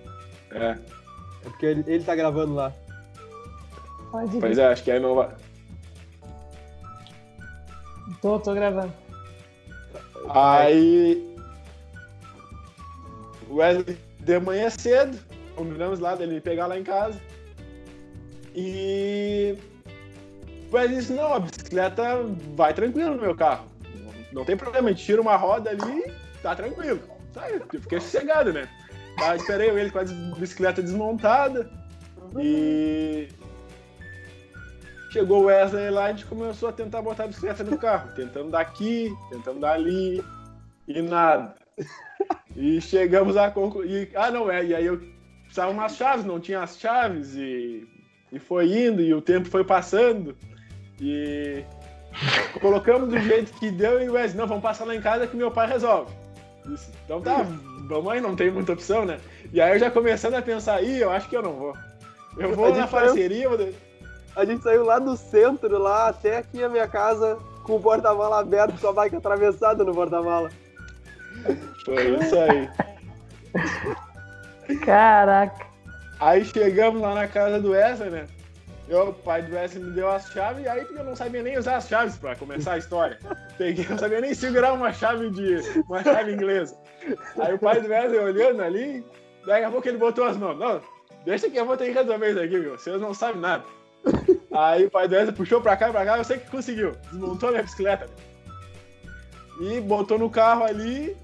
É, 0.53 0.71
É 1.45 1.49
porque 1.51 1.67
ele, 1.67 1.85
ele 1.87 2.05
tá 2.05 2.14
gravando 2.14 2.55
lá. 2.55 2.73
Pode 4.11 4.37
ir. 4.37 4.41
pois 4.41 4.59
é, 4.59 4.67
acho 4.67 4.83
que 4.85 4.91
aí 4.91 5.01
não 5.01 5.14
vai. 5.14 5.31
Tô, 8.21 8.38
tô 8.38 8.55
gravando. 8.55 8.92
Aí. 10.31 11.27
O 13.49 13.57
Wesley 13.57 13.99
de 14.21 14.38
manhã 14.40 14.68
cedo, 14.68 15.18
combinamos 15.57 16.01
lá 16.01 16.14
dele 16.14 16.40
pegar 16.40 16.66
lá 16.66 16.79
em 16.79 16.85
casa. 16.85 17.21
E. 18.55 19.57
Wesley 20.73 20.99
disse: 20.99 21.12
não, 21.12 21.35
a 21.35 21.40
bicicleta 21.40 22.23
vai 22.55 22.75
tranquilo 22.75 23.14
no 23.14 23.23
meu 23.23 23.35
carro. 23.35 23.66
Não, 24.33 24.44
tem 24.44 24.57
problema, 24.57 24.92
tira 24.92 25.21
uma 25.21 25.37
roda 25.37 25.71
ali, 25.71 26.12
tá 26.42 26.55
tranquilo. 26.55 27.01
Eu 27.73 27.81
fiquei 27.81 28.01
sossegado, 28.01 28.53
né? 28.53 28.68
Tá, 29.16 29.37
esperei 29.37 29.71
ele 29.71 29.90
com 29.90 29.99
a 29.99 30.05
bicicleta 30.05 30.83
desmontada. 30.83 31.71
E. 32.38 33.29
Chegou 35.11 35.42
o 35.42 35.47
Wesley 35.47 35.90
lá 35.90 36.03
e 36.03 36.05
a 36.07 36.12
gente 36.12 36.27
começou 36.27 36.68
a 36.68 36.73
tentar 36.73 37.01
botar 37.01 37.24
a 37.24 37.28
bicicleta 37.28 37.64
no 37.64 37.78
carro, 37.78 38.11
tentando 38.14 38.51
daqui, 38.51 39.11
tentando 39.30 39.61
dali, 39.61 40.22
e 40.87 41.03
nada. 41.03 41.55
E 42.55 42.80
chegamos 42.80 43.37
a 43.37 43.51
concluir. 43.51 44.11
Ah, 44.14 44.30
não, 44.30 44.51
é. 44.51 44.64
E 44.64 44.74
aí 44.74 44.85
eu 44.85 45.01
precisava 45.45 45.70
umas 45.70 45.97
chaves, 45.97 46.26
não 46.26 46.39
tinha 46.39 46.62
as 46.62 46.78
chaves, 46.78 47.35
e, 47.35 47.87
e 48.33 48.39
foi 48.39 48.87
indo, 48.87 49.01
e 49.01 49.14
o 49.14 49.22
tempo 49.22 49.49
foi 49.49 49.64
passando. 49.64 50.37
E 51.01 51.64
colocamos 52.61 53.09
do 53.09 53.18
jeito 53.18 53.53
que 53.55 53.70
deu, 53.70 54.03
e 54.03 54.09
o 54.09 54.12
Wesley, 54.12 54.39
não, 54.39 54.47
vamos 54.47 54.62
passar 54.62 54.85
lá 54.85 54.95
em 54.95 55.01
casa 55.01 55.26
que 55.26 55.37
meu 55.37 55.51
pai 55.51 55.68
resolve. 55.68 56.12
Disse, 56.66 56.91
então 57.05 57.22
tá, 57.22 57.47
vamos 57.89 58.12
aí, 58.12 58.20
não 58.20 58.37
tem 58.37 58.51
muita 58.51 58.72
opção, 58.72 59.07
né? 59.07 59.18
E 59.53 59.61
aí 59.61 59.72
eu 59.72 59.78
já 59.78 59.91
começando 59.91 60.35
a 60.35 60.43
pensar, 60.43 60.83
ih, 60.83 60.99
eu 60.99 61.11
acho 61.11 61.28
que 61.28 61.37
eu 61.37 61.43
não 61.43 61.55
vou. 61.55 61.74
Eu 62.37 62.55
vou 62.55 62.74
na 62.74 62.87
parceria, 62.87 63.49
vou... 63.49 63.59
A 64.39 64.45
gente 64.45 64.62
saiu 64.62 64.84
lá 64.84 65.01
do 65.01 65.16
centro, 65.16 65.76
lá 65.78 66.11
até 66.11 66.36
aqui 66.36 66.62
a 66.62 66.68
minha 66.68 66.86
casa, 66.86 67.36
com 67.64 67.74
o 67.74 67.80
porta-mala 67.80 68.39
aberto, 68.39 68.80
com 68.80 68.86
a 68.86 68.93
bike 68.93 69.16
atravessada 69.16 69.82
no 69.82 69.93
porta-mala. 69.93 70.49
Foi 71.84 72.14
isso 72.14 72.36
aí. 72.39 72.70
Caraca. 74.78 75.66
Aí 76.20 76.45
chegamos 76.45 77.03
lá 77.03 77.16
na 77.16 77.26
casa 77.26 77.61
do 77.61 77.70
Wesley, 77.72 78.11
né? 78.11 78.26
Eu, 78.89 79.09
o 79.09 79.12
pai 79.12 79.43
do 79.43 79.57
Wesley 79.57 79.82
me 79.82 79.91
deu 79.91 80.09
as 80.09 80.30
chaves, 80.30 80.64
e 80.64 80.68
aí 80.68 80.86
eu 80.89 81.03
não 81.03 81.16
sabia 81.16 81.43
nem 81.43 81.59
usar 81.59 81.78
as 81.78 81.89
chaves 81.89 82.16
pra 82.16 82.36
começar 82.36 82.74
a 82.74 82.78
história. 82.78 83.18
Peguei, 83.59 83.89
não 83.89 83.99
sabia 83.99 84.20
nem 84.20 84.34
segurar 84.34 84.72
uma 84.72 84.93
chave 84.93 85.30
de. 85.30 85.57
uma 85.89 86.01
chave 86.05 86.34
inglesa. 86.34 86.76
Aí 87.41 87.55
o 87.55 87.59
pai 87.59 87.80
do 87.80 87.89
Wesley 87.89 88.20
olhando 88.20 88.62
ali, 88.62 89.05
daqui 89.45 89.64
a 89.64 89.70
pouco 89.70 89.89
ele 89.89 89.99
botou 89.99 90.24
as 90.24 90.36
mãos. 90.36 90.57
Não, 90.57 90.80
deixa 91.24 91.51
que 91.51 91.57
eu 91.57 91.66
vou 91.66 91.76
ter 91.76 91.86
que 91.86 91.99
resolver 91.99 92.30
isso 92.30 92.41
aqui, 92.41 92.57
meu. 92.57 92.78
Vocês 92.78 93.01
não 93.01 93.12
sabem 93.12 93.41
nada. 93.41 93.64
Aí 94.53 94.86
o 94.86 94.90
pai 94.90 95.07
do 95.07 95.14
Wesley 95.14 95.34
puxou 95.34 95.61
pra 95.61 95.76
cá 95.76 95.88
e 95.88 95.92
pra 95.92 96.05
cá, 96.05 96.18
eu 96.18 96.24
sei 96.24 96.38
que 96.38 96.51
conseguiu. 96.51 96.92
Desmontou 97.11 97.51
minha 97.51 97.62
bicicleta. 97.62 98.09
E 99.61 99.80
botou 99.80 100.18
no 100.18 100.30
carro 100.30 100.64
ali. 100.64 101.16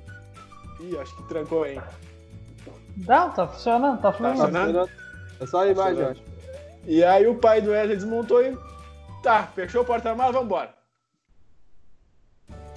Ih, 0.81 0.99
acho 0.99 1.17
que 1.17 1.23
trancou, 1.25 1.67
hein? 1.67 1.81
Não, 2.97 3.31
tá 3.31 3.47
funcionando, 3.47 4.01
tá 4.01 4.13
Tá 4.13 4.19
funcionando? 4.19 4.91
É 5.41 5.47
só 5.47 5.63
a 5.63 5.69
imagem, 5.69 6.03
eu 6.03 6.11
acho. 6.11 6.23
E 6.87 7.03
aí 7.05 7.27
o 7.27 7.37
pai 7.37 7.61
do 7.61 7.71
Wesley 7.71 7.97
desmontou 7.97 8.43
e. 8.45 8.57
Tá, 9.23 9.45
fechou 9.55 9.83
o 9.83 9.85
porta-malas, 9.85 10.35
vambora. 10.35 10.75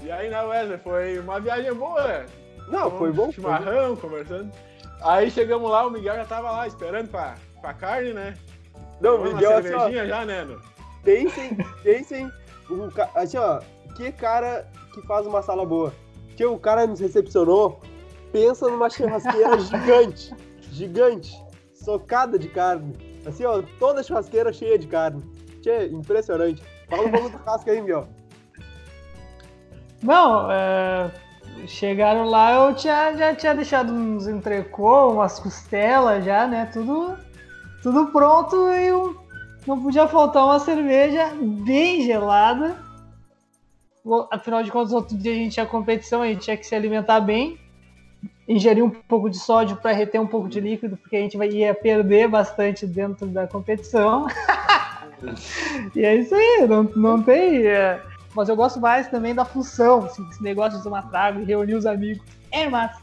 E 0.01 0.11
aí, 0.11 0.29
né, 0.29 0.41
Wesley? 0.41 0.77
Foi 0.77 1.19
uma 1.19 1.39
viagem 1.39 1.73
boa, 1.73 2.07
né? 2.07 2.25
Não, 2.69 2.89
foi 2.91 3.11
bom. 3.11 3.31
foi 3.31 3.43
bom. 3.43 3.57
Chimarrão, 3.57 3.95
conversando. 3.95 4.51
Aí 5.01 5.29
chegamos 5.29 5.69
lá, 5.69 5.85
o 5.85 5.91
Miguel 5.91 6.15
já 6.15 6.25
tava 6.25 6.51
lá 6.51 6.67
esperando 6.67 7.09
pra, 7.09 7.35
pra 7.61 7.73
carne, 7.73 8.13
né? 8.13 8.33
Não, 8.99 9.17
Tomando 9.17 9.33
Miguel, 9.35 9.57
assim, 9.57 9.73
ó, 9.73 9.79
cervejinha 9.79 10.07
já, 10.07 10.25
né? 10.25 10.43
no- 10.43 10.61
pensem, 11.03 11.57
pensem, 11.83 12.31
o 12.69 12.89
assim, 13.15 13.37
ó, 13.37 13.59
que 13.95 14.11
cara 14.11 14.67
que 14.93 15.01
faz 15.07 15.25
uma 15.27 15.41
sala 15.41 15.65
boa. 15.65 15.93
Que 16.35 16.45
o 16.45 16.57
cara 16.59 16.85
nos 16.85 16.99
recepcionou, 16.99 17.79
pensa 18.31 18.69
numa 18.69 18.89
churrasqueira 18.89 19.57
gigante, 19.59 20.35
gigante, 20.71 21.43
socada 21.73 22.37
de 22.37 22.47
carne. 22.47 22.95
Assim, 23.25 23.45
ó, 23.45 23.61
toda 23.79 24.01
a 24.01 24.03
churrasqueira 24.03 24.51
cheia 24.53 24.77
de 24.77 24.87
carne. 24.87 25.23
Tchê, 25.61 25.87
impressionante. 25.87 26.63
Fala 26.89 27.03
um 27.07 27.11
pouco 27.11 27.29
do 27.29 27.39
casco 27.39 27.69
aí, 27.69 27.81
Miguel. 27.81 28.07
Não, 30.01 30.51
é, 30.51 31.11
chegaram 31.67 32.25
lá, 32.29 32.53
eu 32.53 32.75
tinha, 32.75 33.15
já 33.17 33.35
tinha 33.35 33.55
deixado 33.55 33.91
uns 33.91 34.27
entrecô, 34.27 35.11
umas 35.11 35.39
costelas 35.39 36.23
já, 36.23 36.45
né? 36.47 36.69
Tudo, 36.71 37.17
tudo 37.81 38.07
pronto 38.07 38.55
e 38.69 38.91
não 39.67 39.81
podia 39.81 40.07
faltar 40.07 40.45
uma 40.45 40.59
cerveja 40.59 41.31
bem 41.41 42.03
gelada. 42.03 42.77
Afinal 44.31 44.63
de 44.63 44.71
contas, 44.71 44.93
outro 44.93 45.17
dia 45.17 45.33
a 45.33 45.35
gente 45.35 45.53
tinha 45.53 45.65
competição, 45.65 46.21
a 46.21 46.27
gente 46.27 46.41
tinha 46.41 46.55
que 46.55 46.65
se 46.65 46.73
alimentar 46.73 47.19
bem, 47.19 47.59
ingerir 48.47 48.83
um 48.83 48.89
pouco 48.89 49.29
de 49.29 49.37
sódio 49.37 49.75
para 49.75 49.91
reter 49.91 50.21
um 50.21 50.27
pouco 50.27 50.47
de 50.47 50.61
líquido, 50.61 50.95
porque 50.95 51.17
a 51.17 51.19
gente 51.19 51.37
vai, 51.37 51.49
ia 51.49 51.73
perder 51.73 52.29
bastante 52.29 52.87
dentro 52.87 53.27
da 53.27 53.45
competição. 53.45 54.27
e 55.93 56.05
é 56.05 56.15
isso 56.15 56.33
aí, 56.33 56.65
não, 56.67 56.83
não 56.95 57.21
tem. 57.21 57.67
é, 57.67 58.01
mas 58.33 58.47
eu 58.47 58.55
gosto 58.55 58.79
mais 58.79 59.07
também 59.09 59.35
da 59.35 59.43
função, 59.43 60.05
assim, 60.05 60.25
negócio 60.39 60.77
de 60.77 60.83
tomar 60.83 61.09
trago 61.09 61.41
e 61.41 61.43
reunir 61.43 61.75
os 61.75 61.85
amigos. 61.85 62.23
É 62.51 62.69
massa. 62.69 63.01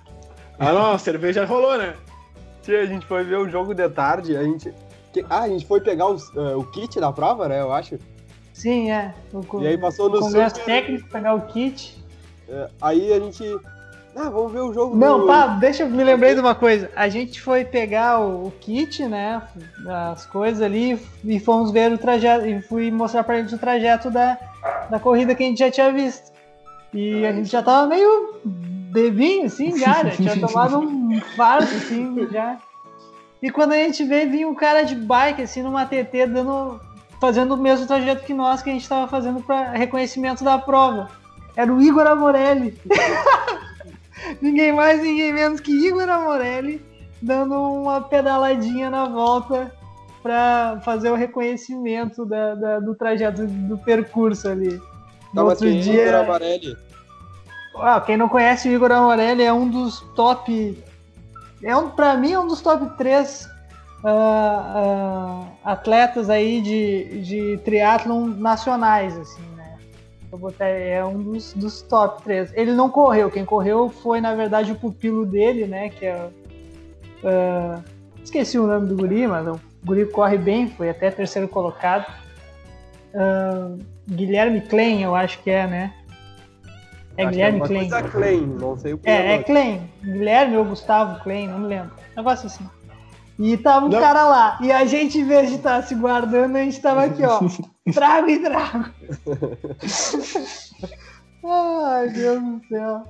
Ah, 0.59 0.73
não, 0.73 0.99
cerveja 0.99 1.45
rolou, 1.45 1.77
né? 1.77 1.95
Tchê, 2.65 2.77
a 2.77 2.87
gente 2.87 3.05
foi 3.07 3.23
ver 3.25 3.37
o 3.37 3.49
jogo 3.49 3.75
de 3.75 3.89
tarde, 3.91 4.37
a 4.37 4.43
gente... 4.43 4.73
Ah, 5.29 5.43
a 5.43 5.49
gente 5.49 5.67
foi 5.67 5.81
pegar 5.81 6.09
os, 6.09 6.35
eh, 6.35 6.57
o 6.57 6.65
kit 6.65 6.99
da 6.99 7.13
prova, 7.13 7.47
né, 7.47 7.61
eu 7.61 7.73
acho. 7.73 7.99
Sim, 8.53 8.91
é. 8.91 9.15
O, 9.33 9.61
E 9.63 9.67
aí 9.67 9.79
passou 9.79 10.09
no 10.09 10.19
congresso 10.19 10.57
super- 10.57 10.65
técnico, 10.65 11.09
pegar 11.09 11.35
o 11.35 11.43
kit. 11.43 12.03
Eh, 12.49 12.69
aí 12.81 13.13
a 13.13 13.21
gente... 13.21 13.45
Ah, 14.17 14.31
vamos 14.31 14.53
ver 14.53 14.61
o 14.61 14.73
jogo 14.73 14.97
Não, 14.97 15.21
do... 15.21 15.27
pá, 15.27 15.49
deixa 15.49 15.83
eu 15.83 15.91
me 15.91 16.03
lembrei 16.03 16.35
de 16.35 16.41
uma 16.41 16.55
coisa. 16.55 16.89
A 16.97 17.09
gente 17.09 17.41
foi 17.41 17.65
pegar 17.65 18.21
o, 18.21 18.47
o 18.47 18.51
kit, 18.61 19.05
né? 19.07 19.43
As 19.89 20.25
coisas 20.25 20.63
ali 20.63 20.99
e 21.25 21.41
fomos 21.41 21.73
ver 21.73 21.93
o 21.93 21.99
trajeto. 21.99 22.47
E 22.47 22.63
fui 22.63 22.93
mostrar 22.93 23.25
pra 23.25 23.39
eles 23.41 23.53
o 23.53 23.59
trajeto 23.59 24.13
da, 24.13 24.39
da 24.89 25.01
corrida 25.01 25.35
que 25.35 25.43
a 25.43 25.47
gente 25.47 25.59
já 25.59 25.69
tinha 25.71 25.93
visto. 25.93 26.33
E 26.93 27.27
a 27.27 27.33
gente 27.33 27.51
já 27.51 27.61
tava 27.61 27.89
meio 27.89 28.37
bebinho, 28.95 29.47
assim, 29.47 29.77
já, 29.77 30.05
né? 30.05 30.11
Tinha 30.17 30.41
tomado 30.41 30.79
um 30.79 31.21
fardo, 31.37 31.65
assim, 31.67 32.29
já. 32.31 32.57
E 33.43 33.51
quando 33.51 33.73
a 33.73 33.77
gente 33.77 34.05
veio, 34.05 34.31
vinha 34.31 34.49
um 34.49 34.55
cara 34.55 34.83
de 34.85 34.95
bike, 34.95 35.43
assim, 35.43 35.63
numa 35.63 35.85
TT, 35.85 36.27
dando, 36.29 36.81
fazendo 37.21 37.55
o 37.55 37.57
mesmo 37.59 37.87
trajeto 37.87 38.25
que 38.25 38.33
nós, 38.33 38.63
que 38.63 38.71
a 38.71 38.73
gente 38.73 38.89
tava 38.89 39.09
fazendo 39.09 39.43
para 39.43 39.73
reconhecimento 39.73 40.45
da 40.45 40.57
prova. 40.57 41.11
Era 41.57 41.73
o 41.73 41.83
Igor 41.83 42.07
Amorelli. 42.07 42.79
ninguém 44.41 44.73
mais, 44.73 45.03
ninguém 45.03 45.33
menos 45.33 45.61
que 45.61 45.73
Igor 45.73 46.09
Amorelli, 46.09 46.81
dando 47.21 47.55
uma 47.61 48.01
pedaladinha 48.01 48.89
na 48.91 49.07
volta 49.07 49.73
para 50.23 50.81
fazer 50.85 51.11
o 51.11 51.15
reconhecimento 51.15 52.25
da- 52.25 52.55
da- 52.55 52.81
do 52.81 52.95
trajeto, 52.95 53.47
do 53.47 53.77
percurso 53.77 54.49
ali. 54.49 54.81
Tava 55.35 55.51
outro 55.51 55.71
dia. 55.71 56.03
Igor 56.09 56.15
Amarelli. 56.15 56.77
Ah, 57.77 58.01
quem 58.01 58.17
não 58.17 58.29
conhece 58.29 58.69
o 58.69 58.73
Igor 58.73 58.93
Amorelli 58.93 59.43
é 59.43 59.53
um 59.53 59.69
dos 59.69 60.01
top. 60.15 60.83
É 61.63 61.77
um, 61.77 61.91
pra 61.91 62.17
mim, 62.17 62.33
é 62.33 62.39
um 62.39 62.47
dos 62.47 62.61
top 62.61 62.97
3 62.97 63.55
atletas 65.65 66.29
aí 66.29 66.61
de, 66.61 67.21
de 67.23 67.61
triatlon 67.65 68.27
nacionais, 68.27 69.17
assim, 69.17 69.43
né? 69.57 69.79
Eu 70.31 70.55
é 70.61 71.05
um 71.05 71.23
dos, 71.23 71.55
dos 71.55 71.81
top 71.83 72.23
3. 72.23 72.53
Ele 72.55 72.73
não 72.73 72.91
correu, 72.91 73.31
quem 73.31 73.45
correu 73.45 73.89
foi, 73.89 74.21
na 74.21 74.35
verdade, 74.35 74.73
o 74.73 74.77
pupilo 74.77 75.25
dele, 75.25 75.67
né? 75.67 75.89
Que 75.89 76.07
é. 76.07 76.29
ah, 77.25 77.81
esqueci 78.23 78.59
o 78.59 78.67
nome 78.67 78.89
do 78.89 78.97
guri, 78.97 79.27
mas 79.27 79.47
o 79.47 79.61
guri 79.85 80.07
corre 80.07 80.37
bem, 80.37 80.69
foi 80.69 80.91
até 80.91 81.11
terceiro 81.11 81.49
colocado. 81.49 82.07
Ah, 83.15 83.75
Guilherme 84.07 84.61
Klein, 84.61 85.03
eu 85.03 85.15
acho 85.15 85.43
que 85.43 85.51
é, 85.51 85.67
né? 85.67 85.95
É 87.17 87.23
Acho 87.23 87.31
que 87.31 87.37
Guilherme 87.37 87.61
Klein. 87.61 87.89
Klein, 88.11 88.47
não 88.61 88.77
sei 88.77 88.93
o 88.95 88.99
que. 88.99 89.09
É, 89.09 89.35
é 89.35 89.43
Klein. 89.43 89.91
Guilherme 90.03 90.57
ou 90.57 90.65
Gustavo 90.65 91.23
Klein, 91.23 91.49
não 91.49 91.61
me 91.61 91.67
lembro. 91.69 91.91
Negócio 92.17 92.47
assim. 92.47 92.69
E 93.39 93.57
tava 93.57 93.87
um 93.87 93.89
Não. 93.89 94.01
cara 94.01 94.25
lá. 94.25 94.59
E 94.61 94.71
a 94.71 94.85
gente, 94.85 95.19
em 95.19 95.25
vez 95.25 95.49
de 95.51 95.57
estar 95.57 95.83
se 95.83 95.95
guardando, 95.95 96.55
a 96.57 96.61
gente 96.61 96.81
tava 96.81 97.05
aqui, 97.05 97.23
ó. 97.25 97.41
trago 97.93 98.29
e 98.31 98.39
trago. 98.39 98.85
Ai, 101.47 102.09
Deus 102.09 102.43
do 102.43 102.61
céu. 102.69 103.03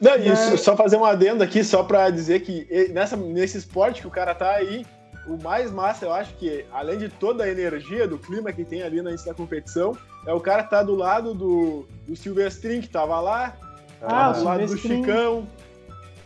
Não, 0.00 0.16
e 0.18 0.28
É. 0.28 0.56
só- 0.56 0.76
fazer 0.76 0.96
um 0.96 1.04
adendo 1.04 1.42
aqui, 1.44 1.62
só 1.62 1.82
pra 1.84 2.10
dizer 2.10 2.40
que 2.40 2.66
nessa, 2.92 3.16
nesse 3.16 3.58
esporte 3.58 4.00
que 4.00 4.08
o 4.08 4.10
cara 4.10 4.34
tá 4.34 4.50
aí, 4.50 4.84
o 5.28 5.40
mais 5.40 5.70
massa, 5.70 6.04
eu 6.04 6.12
acho 6.12 6.34
que, 6.34 6.64
além 6.72 6.98
de 6.98 7.08
toda 7.08 7.44
a 7.44 7.48
energia 7.48 8.08
do 8.08 8.18
clima 8.18 8.52
que 8.52 8.64
tem 8.64 8.82
ali 8.82 9.00
na 9.02 9.10
da 9.12 9.34
competição, 9.34 9.96
é 10.26 10.32
o 10.32 10.40
cara 10.40 10.62
tá 10.62 10.82
do 10.82 10.94
lado 10.94 11.32
do, 11.34 11.86
do 12.06 12.16
Silvestrin, 12.16 12.80
que 12.80 12.88
tava 12.88 13.20
lá, 13.20 13.56
Ah, 14.02 14.32
do 14.32 14.40
o 14.40 14.44
lado 14.44 14.66
do. 14.66 14.76
Chicão, 14.76 15.46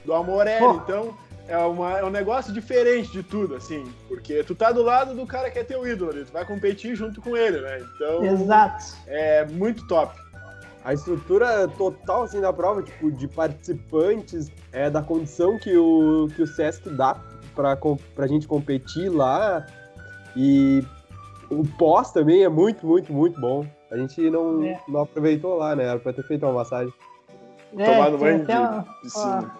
do 0.04 0.14
Amorelli, 0.14 0.76
então 0.76 1.14
é, 1.46 1.56
uma, 1.58 1.98
é 1.98 2.04
um 2.04 2.10
negócio 2.10 2.52
diferente 2.52 3.12
de 3.12 3.22
tudo, 3.22 3.54
assim, 3.56 3.84
porque 4.08 4.42
tu 4.44 4.54
tá 4.54 4.72
do 4.72 4.82
lado 4.82 5.14
do 5.14 5.26
cara 5.26 5.50
que 5.50 5.58
é 5.58 5.64
teu 5.64 5.86
ídolo 5.86 6.10
ali, 6.10 6.24
tu 6.24 6.32
vai 6.32 6.44
competir 6.44 6.94
junto 6.94 7.20
com 7.20 7.36
ele, 7.36 7.60
né? 7.60 7.80
Então 7.94 8.24
Exato. 8.24 8.96
é 9.06 9.44
muito 9.46 9.86
top. 9.86 10.18
A 10.82 10.94
estrutura 10.94 11.68
total 11.68 12.22
assim 12.22 12.40
da 12.40 12.52
prova, 12.52 12.82
tipo, 12.82 13.10
de 13.12 13.28
participantes, 13.28 14.50
é 14.72 14.88
da 14.88 15.02
condição 15.02 15.58
que 15.58 15.76
o, 15.76 16.28
que 16.34 16.40
o 16.42 16.46
Sesc 16.46 16.88
dá 16.90 17.20
pra, 17.54 17.76
pra 18.14 18.26
gente 18.26 18.48
competir 18.48 19.10
lá. 19.10 19.66
E 20.34 20.82
o 21.50 21.66
pós 21.76 22.12
também 22.12 22.44
é 22.44 22.48
muito, 22.48 22.86
muito, 22.86 23.12
muito 23.12 23.38
bom. 23.38 23.66
A 23.90 23.96
gente 23.96 24.30
não, 24.30 24.62
É. 24.64 24.80
não 24.88 25.00
aproveitou 25.02 25.56
lá, 25.56 25.74
né? 25.74 25.84
Era 25.84 25.98
pra 25.98 26.12
ter 26.12 26.22
feito 26.24 26.44
uma 26.46 26.52
massagem. 26.52 26.92
Tomar 27.72 28.10
no 28.10 28.16
É, 28.16 28.18
banho 28.20 28.46
de 28.46 28.52
uma- 28.52 28.86
piscina. 29.02 29.50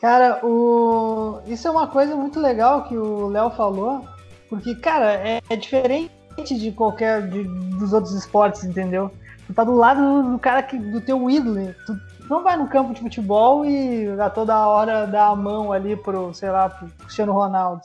Cara, 0.00 0.44
o... 0.46 1.40
isso 1.46 1.66
é 1.66 1.70
uma 1.70 1.86
coisa 1.88 2.14
muito 2.14 2.38
legal 2.38 2.84
que 2.84 2.96
o 2.96 3.26
Léo 3.28 3.50
falou, 3.50 4.04
porque, 4.48 4.74
cara, 4.76 5.12
é, 5.14 5.40
é 5.48 5.56
diferente 5.56 6.10
de 6.56 6.70
qualquer 6.72 7.28
de- 7.28 7.44
dos 7.78 7.92
outros 7.92 8.14
esportes, 8.14 8.62
entendeu? 8.64 9.10
Tu 9.46 9.54
tá 9.54 9.64
do 9.64 9.74
lado 9.74 10.00
do, 10.22 10.32
do 10.32 10.38
cara 10.38 10.62
que, 10.62 10.78
do 10.78 11.00
teu 11.00 11.28
ídolo. 11.28 11.74
Tu 11.84 11.96
não 12.30 12.44
vai 12.44 12.56
no 12.56 12.68
campo 12.68 12.94
de 12.94 13.00
futebol 13.00 13.64
e 13.64 14.08
a 14.20 14.30
toda 14.30 14.66
hora 14.68 15.06
dá 15.06 15.26
a 15.28 15.34
mão 15.36 15.72
ali 15.72 15.96
pro, 15.96 16.32
sei 16.32 16.50
lá, 16.50 16.68
pro 16.68 16.86
Cristiano 17.00 17.32
Ronaldo. 17.32 17.82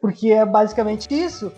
Porque 0.00 0.30
é 0.32 0.44
basicamente 0.44 1.08
isso. 1.14 1.50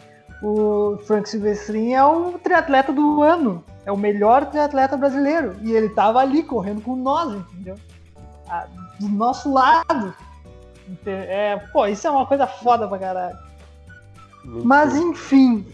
O 0.42 0.98
Frank 1.04 1.28
Silvestrin 1.28 1.92
é 1.92 2.04
o 2.04 2.38
triatleta 2.38 2.92
do 2.92 3.22
ano. 3.22 3.64
É 3.86 3.92
o 3.92 3.96
melhor 3.96 4.46
triatleta 4.46 4.96
brasileiro. 4.96 5.56
E 5.62 5.72
ele 5.72 5.88
tava 5.90 6.20
ali 6.20 6.42
correndo 6.42 6.82
com 6.82 6.96
nós, 6.96 7.34
entendeu? 7.34 7.76
Ah, 8.48 8.66
do 8.98 9.08
nosso 9.08 9.52
lado. 9.52 10.14
É, 11.06 11.56
pô, 11.72 11.86
isso 11.86 12.06
é 12.06 12.10
uma 12.10 12.26
coisa 12.26 12.46
foda 12.46 12.88
pra 12.88 12.98
caralho. 12.98 13.38
Muito 14.44 14.66
Mas 14.66 14.96
enfim, 14.96 15.64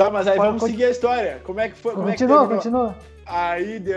Tá, 0.00 0.08
mas 0.08 0.26
aí 0.26 0.38
vamos 0.38 0.62
seguir 0.62 0.84
a 0.84 0.90
história. 0.90 1.42
Como 1.44 1.60
é 1.60 1.68
que 1.68 1.76
foi? 1.76 1.92
Como 1.92 2.08
é 2.08 2.12
que 2.12 2.26
Continua, 2.26 2.48
continua. 2.48 2.96
Aí 3.26 3.78
de... 3.78 3.92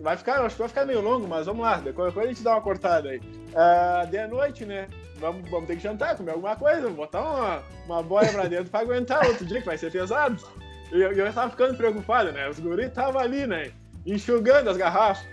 vai 0.00 0.16
ficar, 0.16 0.40
acho 0.40 0.54
que 0.54 0.62
vai 0.62 0.68
ficar 0.68 0.86
meio 0.86 1.02
longo, 1.02 1.28
mas 1.28 1.44
vamos 1.44 1.62
lá. 1.62 1.78
Qualquer 1.92 2.14
coisa 2.14 2.22
a 2.22 2.26
gente 2.32 2.42
dá 2.42 2.52
uma 2.52 2.62
cortada 2.62 3.10
aí. 3.10 3.20
Ah, 3.54 4.06
de 4.10 4.26
noite, 4.28 4.64
né? 4.64 4.88
Vamos, 5.18 5.48
vamos 5.50 5.66
ter 5.66 5.76
que 5.76 5.82
jantar, 5.82 6.16
comer 6.16 6.32
alguma 6.32 6.56
coisa, 6.56 6.88
botar 6.90 7.22
uma, 7.22 7.62
uma 7.86 8.02
boia 8.02 8.30
pra 8.32 8.46
dentro 8.46 8.70
pra 8.70 8.80
aguentar 8.80 9.26
outro 9.26 9.46
dia 9.46 9.60
que 9.60 9.66
vai 9.66 9.78
ser 9.78 9.90
pesado. 9.90 10.36
E 10.92 11.00
eu, 11.00 11.12
eu 11.12 11.32
tava 11.32 11.50
ficando 11.50 11.76
preocupado, 11.76 12.32
né? 12.32 12.48
Os 12.48 12.58
guris 12.58 12.88
estavam 12.88 13.20
ali, 13.20 13.46
né? 13.46 13.72
Enxugando 14.04 14.68
as 14.68 14.76
garrafas. 14.76 15.24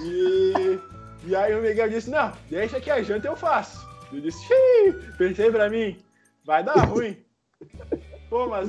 E, 0.00 0.78
e 1.26 1.34
aí 1.34 1.54
o 1.54 1.62
Miguel 1.62 1.88
disse: 1.88 2.10
Não, 2.10 2.32
deixa 2.50 2.80
que 2.80 2.90
a 2.90 3.02
janta 3.02 3.28
eu 3.28 3.36
faço. 3.36 3.86
Eu 4.12 4.20
disse: 4.20 4.46
Xiii, 4.46 4.92
pensei 5.16 5.50
pra 5.50 5.68
mim, 5.68 5.98
vai 6.44 6.62
dar 6.62 6.84
ruim. 6.84 7.16
Pô, 8.28 8.46
mas 8.46 8.68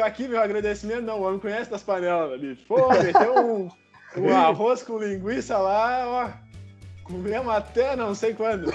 aqui 0.00 0.26
meu 0.26 0.40
agradecimento, 0.40 1.02
não, 1.02 1.20
o 1.20 1.24
homem 1.24 1.38
conhece 1.38 1.70
das 1.70 1.82
panelas 1.82 2.32
ali. 2.32 2.56
Pô, 2.66 2.88
meteu 2.88 3.34
um, 3.36 3.70
um 4.16 4.34
arroz 4.34 4.82
com 4.82 4.98
linguiça 4.98 5.58
lá, 5.58 6.04
ó. 6.06 6.51
Comemos 7.04 7.52
até 7.52 7.96
não 7.96 8.14
sei 8.14 8.32
quando. 8.34 8.72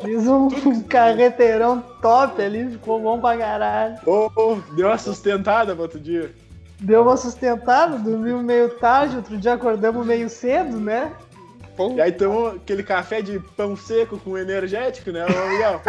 Fiz 0.00 0.26
um, 0.26 0.46
um 0.46 0.82
carreteirão 0.82 1.80
top 2.00 2.40
ali, 2.40 2.70
ficou 2.70 3.00
bom 3.00 3.20
pra 3.20 3.36
caralho. 3.36 3.96
Ô, 4.06 4.30
ô, 4.36 4.56
deu 4.74 4.86
uma 4.86 4.98
sustentada 4.98 5.72
pro 5.74 5.82
outro 5.82 5.98
dia. 6.00 6.32
Deu 6.80 7.02
uma 7.02 7.16
sustentada, 7.16 7.98
dormimos 7.98 8.44
meio 8.44 8.70
tarde, 8.78 9.16
outro 9.16 9.36
dia 9.36 9.54
acordamos 9.54 10.06
meio 10.06 10.28
cedo, 10.28 10.78
né? 10.78 11.12
E 11.94 12.00
aí 12.00 12.12
tomou 12.12 12.48
aquele 12.52 12.82
café 12.82 13.20
de 13.20 13.38
pão 13.54 13.76
seco 13.76 14.18
com 14.18 14.38
energético, 14.38 15.10
né, 15.10 15.26
Miguel? 15.26 15.82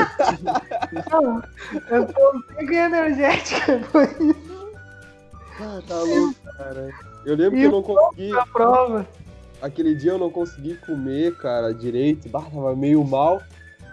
Não, 1.11 1.41
eu 1.89 2.05
tô 2.07 2.43
bem 2.65 2.77
energética, 2.77 3.79
foi 3.91 4.03
isso 4.03 4.67
Ah, 5.61 5.79
tá 5.87 5.95
louco, 5.95 6.35
cara. 6.57 6.89
Eu 7.25 7.35
lembro 7.35 7.57
E 7.57 7.61
que 7.61 7.65
eu 7.67 7.71
não 7.71 7.83
consegui. 7.83 8.37
a 8.37 8.45
prova. 8.47 9.07
Aquele 9.61 9.95
dia 9.95 10.11
eu 10.11 10.17
não 10.19 10.29
consegui 10.29 10.75
comer, 10.77 11.35
cara, 11.37 11.73
direito. 11.73 12.29
Bah, 12.29 12.41
tava 12.43 12.75
meio 12.75 13.03
mal. 13.03 13.41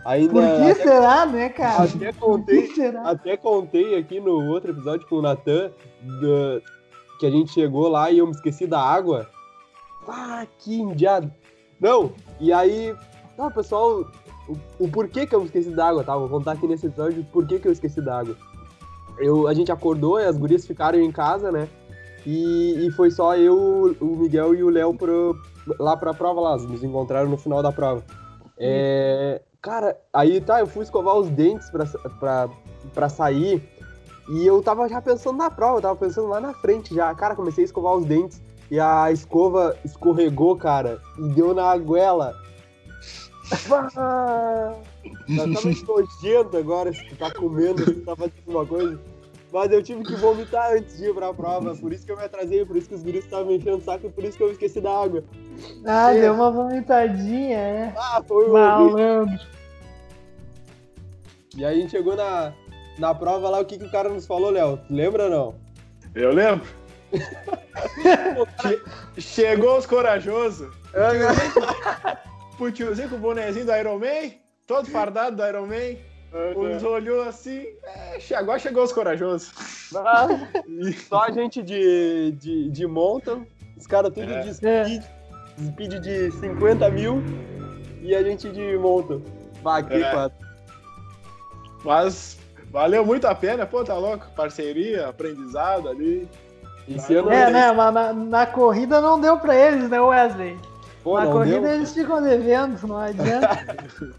Ainda. 0.05 0.33
Por 0.35 0.43
que 0.43 0.71
até, 0.71 0.75
será, 0.75 1.27
né, 1.27 1.49
cara? 1.49 1.85
até 1.85 2.13
Por 2.13 2.21
contei. 2.21 2.63
que 2.69 2.75
será? 2.75 3.03
Até 3.09 3.37
contei 3.37 3.97
aqui 3.99 4.21
no 4.21 4.47
outro 4.51 4.73
episódio 4.73 5.07
com 5.09 5.17
o 5.17 5.23
Natan 5.23 5.71
da- 6.21 6.61
que 7.19 7.27
a 7.27 7.31
gente 7.31 7.53
chegou 7.53 7.89
lá 7.89 8.11
e 8.11 8.19
eu 8.19 8.27
me 8.27 8.33
esqueci 8.33 8.67
da 8.67 8.81
água. 8.81 9.31
Ah, 10.07 10.47
que 10.59 10.75
indiado. 10.75 11.33
Não, 11.81 12.13
e 12.39 12.53
aí. 12.53 12.95
Tá, 13.37 13.51
pessoal, 13.51 14.05
o, 14.47 14.57
o 14.85 14.89
porquê 14.89 15.27
que 15.27 15.35
eu 15.35 15.41
me 15.41 15.47
esqueci 15.47 15.71
da 15.71 15.89
água, 15.89 16.05
tá? 16.05 16.15
Vou 16.17 16.29
contar 16.29 16.53
aqui 16.53 16.67
nesse 16.67 16.87
episódio 16.87 17.23
o 17.23 17.25
porquê 17.25 17.59
que 17.59 17.67
eu 17.67 17.73
esqueci 17.73 18.01
da 18.03 18.19
água. 18.19 18.37
Eu, 19.19 19.49
a 19.49 19.55
gente 19.55 19.73
acordou 19.73 20.21
e 20.21 20.25
as 20.25 20.37
gurias 20.37 20.67
ficaram 20.67 21.01
em 21.01 21.11
casa, 21.11 21.51
né? 21.51 21.69
E, 22.27 22.87
e 22.87 22.91
foi 22.93 23.11
só 23.11 23.37
eu, 23.37 23.97
o 24.01 24.17
Miguel 24.17 24.55
e 24.55 24.63
o 24.63 24.71
Léo 24.71 24.95
pro, 24.95 25.37
lá 25.79 25.97
pra 25.97 26.15
prova 26.15 26.41
lá. 26.41 26.57
Nos 26.57 26.83
encontraram 26.83 27.29
no 27.29 27.37
final 27.37 27.63
da 27.63 27.71
prova. 27.71 28.03
É, 28.59 29.43
cara, 29.61 29.97
aí 30.13 30.41
tá, 30.41 30.61
eu 30.61 30.67
fui 30.67 30.85
escovar 30.85 31.17
os 31.17 31.29
dentes 31.29 31.71
pra, 31.71 31.87
pra, 32.19 32.49
pra 32.93 33.09
sair. 33.09 33.63
E 34.29 34.47
eu 34.47 34.63
tava 34.63 34.89
já 34.89 35.03
pensando 35.03 35.37
na 35.37 35.51
prova, 35.51 35.79
eu 35.79 35.83
tava 35.83 35.97
pensando 35.97 36.29
lá 36.29 36.41
na 36.41 36.55
frente 36.55 36.95
já. 36.95 37.15
Cara, 37.15 37.35
comecei 37.35 37.65
a 37.65 37.67
escovar 37.67 37.95
os 37.95 38.07
dentes 38.07 38.41
e 38.71 38.81
a 38.81 39.13
escova 39.13 39.77
escorregou, 39.85 40.57
cara, 40.57 41.01
e 41.19 41.29
deu 41.29 41.55
na 41.55 41.77
goela. 41.77 42.35
Tá 45.37 45.47
meio 45.47 45.87
nojento 45.87 46.57
agora 46.57 46.93
se 46.93 47.05
tu 47.05 47.17
tá 47.17 47.31
comendo, 47.31 47.85
se 47.85 47.93
tu 47.93 48.01
tá 48.01 48.17
fazendo 48.17 48.35
alguma 48.47 48.67
coisa. 48.67 48.99
Mas 49.55 49.71
eu 49.71 49.81
tive 49.85 50.03
que 50.03 50.17
vomitar 50.17 50.73
antes 50.73 50.97
de 50.97 51.05
ir 51.05 51.15
pra 51.15 51.33
prova, 51.33 51.77
por 51.77 51.93
isso 51.93 52.05
que 52.05 52.11
eu 52.11 52.17
me 52.17 52.25
atrasei, 52.25 52.67
por 52.67 52.77
isso 52.77 52.89
que 52.89 52.95
os 52.97 53.05
guris 53.05 53.23
estavam 53.25 53.47
me 53.47 53.57
enchendo 53.57 53.77
o 53.77 53.81
saco 53.81 54.09
e 54.09 54.11
por 54.11 54.25
isso 54.25 54.37
que 54.37 54.43
eu 54.43 54.51
esqueci 54.51 54.81
da 54.81 54.91
água. 54.91 55.23
Ah, 55.87 56.13
É. 56.13 56.23
deu 56.23 56.35
uma 56.35 56.51
vomitadinha, 56.51 57.57
é. 57.57 57.95
Ah, 57.97 58.21
foi 58.27 58.49
o 58.49 58.53
Malandro. 58.53 59.39
E 61.57 61.65
aí 61.65 61.79
a 61.79 61.81
gente 61.81 61.93
chegou 61.93 62.17
na, 62.17 62.53
na 62.99 63.15
prova 63.15 63.49
lá, 63.49 63.61
o 63.61 63.65
que, 63.65 63.79
que 63.79 63.85
o 63.85 63.91
cara 63.93 64.09
nos 64.09 64.27
falou, 64.27 64.51
Léo? 64.51 64.77
Tu 64.89 64.93
Lembra 64.93 65.25
ou 65.27 65.31
não? 65.31 65.55
Eu 66.17 66.33
lembro. 66.33 66.67
Che- 68.61 68.83
Chegou 69.21 69.79
os 69.79 69.87
corajosos. 69.87 70.69
O 72.59 72.71
tiozinho 72.73 73.09
com 73.09 73.15
o 73.15 73.19
bonezinho 73.21 73.67
do 73.67 73.73
Iron 73.77 73.99
Man, 74.01 74.33
todo 74.67 74.91
fardado 74.91 75.37
do 75.37 75.47
Iron 75.47 75.67
Man. 75.69 75.97
Uns 76.57 76.83
olhou 76.83 77.23
assim, 77.29 77.65
é, 77.85 78.19
agora 78.35 78.59
chegou 78.59 78.83
os 78.83 78.93
corajosos. 78.93 79.53
Ah, 79.95 80.27
Só 81.09 81.23
a 81.25 81.31
gente 81.31 81.63
de, 81.63 82.33
de, 82.33 82.69
de 82.71 82.87
mountain, 82.89 83.47
os 83.77 83.87
caras 83.87 84.13
tudo 84.13 84.33
É. 84.33 84.41
de 84.41 84.55
speed, 84.55 85.03
speed 85.65 85.93
de 86.01 86.33
50 86.33 86.91
mil 86.91 87.23
e 88.03 88.15
a 88.17 88.23
gente 88.23 88.51
de 88.51 88.77
mountain. 88.77 89.23
Vai, 89.63 89.85
que 89.85 89.95
É. 89.95 90.11
quatro. 90.11 90.45
Mas 91.85 92.37
valeu 92.71 93.07
muito 93.07 93.27
a 93.27 93.35
pena, 93.35 93.65
pô, 93.65 93.85
tá 93.85 93.95
louco? 93.97 94.27
Parceria, 94.35 95.07
aprendizado 95.09 95.89
ali. 95.89 96.29
Esse 96.89 97.15
ano 97.15 97.31
É, 97.31 97.49
né? 97.51 97.71
Mas 97.71 97.95
na, 97.95 98.13
na 98.13 98.47
corrida 98.47 99.01
não 99.01 99.21
deu 99.21 99.39
pra 99.39 99.55
eles, 99.55 99.89
né, 99.89 100.01
Wesley? 100.01 100.59
Pô, 101.05 101.19
na 101.21 101.27
corrida 101.31 101.61
deu. 101.61 101.75
eles 101.75 101.93
ficam 101.95 102.21
devendo, 102.23 102.85
não 102.89 102.97
adianta. 102.97 103.49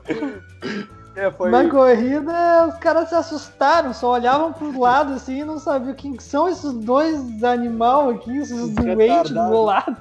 É, 1.15 1.31
foi... 1.31 1.49
Na 1.49 1.69
corrida 1.69 2.67
os 2.67 2.77
caras 2.79 3.09
se 3.09 3.15
assustaram, 3.15 3.93
só 3.93 4.11
olhavam 4.13 4.51
pro 4.51 4.79
lado 4.79 5.13
assim 5.13 5.39
e 5.39 5.45
não 5.45 5.57
sabiam 5.57 5.93
quem 5.95 6.13
que 6.13 6.23
são 6.23 6.49
esses 6.49 6.73
dois 6.73 7.43
animais 7.43 8.15
aqui, 8.17 8.37
esses 8.37 8.69
doentes 8.71 9.31
do 9.31 9.61
lado. 9.63 9.97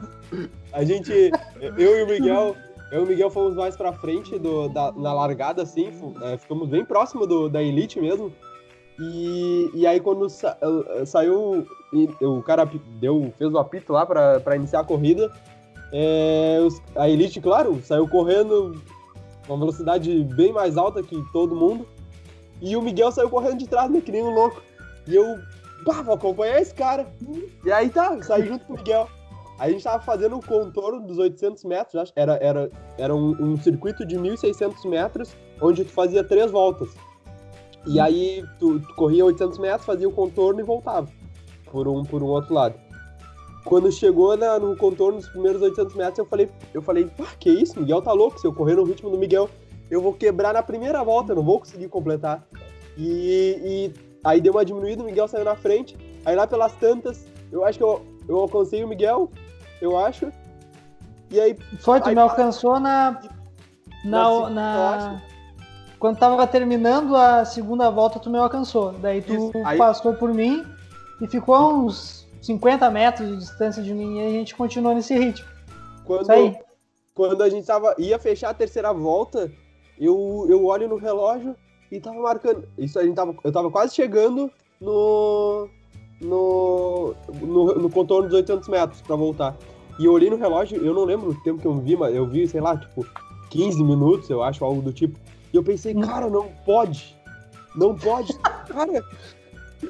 A 0.72 0.82
gente, 0.84 1.30
eu 1.78 1.98
e 1.98 2.02
o 2.02 2.06
Miguel, 2.08 2.56
eu 2.90 3.02
e 3.02 3.04
o 3.04 3.06
Miguel 3.06 3.30
fomos 3.30 3.54
mais 3.54 3.76
pra 3.76 3.92
frente 3.92 4.36
do, 4.38 4.68
da, 4.68 4.90
na 4.92 5.12
largada, 5.12 5.62
assim, 5.62 5.92
é, 6.22 6.36
ficamos 6.36 6.68
bem 6.68 6.84
próximo 6.84 7.26
do, 7.26 7.48
da 7.48 7.62
elite 7.62 8.00
mesmo. 8.00 8.32
E, 8.98 9.70
e 9.74 9.86
aí 9.86 9.98
quando 10.00 10.28
sa- 10.28 10.56
eh, 10.60 11.04
saiu, 11.04 11.66
e 11.92 12.08
o 12.24 12.40
cara 12.42 12.68
deu, 13.00 13.32
fez 13.38 13.52
o 13.52 13.58
apito 13.58 13.92
lá 13.92 14.06
pra, 14.06 14.38
pra 14.40 14.54
iniciar 14.56 14.80
a 14.80 14.84
corrida, 14.84 15.32
é, 15.92 16.58
os- 16.64 16.80
a 16.96 17.08
elite, 17.08 17.40
claro, 17.40 17.80
saiu 17.84 18.06
correndo 18.08 18.80
uma 19.48 19.58
velocidade 19.58 20.24
bem 20.24 20.52
mais 20.52 20.76
alta 20.76 21.02
que 21.02 21.22
todo 21.32 21.54
mundo. 21.54 21.86
E 22.60 22.76
o 22.76 22.82
Miguel 22.82 23.12
saiu 23.12 23.28
correndo 23.28 23.58
de 23.58 23.68
trás, 23.68 23.90
né, 23.90 24.00
que 24.00 24.12
nem 24.12 24.22
um 24.22 24.30
louco. 24.30 24.62
E 25.06 25.14
eu, 25.14 25.38
pá, 25.84 26.02
vou 26.02 26.14
acompanhar 26.14 26.60
esse 26.60 26.74
cara. 26.74 27.06
E 27.64 27.70
aí 27.70 27.90
tá, 27.90 28.20
saí 28.22 28.46
junto 28.46 28.64
com 28.66 28.74
o 28.74 28.76
Miguel. 28.76 29.08
A 29.58 29.70
gente 29.70 29.84
tava 29.84 30.02
fazendo 30.02 30.36
o 30.36 30.44
contorno 30.44 31.06
dos 31.06 31.18
800 31.18 31.64
metros, 31.64 31.94
acho. 31.94 32.12
Era, 32.16 32.36
era, 32.42 32.70
era 32.98 33.14
um, 33.14 33.30
um 33.40 33.56
circuito 33.56 34.04
de 34.04 34.16
1.600 34.16 34.88
metros, 34.88 35.36
onde 35.60 35.84
tu 35.84 35.92
fazia 35.92 36.24
três 36.24 36.50
voltas. 36.50 36.90
E 37.86 38.00
aí 38.00 38.44
tu, 38.58 38.80
tu 38.80 38.94
corria 38.94 39.24
800 39.24 39.58
metros, 39.58 39.84
fazia 39.84 40.08
o 40.08 40.12
contorno 40.12 40.60
e 40.60 40.62
voltava 40.62 41.08
por 41.70 41.86
um, 41.86 42.02
por 42.02 42.22
um 42.22 42.26
outro 42.26 42.54
lado. 42.54 42.78
Quando 43.64 43.90
chegou 43.90 44.36
na- 44.36 44.58
no 44.58 44.76
contorno 44.76 45.18
dos 45.18 45.28
primeiros 45.28 45.62
800 45.62 45.94
metros, 45.94 46.18
eu 46.18 46.26
falei, 46.26 46.50
eu 46.72 46.82
falei, 46.82 47.06
pá, 47.06 47.26
que 47.38 47.48
isso, 47.50 47.80
Miguel 47.80 48.02
tá 48.02 48.12
louco, 48.12 48.38
se 48.38 48.46
eu 48.46 48.52
correr 48.52 48.74
no 48.76 48.84
ritmo 48.84 49.08
do 49.10 49.16
Miguel, 49.18 49.48
eu 49.90 50.00
vou 50.02 50.12
quebrar 50.12 50.52
na 50.52 50.62
primeira 50.62 51.02
volta, 51.02 51.32
eu 51.32 51.36
não 51.36 51.42
vou 51.42 51.58
conseguir 51.58 51.88
completar. 51.88 52.46
E, 52.96 53.58
e 53.64 53.92
aí 54.22 54.40
deu 54.40 54.52
uma 54.52 54.64
diminuída, 54.64 55.02
o 55.02 55.06
Miguel 55.06 55.26
saiu 55.28 55.44
na 55.44 55.56
frente, 55.56 55.96
aí 56.24 56.36
lá 56.36 56.46
pelas 56.46 56.72
tantas, 56.74 57.24
eu 57.50 57.64
acho 57.64 57.78
que 57.78 57.84
eu, 57.84 58.02
eu 58.28 58.38
alcancei 58.38 58.84
o 58.84 58.88
Miguel, 58.88 59.30
eu 59.80 59.98
acho. 59.98 60.30
E 61.30 61.40
aí, 61.40 61.56
Foi, 61.80 62.00
tu 62.00 62.08
Aí 62.08 62.14
me 62.14 62.20
alcançou 62.20 62.78
na. 62.78 63.18
Na. 64.04 64.28
Na- 64.28 64.50
na- 64.50 65.22
Quando 65.98 66.18
tava 66.18 66.46
terminando 66.46 67.16
a 67.16 67.44
segunda 67.46 67.88
volta, 67.90 68.18
tu 68.18 68.28
me 68.28 68.36
alcançou. 68.38 68.92
Daí 68.92 69.22
tu 69.22 69.32
Isso, 69.34 69.52
aí- 69.64 69.78
passou 69.78 70.12
por 70.14 70.32
mim 70.34 70.62
e 71.20 71.26
ficou 71.26 71.72
uns 71.78 72.23
50 72.44 72.90
metros 72.90 73.26
de 73.26 73.36
distância 73.38 73.82
de 73.82 73.94
mim 73.94 74.18
e 74.18 74.26
a 74.26 74.30
gente 74.30 74.54
continuou 74.54 74.94
nesse 74.94 75.16
ritmo. 75.16 75.48
quando, 76.04 76.22
Isso 76.22 76.32
aí. 76.32 76.56
quando 77.14 77.42
a 77.42 77.48
gente 77.48 77.66
tava, 77.66 77.94
ia 77.98 78.18
fechar 78.18 78.50
a 78.50 78.54
terceira 78.54 78.92
volta, 78.92 79.50
eu, 79.98 80.46
eu 80.50 80.66
olho 80.66 80.86
no 80.86 80.96
relógio 80.96 81.56
e 81.90 81.98
tava 81.98 82.20
marcando. 82.20 82.68
Isso 82.76 82.98
a 82.98 83.02
gente 83.02 83.14
tava, 83.14 83.34
eu 83.42 83.50
tava 83.50 83.70
quase 83.70 83.94
chegando 83.94 84.50
no, 84.78 85.70
no, 86.20 87.14
no, 87.40 87.74
no 87.76 87.90
contorno 87.90 88.28
dos 88.28 88.36
800 88.36 88.68
metros 88.68 89.00
pra 89.00 89.16
voltar. 89.16 89.56
E 89.98 90.04
eu 90.04 90.12
olhei 90.12 90.28
no 90.28 90.36
relógio, 90.36 90.84
eu 90.84 90.92
não 90.92 91.04
lembro 91.04 91.30
o 91.30 91.42
tempo 91.42 91.62
que 91.62 91.66
eu 91.66 91.74
vi, 91.76 91.96
mas 91.96 92.14
eu 92.14 92.26
vi, 92.26 92.46
sei 92.46 92.60
lá, 92.60 92.76
tipo, 92.76 93.06
15 93.48 93.82
minutos, 93.82 94.28
eu 94.28 94.42
acho, 94.42 94.62
algo 94.62 94.82
do 94.82 94.92
tipo. 94.92 95.18
E 95.50 95.56
eu 95.56 95.62
pensei, 95.62 95.94
cara, 95.94 96.28
não 96.28 96.48
pode. 96.66 97.16
Não 97.74 97.94
pode. 97.94 98.36
cara, 98.68 99.02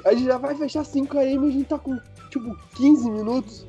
a 0.04 0.12
gente 0.12 0.26
já 0.26 0.38
vai 0.38 0.54
fechar 0.54 0.84
5 0.84 1.08
km 1.08 1.18
e 1.18 1.36
a 1.36 1.50
gente 1.50 1.64
tá 1.64 1.78
com, 1.78 1.98
tipo, 2.38 2.56
15 2.76 3.10
minutos. 3.10 3.66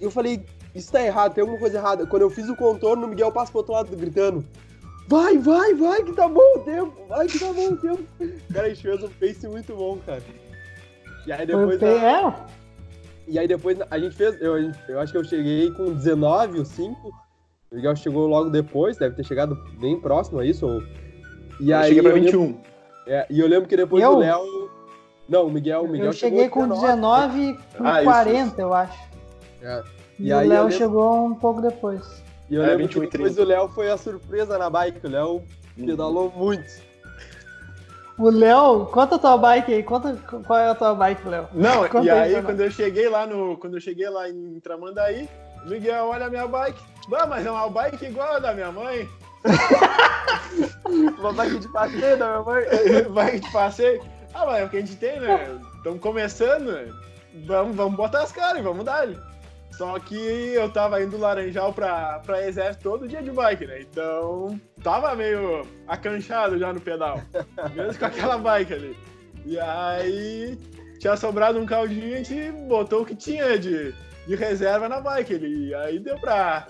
E 0.00 0.04
eu 0.04 0.10
falei, 0.10 0.44
isso 0.74 0.92
tá 0.92 1.02
errado, 1.02 1.34
tem 1.34 1.42
alguma 1.42 1.58
coisa 1.58 1.78
errada. 1.78 2.06
Quando 2.06 2.22
eu 2.22 2.30
fiz 2.30 2.48
o 2.48 2.56
contorno, 2.56 3.06
o 3.06 3.08
Miguel 3.08 3.32
passa 3.32 3.50
pro 3.50 3.58
outro 3.60 3.72
lado 3.74 3.96
gritando. 3.96 4.44
Vai, 5.08 5.38
vai, 5.38 5.72
vai, 5.74 6.02
que 6.02 6.12
tá 6.12 6.28
bom 6.28 6.56
o 6.56 6.58
tempo. 6.60 6.92
Vai, 7.08 7.26
que 7.26 7.38
tá 7.38 7.52
bom 7.52 7.68
o 7.72 7.76
tempo. 7.76 8.02
Cara, 8.52 8.66
a 8.66 8.68
gente 8.70 8.82
fez 8.82 9.02
um 9.02 9.08
pace 9.08 9.48
muito 9.48 9.74
bom, 9.74 9.98
cara. 10.04 10.22
E 11.26 11.32
aí 11.32 11.46
depois. 11.46 11.80
na- 11.80 11.88
é? 11.88 12.34
E 13.28 13.38
aí 13.38 13.48
depois 13.48 13.78
a 13.90 13.98
gente 13.98 14.14
fez. 14.16 14.40
Eu, 14.40 14.56
eu 14.88 15.00
acho 15.00 15.12
que 15.12 15.18
eu 15.18 15.24
cheguei 15.24 15.70
com 15.72 15.92
19 15.92 16.58
ou 16.60 16.64
5. 16.64 17.08
O 17.70 17.74
Miguel 17.76 17.96
chegou 17.96 18.26
logo 18.28 18.50
depois, 18.50 18.96
deve 18.96 19.14
ter 19.16 19.24
chegado 19.24 19.56
bem 19.80 19.98
próximo 20.00 20.38
a 20.40 20.46
isso. 20.46 20.66
Ou... 20.66 20.82
E 21.60 21.70
Eu 21.70 21.78
aí. 21.78 21.88
cheguei 21.88 22.02
pra 22.02 22.10
eu 22.12 22.14
lembro- 22.16 22.30
21. 22.40 22.60
é, 23.06 23.26
e 23.30 23.40
eu 23.40 23.46
lembro 23.48 23.68
que 23.68 23.76
depois 23.76 24.02
Eu? 24.02 24.10
o 24.12 24.18
Léo. 24.18 24.65
Não, 25.28 25.46
o 25.46 25.50
Miguel, 25.50 25.82
o 25.82 25.88
Miguel 25.88 26.06
Eu 26.06 26.12
cheguei 26.12 26.48
com 26.48 26.68
19 26.68 27.58
com 27.76 27.86
Ah, 27.86 27.96
isso, 28.02 28.04
40, 28.10 28.60
eu 28.62 28.72
acho. 28.72 28.98
É. 29.62 29.82
E, 30.18 30.28
E 30.28 30.32
o 30.32 30.36
Léo 30.38 30.48
lembro- 30.64 30.72
chegou 30.72 31.26
um 31.26 31.34
pouco 31.34 31.60
depois. 31.60 32.00
E 32.48 32.54
eu 32.54 32.62
É, 32.62 32.66
lembro 32.68 32.82
21 32.84 33.02
e 33.02 33.06
que 33.06 33.12
depois 33.12 33.34
30. 33.34 33.42
o 33.44 33.48
Léo 33.52 33.68
foi 33.68 33.90
a 33.90 33.96
surpresa 33.96 34.56
na 34.56 34.70
bike. 34.70 35.04
O 35.04 35.10
Léo 35.10 35.42
pedalou 35.76 36.32
muito. 36.34 36.64
O 38.18 38.30
Léo, 38.30 38.86
conta 38.86 39.16
a 39.16 39.18
tua 39.18 39.36
bike 39.36 39.74
aí, 39.74 39.82
conta 39.82 40.16
qual 40.46 40.58
é 40.58 40.68
a 40.70 40.74
tua 40.74 40.94
bike, 40.94 41.28
Léo. 41.28 41.48
Não, 41.52 41.86
Conta 41.88 42.06
e 42.06 42.10
aí 42.10 42.34
aí 42.36 42.42
quando 42.42 42.60
eu 42.60 42.70
cheguei 42.70 43.08
lá 43.08 43.26
no. 43.26 43.56
Quando 43.58 43.76
eu 43.76 43.80
cheguei 43.80 44.08
lá 44.08 44.28
em 44.28 44.58
Tramandaí, 44.60 45.28
o 45.64 45.68
Miguel, 45.68 46.06
olha 46.06 46.26
a 46.26 46.30
minha 46.30 46.46
bike. 46.46 46.80
Bah, 47.10 47.26
mas 47.26 47.44
é 47.44 47.50
uma 47.50 47.68
bike 47.68 48.04
igual 48.06 48.36
a 48.36 48.38
da 48.38 48.54
minha 48.54 48.70
mãe. 48.72 49.08
Uma 51.18 51.32
bike 51.32 51.58
de 51.58 51.68
passeio 51.68 52.16
da 52.16 52.26
minha 52.28 52.42
mãe. 52.42 52.64
bike 53.12 53.40
de 53.40 53.52
passeio. 53.52 54.02
Ah, 54.36 54.44
mas 54.44 54.60
é 54.60 54.64
o 54.64 54.68
que 54.68 54.76
a 54.76 54.80
gente 54.80 54.96
tem, 54.96 55.18
né? 55.18 55.58
Estamos 55.76 55.98
começando, 55.98 56.70
né? 56.70 56.92
Vamos, 57.46 57.74
vamos 57.74 57.96
botar 57.96 58.22
as 58.22 58.32
caras 58.32 58.58
e 58.58 58.62
vamos 58.62 58.84
dar. 58.84 59.08
Só 59.70 59.98
que 59.98 60.14
eu 60.14 60.70
tava 60.70 61.02
indo 61.02 61.12
do 61.12 61.18
Laranjal 61.18 61.72
pra, 61.72 62.18
pra 62.18 62.46
exército 62.46 62.82
todo 62.82 63.08
dia 63.08 63.22
de 63.22 63.30
bike, 63.30 63.66
né? 63.66 63.80
Então 63.80 64.60
tava 64.82 65.14
meio 65.14 65.66
acanchado 65.88 66.58
já 66.58 66.70
no 66.70 66.80
pedal. 66.80 67.22
Mesmo 67.74 67.98
com 67.98 68.04
aquela 68.04 68.36
bike 68.36 68.74
ali. 68.74 68.96
E 69.46 69.58
aí 69.58 70.58
tinha 70.98 71.16
sobrado 71.16 71.58
um 71.58 71.64
caldinho 71.64 72.08
e 72.08 72.14
a 72.14 72.22
gente 72.22 72.52
botou 72.68 73.02
o 73.02 73.06
que 73.06 73.14
tinha 73.14 73.58
de, 73.58 73.94
de 74.26 74.36
reserva 74.36 74.86
na 74.86 75.00
bike 75.00 75.34
ali. 75.34 75.68
E 75.68 75.74
aí 75.74 75.98
deu 75.98 76.18
pra, 76.18 76.66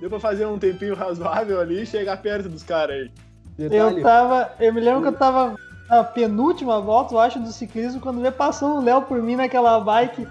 deu 0.00 0.08
pra 0.08 0.20
fazer 0.20 0.46
um 0.46 0.58
tempinho 0.58 0.94
razoável 0.94 1.60
ali 1.60 1.82
e 1.82 1.86
chegar 1.86 2.22
perto 2.22 2.48
dos 2.48 2.62
caras 2.62 2.94
aí. 2.96 3.10
Detalhe, 3.56 3.98
Eu 3.98 4.02
tava. 4.04 4.52
Eu 4.60 4.72
me 4.72 4.80
lembro 4.80 5.02
que 5.02 5.08
eu 5.08 5.18
tava 5.18 5.56
na 5.88 6.04
penúltima 6.04 6.80
volta, 6.80 7.14
eu 7.14 7.18
acho, 7.18 7.40
do 7.40 7.50
ciclismo, 7.50 8.00
quando 8.00 8.20
veio 8.20 8.32
passou 8.32 8.76
o 8.76 8.80
Léo 8.82 9.02
por 9.02 9.22
mim 9.22 9.36
naquela 9.36 9.80
bike, 9.80 10.26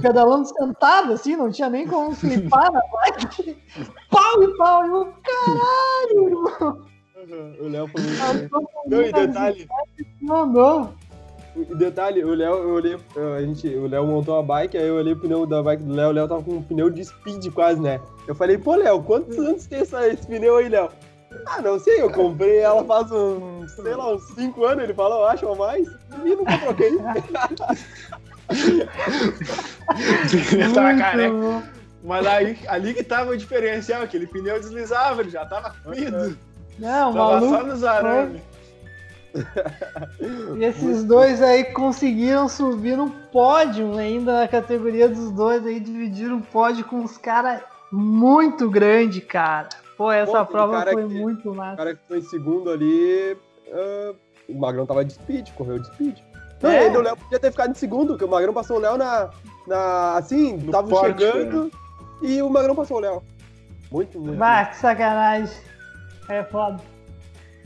pedalando 0.00 0.46
sentado, 0.46 1.12
assim, 1.12 1.36
não 1.36 1.50
tinha 1.50 1.68
nem 1.68 1.86
como 1.86 2.14
flipar 2.14 2.70
na 2.72 2.80
bike. 2.92 3.56
Pau 4.10 4.42
e 4.42 4.56
pau, 4.56 4.86
eu, 4.86 5.12
caralho, 5.22 6.28
irmão. 6.28 6.86
o 7.60 7.68
Léo 7.68 7.88
foi 7.88 8.02
muito 8.02 8.32
bem. 8.32 8.42
Eu 8.42 8.48
tô 8.48 8.68
Não, 8.86 9.02
e 9.02 9.12
detalhe, 9.12 9.68
Mandou. 10.20 10.94
E 11.56 11.74
detalhe, 11.74 12.22
o 12.22 12.34
Léo, 12.34 12.54
eu 12.54 12.74
olhei, 12.74 12.98
a 13.36 13.42
gente, 13.42 13.66
o 13.68 13.88
Léo 13.88 14.06
montou 14.06 14.38
a 14.38 14.42
bike, 14.42 14.76
aí 14.76 14.86
eu 14.86 14.96
olhei 14.96 15.14
o 15.14 15.18
pneu 15.18 15.46
da 15.46 15.62
bike 15.62 15.82
do 15.82 15.94
Léo, 15.94 16.10
o 16.10 16.12
Léo 16.12 16.28
tava 16.28 16.42
com 16.42 16.52
um 16.52 16.62
pneu 16.62 16.90
de 16.90 17.02
speed 17.02 17.50
quase, 17.52 17.80
né? 17.80 17.98
Eu 18.28 18.34
falei, 18.34 18.58
pô, 18.58 18.74
Léo, 18.74 19.02
quantos 19.02 19.38
anos 19.38 19.66
tem 19.66 19.80
essa, 19.80 20.06
esse 20.06 20.26
pneu 20.26 20.56
aí, 20.56 20.68
Léo? 20.68 20.90
Ah, 21.46 21.60
não 21.62 21.78
sei, 21.78 22.00
eu 22.00 22.10
comprei 22.10 22.58
ela 22.58 22.84
faz 22.84 23.10
uns, 23.10 23.72
sei 23.72 23.94
lá, 23.94 24.14
uns 24.14 24.22
5 24.34 24.64
anos, 24.64 24.84
ele 24.84 24.94
falou, 24.94 25.20
eu 25.20 25.26
acho, 25.26 25.46
ou 25.46 25.56
mais, 25.56 25.86
e 26.24 26.34
nunca 26.34 26.58
troquei. 26.58 26.96
tá 26.98 27.74
Muito 30.52 30.98
careca. 30.98 31.62
Mas 32.02 32.26
aí, 32.26 32.58
ali 32.68 32.94
que 32.94 33.02
tava 33.02 33.32
o 33.32 33.36
diferencial, 33.36 34.02
aquele 34.02 34.26
pneu 34.26 34.60
deslizava, 34.60 35.22
ele 35.22 35.30
já 35.30 35.44
tava 35.44 35.74
comido. 35.82 36.38
Não, 36.78 37.12
Tava 37.12 37.40
só 37.40 37.50
maluco. 37.50 37.66
nos 37.66 37.84
arames. 37.84 38.40
E 40.56 40.64
esses 40.64 41.04
dois 41.04 41.42
aí 41.42 41.64
conseguiram 41.64 42.48
subir 42.48 42.96
no 42.96 43.10
pódio 43.10 43.98
ainda 43.98 44.40
na 44.40 44.48
categoria 44.48 45.08
dos 45.08 45.30
dois 45.30 45.66
aí, 45.66 45.80
dividiram 45.80 46.38
o 46.38 46.42
pódio 46.42 46.84
com 46.84 46.96
uns 47.00 47.18
caras 47.18 47.60
muito 47.90 48.70
grande, 48.70 49.20
cara. 49.20 49.68
Pô, 49.96 50.10
essa 50.12 50.44
Pô, 50.44 50.52
prova 50.52 50.82
foi 50.82 51.06
que- 51.08 51.14
muito 51.14 51.50
O 51.50 51.54
massa. 51.54 51.76
cara 51.76 51.94
que 51.94 52.06
foi 52.06 52.18
em 52.18 52.22
segundo 52.22 52.70
ali, 52.70 53.36
ah, 53.72 54.14
o 54.48 54.54
Magrão 54.58 54.84
tava 54.86 55.04
de 55.04 55.14
speed, 55.14 55.50
correu 55.54 55.78
de 55.78 55.86
speed. 55.88 56.18
Não, 56.62 56.70
É. 56.70 56.74
e 56.74 56.78
ainda 56.86 56.98
o 56.98 57.02
Léo 57.02 57.16
podia 57.16 57.38
ter 57.38 57.50
ficado 57.50 57.70
em 57.70 57.74
segundo, 57.74 58.08
porque 58.08 58.24
o 58.24 58.28
Magrão 58.28 58.52
passou 58.52 58.76
o 58.76 58.80
Léo 58.80 58.96
na, 58.96 59.30
na 59.66 60.16
assim, 60.16 60.56
No 60.56 60.72
tava 60.72 60.88
forte, 60.88 61.18
chegando, 61.22 61.70
e 62.22 62.40
o 62.42 62.48
Magrão 62.50 62.74
passou 62.74 62.98
o 62.98 63.00
Léo. 63.00 63.22
Muito, 63.90 64.18
muito. 64.20 64.38
Vai, 64.38 64.68
que 64.70 64.76
sacanagem. 64.76 65.54
É 66.28 66.42
foda. 66.44 66.78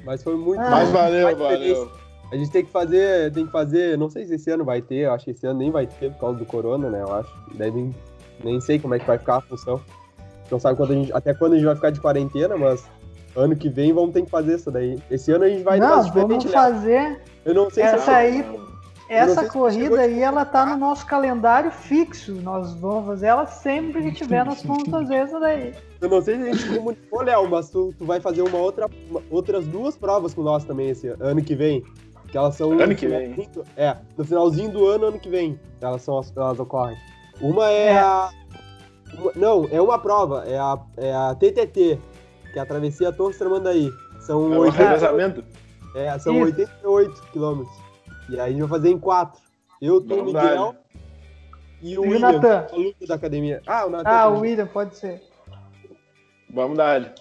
Mas 0.05 0.23
foi 0.23 0.37
muito. 0.37 0.61
Ah. 0.61 0.71
Mas 0.71 0.91
valeu, 0.91 1.37
valeu. 1.37 1.91
A 2.33 2.37
gente 2.37 2.51
tem 2.51 2.65
que 2.65 2.71
fazer, 2.71 3.33
tem 3.33 3.45
que 3.47 3.51
fazer, 3.53 3.99
não 3.99 4.09
sei 4.09 4.25
se 4.25 4.35
esse 4.35 4.51
ano 4.51 4.65
vai 4.65 4.81
ter, 4.81 5.07
eu 5.07 5.13
acho 5.13 5.25
que 5.25 5.33
esse 5.33 5.45
ano 5.47 5.59
nem 5.59 5.71
vai 5.71 5.87
ter 5.87 6.13
por 6.13 6.21
causa 6.21 6.39
do 6.39 6.45
corona, 6.47 6.89
né? 6.89 7.03
Eu 7.03 7.13
acho. 7.13 7.33
Devem, 7.55 7.93
nem 8.45 8.61
sei 8.61 8.79
como 8.79 8.95
é 8.95 8.99
que 9.01 9.07
vai 9.07 9.19
ficar 9.19 9.37
a 9.37 9.41
função. 9.41 9.81
Não 10.51 10.59
sabe 10.59 10.77
quando 10.77 10.91
a 10.93 10.95
gente, 10.95 11.13
até 11.13 11.33
quando 11.35 11.53
a 11.53 11.57
gente 11.57 11.67
vai 11.67 11.75
ficar 11.77 11.91
de 11.91 12.01
quarentena, 12.01 12.57
mas 12.57 12.85
ano 13.37 13.55
que 13.57 13.69
vem 13.69 13.93
vamos 13.93 14.13
ter 14.13 14.23
que 14.23 14.31
fazer 14.31 14.57
isso 14.57 14.71
daí. 14.71 14.99
Esse 15.11 15.33
ano 15.33 15.45
a 15.45 15.49
gente 15.49 15.63
vai 15.63 15.79
Não, 15.79 16.03
vamos 16.11 16.45
fazer. 16.45 17.21
Eu 17.45 17.55
não 17.55 17.71
sei 17.71 17.85
se 17.85 17.95
Essa 17.95 18.13
aí, 18.17 18.43
não 18.43 18.61
essa 19.09 19.43
se 19.45 19.49
corrida 19.51 20.01
aí, 20.01 20.21
ela 20.21 20.45
tá 20.45 20.65
no 20.67 20.77
nosso 20.77 21.07
calendário 21.07 21.71
fixo. 21.71 22.33
Nós 22.43 22.75
vamos 22.75 23.07
fazer 23.07 23.27
ela 23.27 23.47
sempre 23.47 24.03
que 24.03 24.13
tiver, 24.13 24.45
nós 24.45 24.63
vamos 24.63 24.89
fazer 24.89 25.15
essa 25.15 25.39
daí. 25.39 25.73
Eu 26.01 26.09
não 26.09 26.21
sei 26.23 26.37
se 26.37 26.43
a 26.49 26.53
gente 26.53 26.77
comunicou, 26.79 27.23
Léo, 27.23 27.49
mas 27.49 27.71
tu, 27.71 27.95
tu 27.99 28.05
vai 28.05 28.21
fazer 28.21 28.43
uma 28.43 28.59
outra, 28.59 28.89
uma- 29.09 29.23
outras 29.31 29.67
duas 29.67 29.97
provas 29.97 30.33
com 30.35 30.43
nós 30.43 30.65
também 30.65 30.91
esse 30.91 31.09
ano 31.21 31.43
que 31.43 31.55
vem. 31.55 31.85
Que 32.29 32.39
elas 32.39 32.55
são. 32.55 32.71
Ano 32.73 32.87
no 32.87 32.95
que 32.95 33.09
vem? 33.09 33.49
É, 33.77 33.97
no 34.17 34.25
finalzinho 34.25 34.71
do 34.71 34.87
ano, 34.87 35.07
ano 35.07 35.19
que 35.19 35.29
vem. 35.29 35.59
Elas, 35.81 36.03
são, 36.03 36.17
as- 36.19 36.33
elas 36.37 36.61
ocorrem. 36.61 36.97
Uma 37.41 37.69
é, 37.69 37.87
É. 37.89 37.99
a. 37.99 38.31
não, 39.37 39.69
é 39.71 39.81
uma 39.81 39.99
prova, 39.99 40.45
é 40.47 40.59
a, 40.59 40.79
é 40.97 41.13
a 41.15 41.35
TTT, 41.35 41.99
que 42.53 42.59
é 42.59 42.61
a 42.61 42.67
Travessia 42.67 43.13
Torres 43.13 43.39
Tramandaí. 43.39 43.91
São, 44.21 44.53
É 44.53 44.57
um 44.57 44.61
80, 44.61 44.85
revezamento? 44.89 45.45
é, 45.95 46.19
são 46.19 46.35
Isso. 46.35 46.45
88 46.47 47.23
quilômetros. 47.33 47.77
E 48.29 48.35
aí 48.39 48.41
a 48.41 48.51
gente 48.51 48.61
vai 48.61 48.69
fazer 48.69 48.91
em 48.91 48.99
quatro. 48.99 49.41
Eu, 49.81 50.01
tu, 50.01 50.15
o 50.15 50.25
Miguel 50.27 50.73
dar. 50.73 50.75
e 51.83 51.99
o 51.99 52.05
E 52.05 52.09
o 52.09 52.11
William, 52.13 52.33
Natan. 52.33 52.67
aluno 52.73 52.95
da 53.09 53.15
academia. 53.15 53.63
Ah, 53.67 53.87
o 53.87 53.91
Natan. 53.91 54.11
Ah, 54.11 54.29
o. 54.29 54.41
William, 54.41 54.67
pode 54.67 54.97
ser. 54.97 55.23
Vamos 56.53 56.77
dar. 56.77 57.15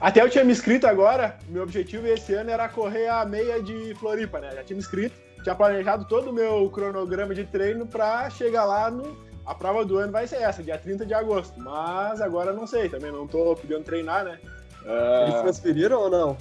Até 0.00 0.22
eu 0.22 0.28
tinha 0.28 0.44
me 0.44 0.52
inscrito 0.52 0.86
agora, 0.86 1.38
meu 1.48 1.62
objetivo 1.62 2.06
esse 2.06 2.34
ano 2.34 2.50
era 2.50 2.68
correr 2.68 3.08
a 3.08 3.24
meia 3.24 3.62
de 3.62 3.94
Floripa, 3.94 4.38
né? 4.40 4.50
Já 4.54 4.64
tinha 4.64 4.76
me 4.76 4.82
inscrito, 4.82 5.14
tinha 5.42 5.54
planejado 5.54 6.04
todo 6.06 6.30
o 6.30 6.32
meu 6.32 6.68
cronograma 6.70 7.34
de 7.34 7.44
treino 7.44 7.86
pra 7.86 8.28
chegar 8.30 8.64
lá 8.64 8.90
no. 8.90 9.16
A 9.48 9.54
prova 9.54 9.82
do 9.84 9.96
ano 9.96 10.12
vai 10.12 10.26
ser 10.26 10.42
essa, 10.42 10.62
dia 10.62 10.76
30 10.76 11.06
de 11.06 11.14
agosto. 11.14 11.58
Mas 11.58 12.20
agora 12.20 12.52
não 12.52 12.66
sei, 12.66 12.88
também 12.88 13.10
não 13.10 13.26
tô 13.26 13.56
podendo 13.56 13.82
treinar, 13.82 14.24
né? 14.24 14.38
Ah, 14.86 15.24
Eles 15.26 15.40
transferiram 15.40 16.00
ou 16.02 16.10
não? 16.10 16.36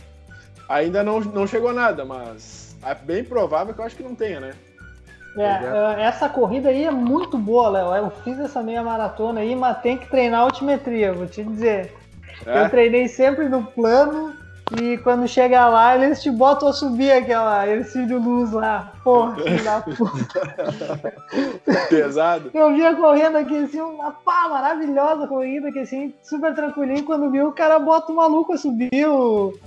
ainda 0.67 1.03
não, 1.03 1.19
não 1.19 1.47
chegou 1.47 1.73
nada, 1.73 2.03
mas 2.03 2.75
é 2.83 2.93
bem 2.93 3.23
provável 3.23 3.73
que 3.73 3.79
eu 3.79 3.85
acho 3.85 3.95
que 3.95 4.03
não 4.03 4.15
tenha, 4.15 4.39
né? 4.39 4.53
É, 5.37 6.01
é, 6.01 6.03
essa 6.03 6.27
corrida 6.27 6.69
aí 6.69 6.83
é 6.83 6.91
muito 6.91 7.37
boa, 7.37 7.69
Léo. 7.69 7.95
Eu 7.95 8.09
fiz 8.23 8.39
essa 8.39 8.61
meia 8.63 8.83
maratona 8.83 9.41
aí, 9.41 9.55
mas 9.55 9.81
tem 9.81 9.97
que 9.97 10.09
treinar 10.09 10.41
altimetria, 10.41 11.13
vou 11.13 11.27
te 11.27 11.43
dizer. 11.43 11.93
É? 12.45 12.63
Eu 12.63 12.69
treinei 12.69 13.07
sempre 13.07 13.47
no 13.47 13.63
plano 13.63 14.35
e 14.75 14.97
quando 14.97 15.27
chega 15.27 15.67
lá, 15.67 15.95
eles 15.95 16.21
te 16.21 16.29
botam 16.29 16.67
a 16.67 16.73
subir 16.73 17.11
aquela 17.11 17.65
Ercílio 17.67 18.19
Luz 18.19 18.51
lá. 18.51 18.91
Porra, 19.01 19.35
filho 19.35 19.63
da 19.63 19.79
puta. 19.95 21.13
Pesado. 21.89 22.51
Eu 22.53 22.73
vinha 22.73 22.93
correndo 22.95 23.37
aqui 23.37 23.57
assim, 23.63 23.79
uma 23.79 24.11
pá, 24.11 24.49
maravilhosa 24.49 25.25
corrida, 25.25 25.71
que 25.71 25.79
assim, 25.79 26.13
super 26.21 26.53
tranquilinho. 26.53 27.05
Quando 27.05 27.31
viu, 27.31 27.47
o 27.47 27.53
cara 27.53 27.79
bota 27.79 28.11
o 28.11 28.15
maluco 28.15 28.53
a 28.53 28.57
subir 28.57 29.07
o. 29.07 29.57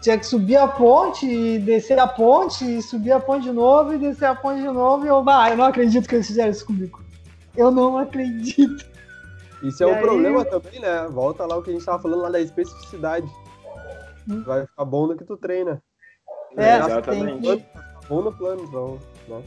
Tinha 0.00 0.18
que 0.18 0.26
subir 0.26 0.56
a 0.56 0.68
ponte 0.68 1.26
e 1.26 1.58
descer 1.58 1.98
a 1.98 2.06
ponte, 2.06 2.64
e 2.64 2.82
subir 2.82 3.12
a 3.12 3.20
ponte 3.20 3.44
de 3.44 3.52
novo 3.52 3.94
e 3.94 3.98
descer 3.98 4.26
a 4.26 4.34
ponte 4.34 4.62
de 4.62 4.68
novo. 4.68 5.04
E 5.04 5.08
eu, 5.08 5.22
bah, 5.22 5.50
eu 5.50 5.56
não 5.56 5.64
acredito 5.66 6.08
que 6.08 6.14
eles 6.14 6.26
fizeram 6.26 6.50
isso 6.50 6.66
comigo. 6.66 7.02
Eu 7.54 7.70
não 7.70 7.98
acredito. 7.98 8.91
Isso 9.62 9.82
é 9.82 9.86
E 9.86 9.90
um 9.90 9.94
aí- 9.94 10.00
problema 10.00 10.44
também, 10.44 10.80
né? 10.80 11.06
Volta 11.10 11.46
lá 11.46 11.56
o 11.56 11.62
que 11.62 11.70
a 11.70 11.72
gente 11.72 11.84
tava 11.84 12.02
falando 12.02 12.22
lá 12.22 12.30
da 12.30 12.40
especificidade. 12.40 13.26
Hum. 14.28 14.42
Vai 14.44 14.66
ficar 14.66 14.84
bom 14.84 15.06
no 15.06 15.16
que 15.16 15.24
tu 15.24 15.36
treina. 15.36 15.82
É, 16.56 16.76
Exatamente. 16.78 17.42
tem 17.42 17.58
que- 17.58 17.66
Bom 18.08 18.20
no 18.22 18.32
plano, 18.32 18.64
então. 18.64 18.98
Né? 19.28 19.42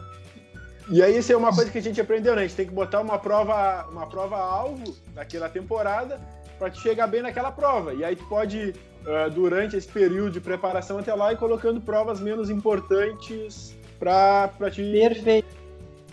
E 0.89 1.03
aí, 1.03 1.17
isso 1.17 1.31
é 1.31 1.37
uma 1.37 1.53
coisa 1.53 1.69
que 1.69 1.77
a 1.77 1.81
gente 1.81 1.99
aprendeu, 1.99 2.35
né? 2.35 2.43
A 2.43 2.47
gente 2.47 2.55
tem 2.55 2.65
que 2.67 2.73
botar 2.73 3.01
uma 3.01 3.17
prova, 3.17 3.85
uma 3.91 4.07
prova 4.07 4.37
alvo 4.37 4.95
daquela 5.13 5.49
temporada 5.49 6.19
para 6.57 6.69
te 6.69 6.79
chegar 6.79 7.07
bem 7.07 7.21
naquela 7.21 7.51
prova. 7.51 7.93
E 7.93 8.03
aí 8.03 8.15
tu 8.15 8.23
pode, 8.27 8.73
ah, 9.05 9.27
durante 9.27 9.75
esse 9.75 9.87
período 9.87 10.31
de 10.31 10.39
preparação 10.39 10.99
até 10.99 11.13
lá, 11.13 11.33
ir 11.33 11.37
colocando 11.37 11.81
provas 11.81 12.19
menos 12.19 12.49
importantes 12.49 13.75
para 13.99 14.49
te 14.71 14.81
ir 14.81 15.09
Perfeito. 15.09 15.47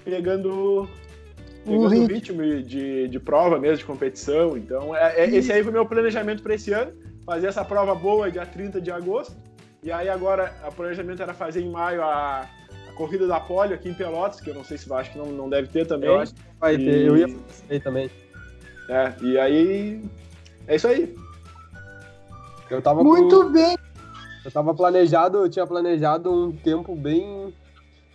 pegando, 0.05 0.83
Um 0.83 0.89
pegando 1.65 1.85
o 1.85 1.89
ritmo. 1.89 2.43
ritmo 2.43 2.63
de, 2.63 3.09
de 3.09 3.21
prova 3.21 3.59
mesmo, 3.59 3.79
de 3.79 3.85
competição. 3.85 4.57
Então, 4.57 4.95
é, 4.95 5.21
é- 5.21 5.31
esse 5.31 5.53
aí 5.53 5.63
foi 5.63 5.71
o 5.71 5.75
meu 5.75 5.87
planejamento 5.87 6.43
para 6.43 6.55
esse 6.55 6.73
ano. 6.73 6.93
Fazer 7.25 7.47
essa 7.47 7.65
prova 7.65 7.95
boa 7.95 8.31
dia 8.31 8.45
30 8.47 8.81
de 8.81 8.91
agosto. 8.91 9.35
E 9.83 9.91
aí 9.91 10.09
agora, 10.09 10.55
o 10.69 10.73
planejamento 10.73 11.23
era 11.23 11.35
fazer 11.35 11.61
em 11.61 11.71
maio 11.71 12.03
a, 12.03 12.49
corrida 12.97 13.27
da 13.27 13.41
Polio 13.41 13.75
aqui 13.75 13.89
em 13.89 13.95
Pelotas, 13.95 14.41
que 14.41 14.51
eu 14.51 14.55
não 14.55 14.63
sei 14.65 14.79
se 14.79 14.89
vai, 14.89 15.01
acho 15.01 15.13
que 15.13 15.19
não, 15.19 15.27
não 15.27 15.49
deve 15.49 15.69
ter 15.69 15.87
também. 15.87 16.09
Eu 16.09 16.21
acho 16.21 16.35
que 16.35 16.41
vai 16.61 16.77
ter. 16.77 16.83
E- 17.03 17.07
Eu 17.07 17.17
ia 17.17 17.29
fazer 17.29 17.81
também. 17.81 18.11
É, 18.89 19.13
e 19.23 19.39
aí. 19.39 20.05
É 20.69 20.77
isso 20.77 20.87
aí. 20.87 21.15
Eu 22.71 22.81
tava 22.81 23.01
com- 23.01 23.05
Muito 23.09 23.51
bem. 23.51 23.77
Eu 24.45 24.51
tava 24.51 24.75
planejado, 24.75 25.39
eu 25.39 25.49
tinha 25.49 25.67
planejado 25.67 26.33
um 26.33 26.53
tempo 26.53 26.95
bem 26.97 27.53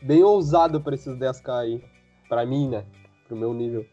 bem 0.01 0.23
ousado 0.23 0.79
pra 0.79 0.93
esses 0.95 1.17
10k 1.17 1.49
aí. 1.59 1.83
Pra 2.29 2.45
mim, 2.45 2.69
né? 2.69 2.83
Pro 3.27 3.37
meu 3.37 3.53
nível. 3.53 3.85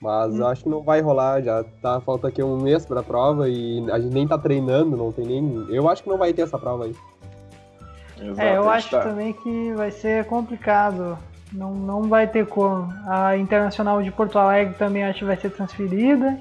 Mas 0.00 0.38
Hum. 0.38 0.46
acho 0.46 0.62
que 0.62 0.68
não 0.68 0.82
vai 0.82 1.00
rolar, 1.00 1.42
já 1.42 1.64
tá, 1.82 2.00
falta 2.00 2.28
aqui 2.28 2.42
um 2.42 2.60
mês 2.60 2.86
pra 2.86 3.02
prova 3.02 3.48
e 3.48 3.84
a 3.90 3.98
gente 3.98 4.14
nem 4.14 4.28
tá 4.28 4.38
treinando, 4.38 4.96
não 4.96 5.10
tem 5.10 5.26
nem. 5.26 5.66
Eu 5.70 5.88
acho 5.88 6.02
que 6.02 6.08
não 6.08 6.18
vai 6.18 6.32
ter 6.32 6.42
essa 6.42 6.58
prova 6.58 6.84
aí. 6.84 6.94
É, 8.36 8.56
eu 8.56 8.68
acho 8.68 8.90
tá. 8.90 9.02
também 9.02 9.32
que 9.32 9.72
vai 9.74 9.90
ser 9.90 10.24
complicado. 10.26 11.18
Não, 11.52 11.74
não 11.74 12.02
vai 12.02 12.26
ter 12.26 12.46
como. 12.46 12.92
A 13.06 13.36
Internacional 13.36 14.02
de 14.02 14.10
Porto 14.10 14.38
Alegre 14.38 14.74
também 14.74 15.04
acho 15.04 15.20
que 15.20 15.24
vai 15.24 15.36
ser 15.36 15.50
transferida. 15.50 16.38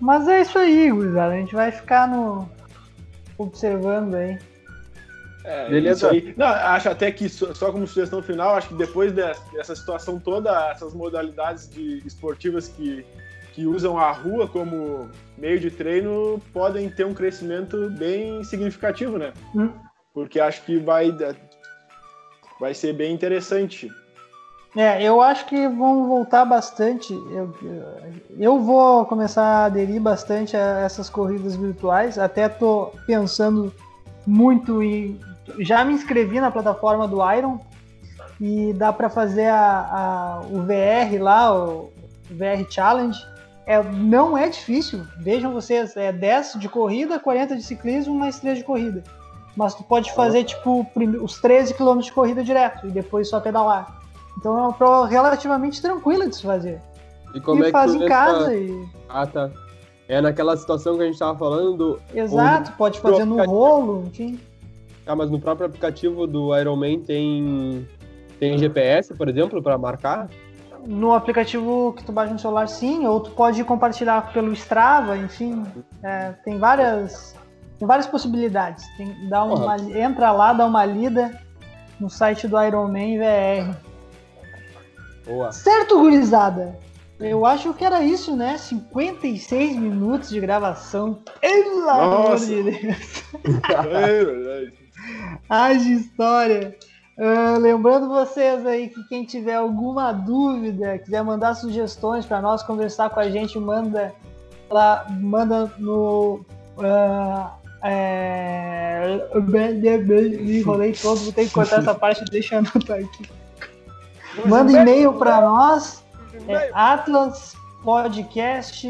Mas 0.00 0.26
é 0.28 0.40
isso 0.40 0.58
aí, 0.58 0.90
gurizada. 0.90 1.34
A 1.34 1.36
gente 1.36 1.54
vai 1.54 1.70
ficar 1.70 2.08
no 2.08 2.48
observando 3.38 4.14
aí. 4.14 4.38
É, 5.44 5.68
Beleza. 5.68 6.06
isso 6.14 6.26
aí. 6.28 6.34
Não, 6.36 6.46
acho 6.46 6.88
até 6.88 7.10
que 7.10 7.28
só, 7.28 7.52
só 7.54 7.72
como 7.72 7.86
sugestão 7.86 8.22
final, 8.22 8.54
acho 8.54 8.68
que 8.68 8.74
depois 8.74 9.12
de- 9.12 9.22
dessa 9.52 9.74
situação 9.74 10.18
toda, 10.18 10.70
essas 10.70 10.94
modalidades 10.94 11.68
de 11.68 12.02
esportivas 12.06 12.68
que, 12.68 13.04
que 13.52 13.66
usam 13.66 13.98
a 13.98 14.12
rua 14.12 14.46
como 14.46 15.08
meio 15.36 15.58
de 15.58 15.70
treino 15.70 16.40
podem 16.52 16.88
ter 16.88 17.04
um 17.04 17.14
crescimento 17.14 17.90
bem 17.90 18.44
significativo, 18.44 19.18
né? 19.18 19.32
Hum. 19.54 19.70
Porque 20.14 20.38
acho 20.38 20.62
que 20.62 20.78
vai, 20.78 21.10
vai 22.60 22.74
ser 22.74 22.92
bem 22.92 23.12
interessante. 23.12 23.90
É, 24.76 25.02
eu 25.02 25.20
acho 25.20 25.44
que 25.46 25.68
vão 25.68 26.06
voltar 26.06 26.44
bastante. 26.46 27.12
Eu, 27.12 27.54
eu 28.38 28.58
vou 28.58 29.04
começar 29.04 29.42
a 29.42 29.64
aderir 29.66 30.00
bastante 30.00 30.56
a 30.56 30.80
essas 30.80 31.10
corridas 31.10 31.54
virtuais. 31.56 32.18
Até 32.18 32.48
tô 32.48 32.90
pensando 33.06 33.72
muito 34.26 34.82
em. 34.82 35.20
Já 35.58 35.84
me 35.84 35.92
inscrevi 35.92 36.40
na 36.40 36.50
plataforma 36.50 37.06
do 37.06 37.18
Iron 37.32 37.58
e 38.40 38.72
dá 38.72 38.92
para 38.92 39.08
fazer 39.08 39.48
a, 39.48 39.60
a- 39.60 40.40
o 40.50 40.62
VR 40.62 41.20
lá, 41.22 41.54
o 41.54 41.92
VR 42.30 42.64
Challenge. 42.68 43.18
É, 43.66 43.80
não 43.82 44.36
é 44.36 44.48
difícil. 44.48 45.04
Vejam 45.18 45.52
vocês, 45.52 45.96
é 45.96 46.12
10 46.12 46.54
de 46.58 46.68
corrida, 46.68 47.18
40 47.18 47.56
de 47.56 47.62
ciclismo, 47.62 48.14
mais 48.14 48.40
3 48.40 48.58
de 48.58 48.64
corrida. 48.64 49.02
Mas 49.56 49.74
tu 49.74 49.82
pode 49.84 50.12
fazer 50.14 50.44
tipo 50.44 50.86
os 51.20 51.40
13 51.40 51.74
km 51.74 51.98
de 51.98 52.10
corrida 52.10 52.42
direto 52.42 52.86
e 52.86 52.90
depois 52.90 53.28
só 53.28 53.38
pedalar. 53.38 54.00
Então 54.38 54.58
é 54.58 54.62
uma 54.62 54.72
prova 54.72 55.06
relativamente 55.06 55.80
tranquila 55.80 56.26
de 56.26 56.36
se 56.36 56.42
fazer. 56.42 56.80
E 57.34 57.40
como 57.40 57.60
e 57.60 57.62
é 57.62 57.66
que 57.66 57.72
faz 57.72 57.94
em 57.94 58.06
casa. 58.06 58.54
E... 58.54 58.88
Ah, 59.08 59.26
tá. 59.26 59.50
É 60.08 60.20
naquela 60.20 60.56
situação 60.56 60.96
que 60.96 61.02
a 61.02 61.06
gente 61.06 61.18
tava 61.18 61.38
falando 61.38 61.76
do. 61.76 62.00
Exato, 62.14 62.72
pode 62.72 62.98
fazer 62.98 63.24
no 63.24 63.42
rolo, 63.44 64.04
enfim. 64.06 64.40
Ah, 65.06 65.16
mas 65.16 65.30
no 65.30 65.40
próprio 65.40 65.66
aplicativo 65.66 66.26
do 66.26 66.56
Ironman 66.56 67.00
tem. 67.00 67.86
Tem 68.38 68.58
GPS, 68.58 69.14
por 69.14 69.28
exemplo, 69.28 69.62
pra 69.62 69.78
marcar? 69.78 70.28
No 70.84 71.12
aplicativo 71.12 71.94
que 71.96 72.04
tu 72.04 72.10
baixa 72.10 72.32
no 72.32 72.38
celular, 72.38 72.66
sim, 72.68 73.06
ou 73.06 73.20
tu 73.20 73.30
pode 73.30 73.62
compartilhar 73.62 74.32
pelo 74.32 74.52
Strava, 74.52 75.16
enfim. 75.16 75.64
É, 76.02 76.32
tem 76.44 76.58
várias. 76.58 77.36
Tem 77.78 77.86
várias 77.86 78.06
possibilidades. 78.06 78.84
Tem, 78.96 79.28
dá 79.28 79.44
uma, 79.44 79.76
entra 79.76 80.32
lá, 80.32 80.52
dá 80.52 80.66
uma 80.66 80.84
lida 80.84 81.40
no 82.00 82.10
site 82.10 82.48
do 82.48 82.60
Ironman 82.60 83.18
VR. 83.18 83.76
Boa. 85.24 85.52
Certo, 85.52 85.98
gurizada? 85.98 86.78
Eu 87.20 87.46
acho 87.46 87.72
que 87.74 87.84
era 87.84 88.02
isso, 88.02 88.36
né? 88.36 88.58
56 88.58 89.76
minutos 89.76 90.30
de 90.30 90.40
gravação. 90.40 91.22
Pelo 91.40 91.88
amor 91.88 92.30
Nossa. 92.30 92.46
de 92.46 92.62
Deus. 92.64 93.24
É 93.92 94.24
verdade. 94.24 94.81
Haja 95.48 95.88
história. 95.88 96.76
Ah, 97.18 97.58
lembrando 97.58 98.08
vocês 98.08 98.64
aí 98.66 98.88
que 98.88 99.02
quem 99.08 99.24
tiver 99.24 99.54
alguma 99.54 100.12
dúvida, 100.12 100.98
quiser 100.98 101.22
mandar 101.22 101.54
sugestões 101.54 102.24
para 102.24 102.40
nós 102.40 102.62
conversar 102.62 103.10
com 103.10 103.20
a 103.20 103.30
gente, 103.30 103.58
manda 103.58 104.14
lá, 104.70 105.06
manda 105.10 105.70
no. 105.78 106.44
ah, 106.78 107.52
é, 107.84 109.20
me 109.34 110.58
enrolei 110.58 110.92
todo, 110.92 111.18
vou 111.18 111.32
ter 111.32 111.46
que 111.46 111.50
cortar 111.52 111.80
essa 111.80 111.94
parte, 111.94 112.24
deixa 112.26 112.54
eu 112.54 112.58
anotar 112.60 112.98
aqui. 112.98 113.28
Manda 114.46 114.72
e-mail 114.72 115.12
para 115.14 115.40
nós, 115.42 116.02
é 116.48 116.70
Atlas 116.72 117.54
Podcast, 117.82 118.86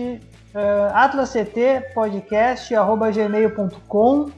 uh, 0.54 0.94
atlasct 0.94 1.94
podcast, 1.94 2.74
arroba 2.74 3.10
gmail.com. 3.10 4.30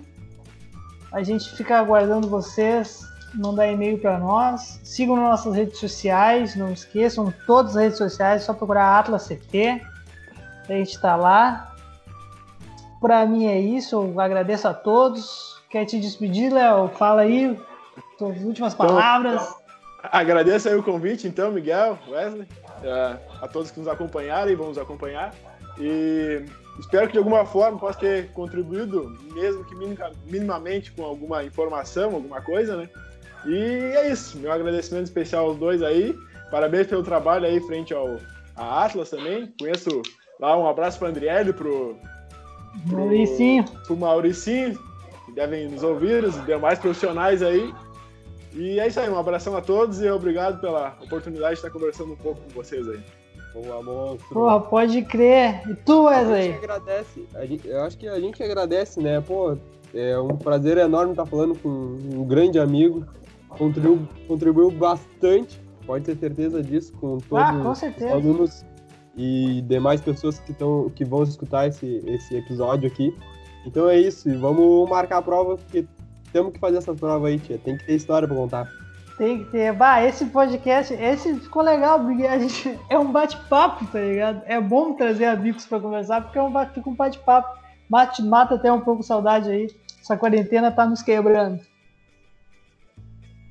A 1.14 1.22
gente 1.22 1.48
fica 1.54 1.78
aguardando 1.78 2.28
vocês, 2.28 3.08
mandar 3.34 3.68
e-mail 3.68 3.98
para 3.98 4.18
nós. 4.18 4.80
Sigam 4.82 5.14
nossas 5.14 5.54
redes 5.54 5.78
sociais, 5.78 6.56
não 6.56 6.72
esqueçam, 6.72 7.32
todas 7.46 7.76
as 7.76 7.82
redes 7.84 7.98
sociais, 7.98 8.42
é 8.42 8.44
só 8.44 8.52
procurar 8.52 8.98
Atlas 8.98 9.28
CT. 9.28 9.80
A 10.68 10.72
gente 10.72 10.90
está 10.90 11.14
lá. 11.14 11.72
Para 13.00 13.24
mim 13.26 13.46
é 13.46 13.60
isso, 13.60 13.94
eu 13.94 14.20
agradeço 14.20 14.66
a 14.66 14.74
todos. 14.74 15.62
Quer 15.70 15.84
te 15.84 16.00
despedir, 16.00 16.52
Léo? 16.52 16.88
Fala 16.88 17.22
aí, 17.22 17.56
suas 18.18 18.42
últimas 18.42 18.74
Então, 18.74 18.86
palavras. 18.88 19.54
Agradeço 20.02 20.68
aí 20.68 20.74
o 20.74 20.82
convite, 20.82 21.28
então, 21.28 21.52
Miguel, 21.52 21.96
Wesley, 22.08 22.48
é, 22.82 23.16
a 23.40 23.46
todos 23.46 23.70
que 23.70 23.78
nos 23.78 23.88
acompanharam 23.88 24.50
e 24.50 24.56
vão 24.56 24.68
nos 24.68 24.78
acompanhar. 24.78 25.32
E 25.78 26.44
espero 26.78 27.06
que 27.06 27.12
de 27.12 27.18
alguma 27.18 27.44
forma 27.46 27.78
possa 27.78 27.98
ter 27.98 28.30
contribuído, 28.32 29.16
mesmo 29.32 29.64
que 29.64 29.74
minim- 29.74 29.96
minimamente, 30.26 30.92
com 30.92 31.04
alguma 31.04 31.44
informação, 31.44 32.14
alguma 32.14 32.40
coisa, 32.40 32.76
né? 32.76 32.88
E 33.46 33.54
é 33.54 34.10
isso. 34.10 34.38
Meu 34.38 34.50
agradecimento 34.50 35.04
especial 35.04 35.46
aos 35.46 35.58
dois 35.58 35.82
aí. 35.82 36.16
Parabéns 36.50 36.86
pelo 36.86 37.02
trabalho 37.02 37.46
aí 37.46 37.60
frente 37.60 37.92
ao 37.92 38.18
a 38.56 38.84
Atlas 38.84 39.10
também. 39.10 39.52
Conheço 39.58 40.02
lá 40.40 40.56
um 40.56 40.66
abraço 40.66 40.98
para 40.98 41.08
Andriele, 41.08 41.52
pro, 41.52 41.96
pro, 42.88 42.96
Mauricinho. 42.96 43.64
pro 43.86 43.96
Mauricinho, 43.96 44.78
que 45.26 45.32
devem 45.32 45.68
nos 45.68 45.82
ouvir, 45.82 46.24
os 46.24 46.44
demais 46.46 46.78
profissionais 46.78 47.42
aí. 47.42 47.74
E 48.52 48.78
é 48.78 48.86
isso 48.86 49.00
aí, 49.00 49.10
um 49.10 49.18
abração 49.18 49.56
a 49.56 49.60
todos 49.60 50.00
e 50.00 50.08
obrigado 50.08 50.60
pela 50.60 50.96
oportunidade 51.02 51.54
de 51.54 51.58
estar 51.58 51.70
conversando 51.70 52.12
um 52.12 52.16
pouco 52.16 52.40
com 52.40 52.50
vocês 52.50 52.88
aí. 52.88 53.02
Boa, 53.54 53.82
monstro. 53.82 54.28
Porra, 54.34 54.60
pode 54.60 55.02
crer. 55.02 55.62
E 55.70 55.74
tu, 55.76 56.08
A 56.08 56.16
gente 56.24 56.28
Wesley? 56.32 56.54
agradece. 56.54 57.24
a 57.34 57.46
gente- 57.46 57.68
eu 57.68 57.80
acho 57.82 57.96
que 57.96 58.08
a 58.08 58.18
gente 58.20 58.42
agradece, 58.42 59.00
né? 59.00 59.20
Pô, 59.20 59.56
é 59.94 60.18
um 60.18 60.36
prazer 60.36 60.76
enorme 60.76 61.12
estar 61.12 61.24
falando 61.24 61.56
com 61.58 61.68
um 61.68 62.24
grande 62.24 62.58
amigo. 62.58 63.04
Contribuiu, 63.48 64.08
contribuiu 64.26 64.70
bastante, 64.72 65.60
pode 65.86 66.04
ter 66.04 66.16
certeza 66.16 66.60
disso, 66.60 66.92
com 66.94 67.18
todos 67.18 67.44
Ah, 67.44 67.52
com 67.62 67.70
os 67.70 68.02
alunos 68.12 68.64
e 69.16 69.62
demais 69.68 70.00
pessoas 70.00 70.40
que, 70.40 70.52
tão, 70.52 70.90
que 70.90 71.04
vão 71.04 71.22
escutar 71.22 71.68
esse, 71.68 72.02
esse 72.06 72.34
episódio 72.36 72.88
aqui. 72.88 73.16
Então 73.64 73.88
é 73.88 73.96
isso, 73.96 74.28
e 74.28 74.34
vamos 74.36 74.90
marcar 74.90 75.18
a 75.18 75.22
prova, 75.22 75.56
porque 75.56 75.86
temos 76.32 76.52
que 76.52 76.58
fazer 76.58 76.78
essa 76.78 76.92
prova 76.92 77.28
aí, 77.28 77.38
tia. 77.38 77.56
Tem 77.56 77.76
que 77.78 77.86
ter 77.86 77.94
história 77.94 78.26
pra 78.26 78.36
contar. 78.36 78.68
Tem 79.16 79.38
que 79.38 79.44
ter. 79.50 79.72
Bah, 79.72 80.02
esse 80.02 80.24
podcast, 80.26 80.92
esse 80.92 81.34
ficou 81.36 81.62
legal, 81.62 82.00
porque 82.00 82.26
a 82.26 82.38
gente 82.38 82.78
é 82.90 82.98
um 82.98 83.12
bate-papo, 83.12 83.86
tá 83.86 84.00
ligado? 84.00 84.42
É 84.46 84.60
bom 84.60 84.94
trazer 84.94 85.26
amigos 85.26 85.64
pra 85.66 85.78
conversar, 85.78 86.20
porque 86.22 86.38
é 86.38 86.42
um, 86.42 86.50
bate- 86.50 86.74
fica 86.74 86.90
um 86.90 86.94
bate-papo. 86.94 87.58
Mate, 87.88 88.22
mata 88.22 88.54
até 88.56 88.72
um 88.72 88.80
pouco 88.80 89.02
saudade 89.02 89.50
aí. 89.50 89.68
Essa 90.00 90.16
quarentena 90.16 90.70
tá 90.72 90.84
nos 90.86 91.00
quebrando. 91.02 91.60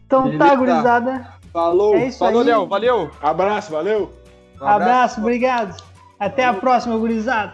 Então 0.06 0.38
tá, 0.38 0.56
gurizada. 0.56 1.28
Falou, 1.52 1.96
É 1.96 2.08
isso 2.08 2.20
falou, 2.20 2.42
aí. 2.42 2.48
Léo, 2.48 2.68
valeu. 2.68 3.12
Abraço, 3.22 3.72
valeu! 3.72 4.12
Um 4.60 4.68
Abraço, 4.68 5.20
obrigado. 5.20 5.82
Até 6.20 6.46
a 6.46 6.54
próxima, 6.54 6.98
gurizada. 6.98 7.54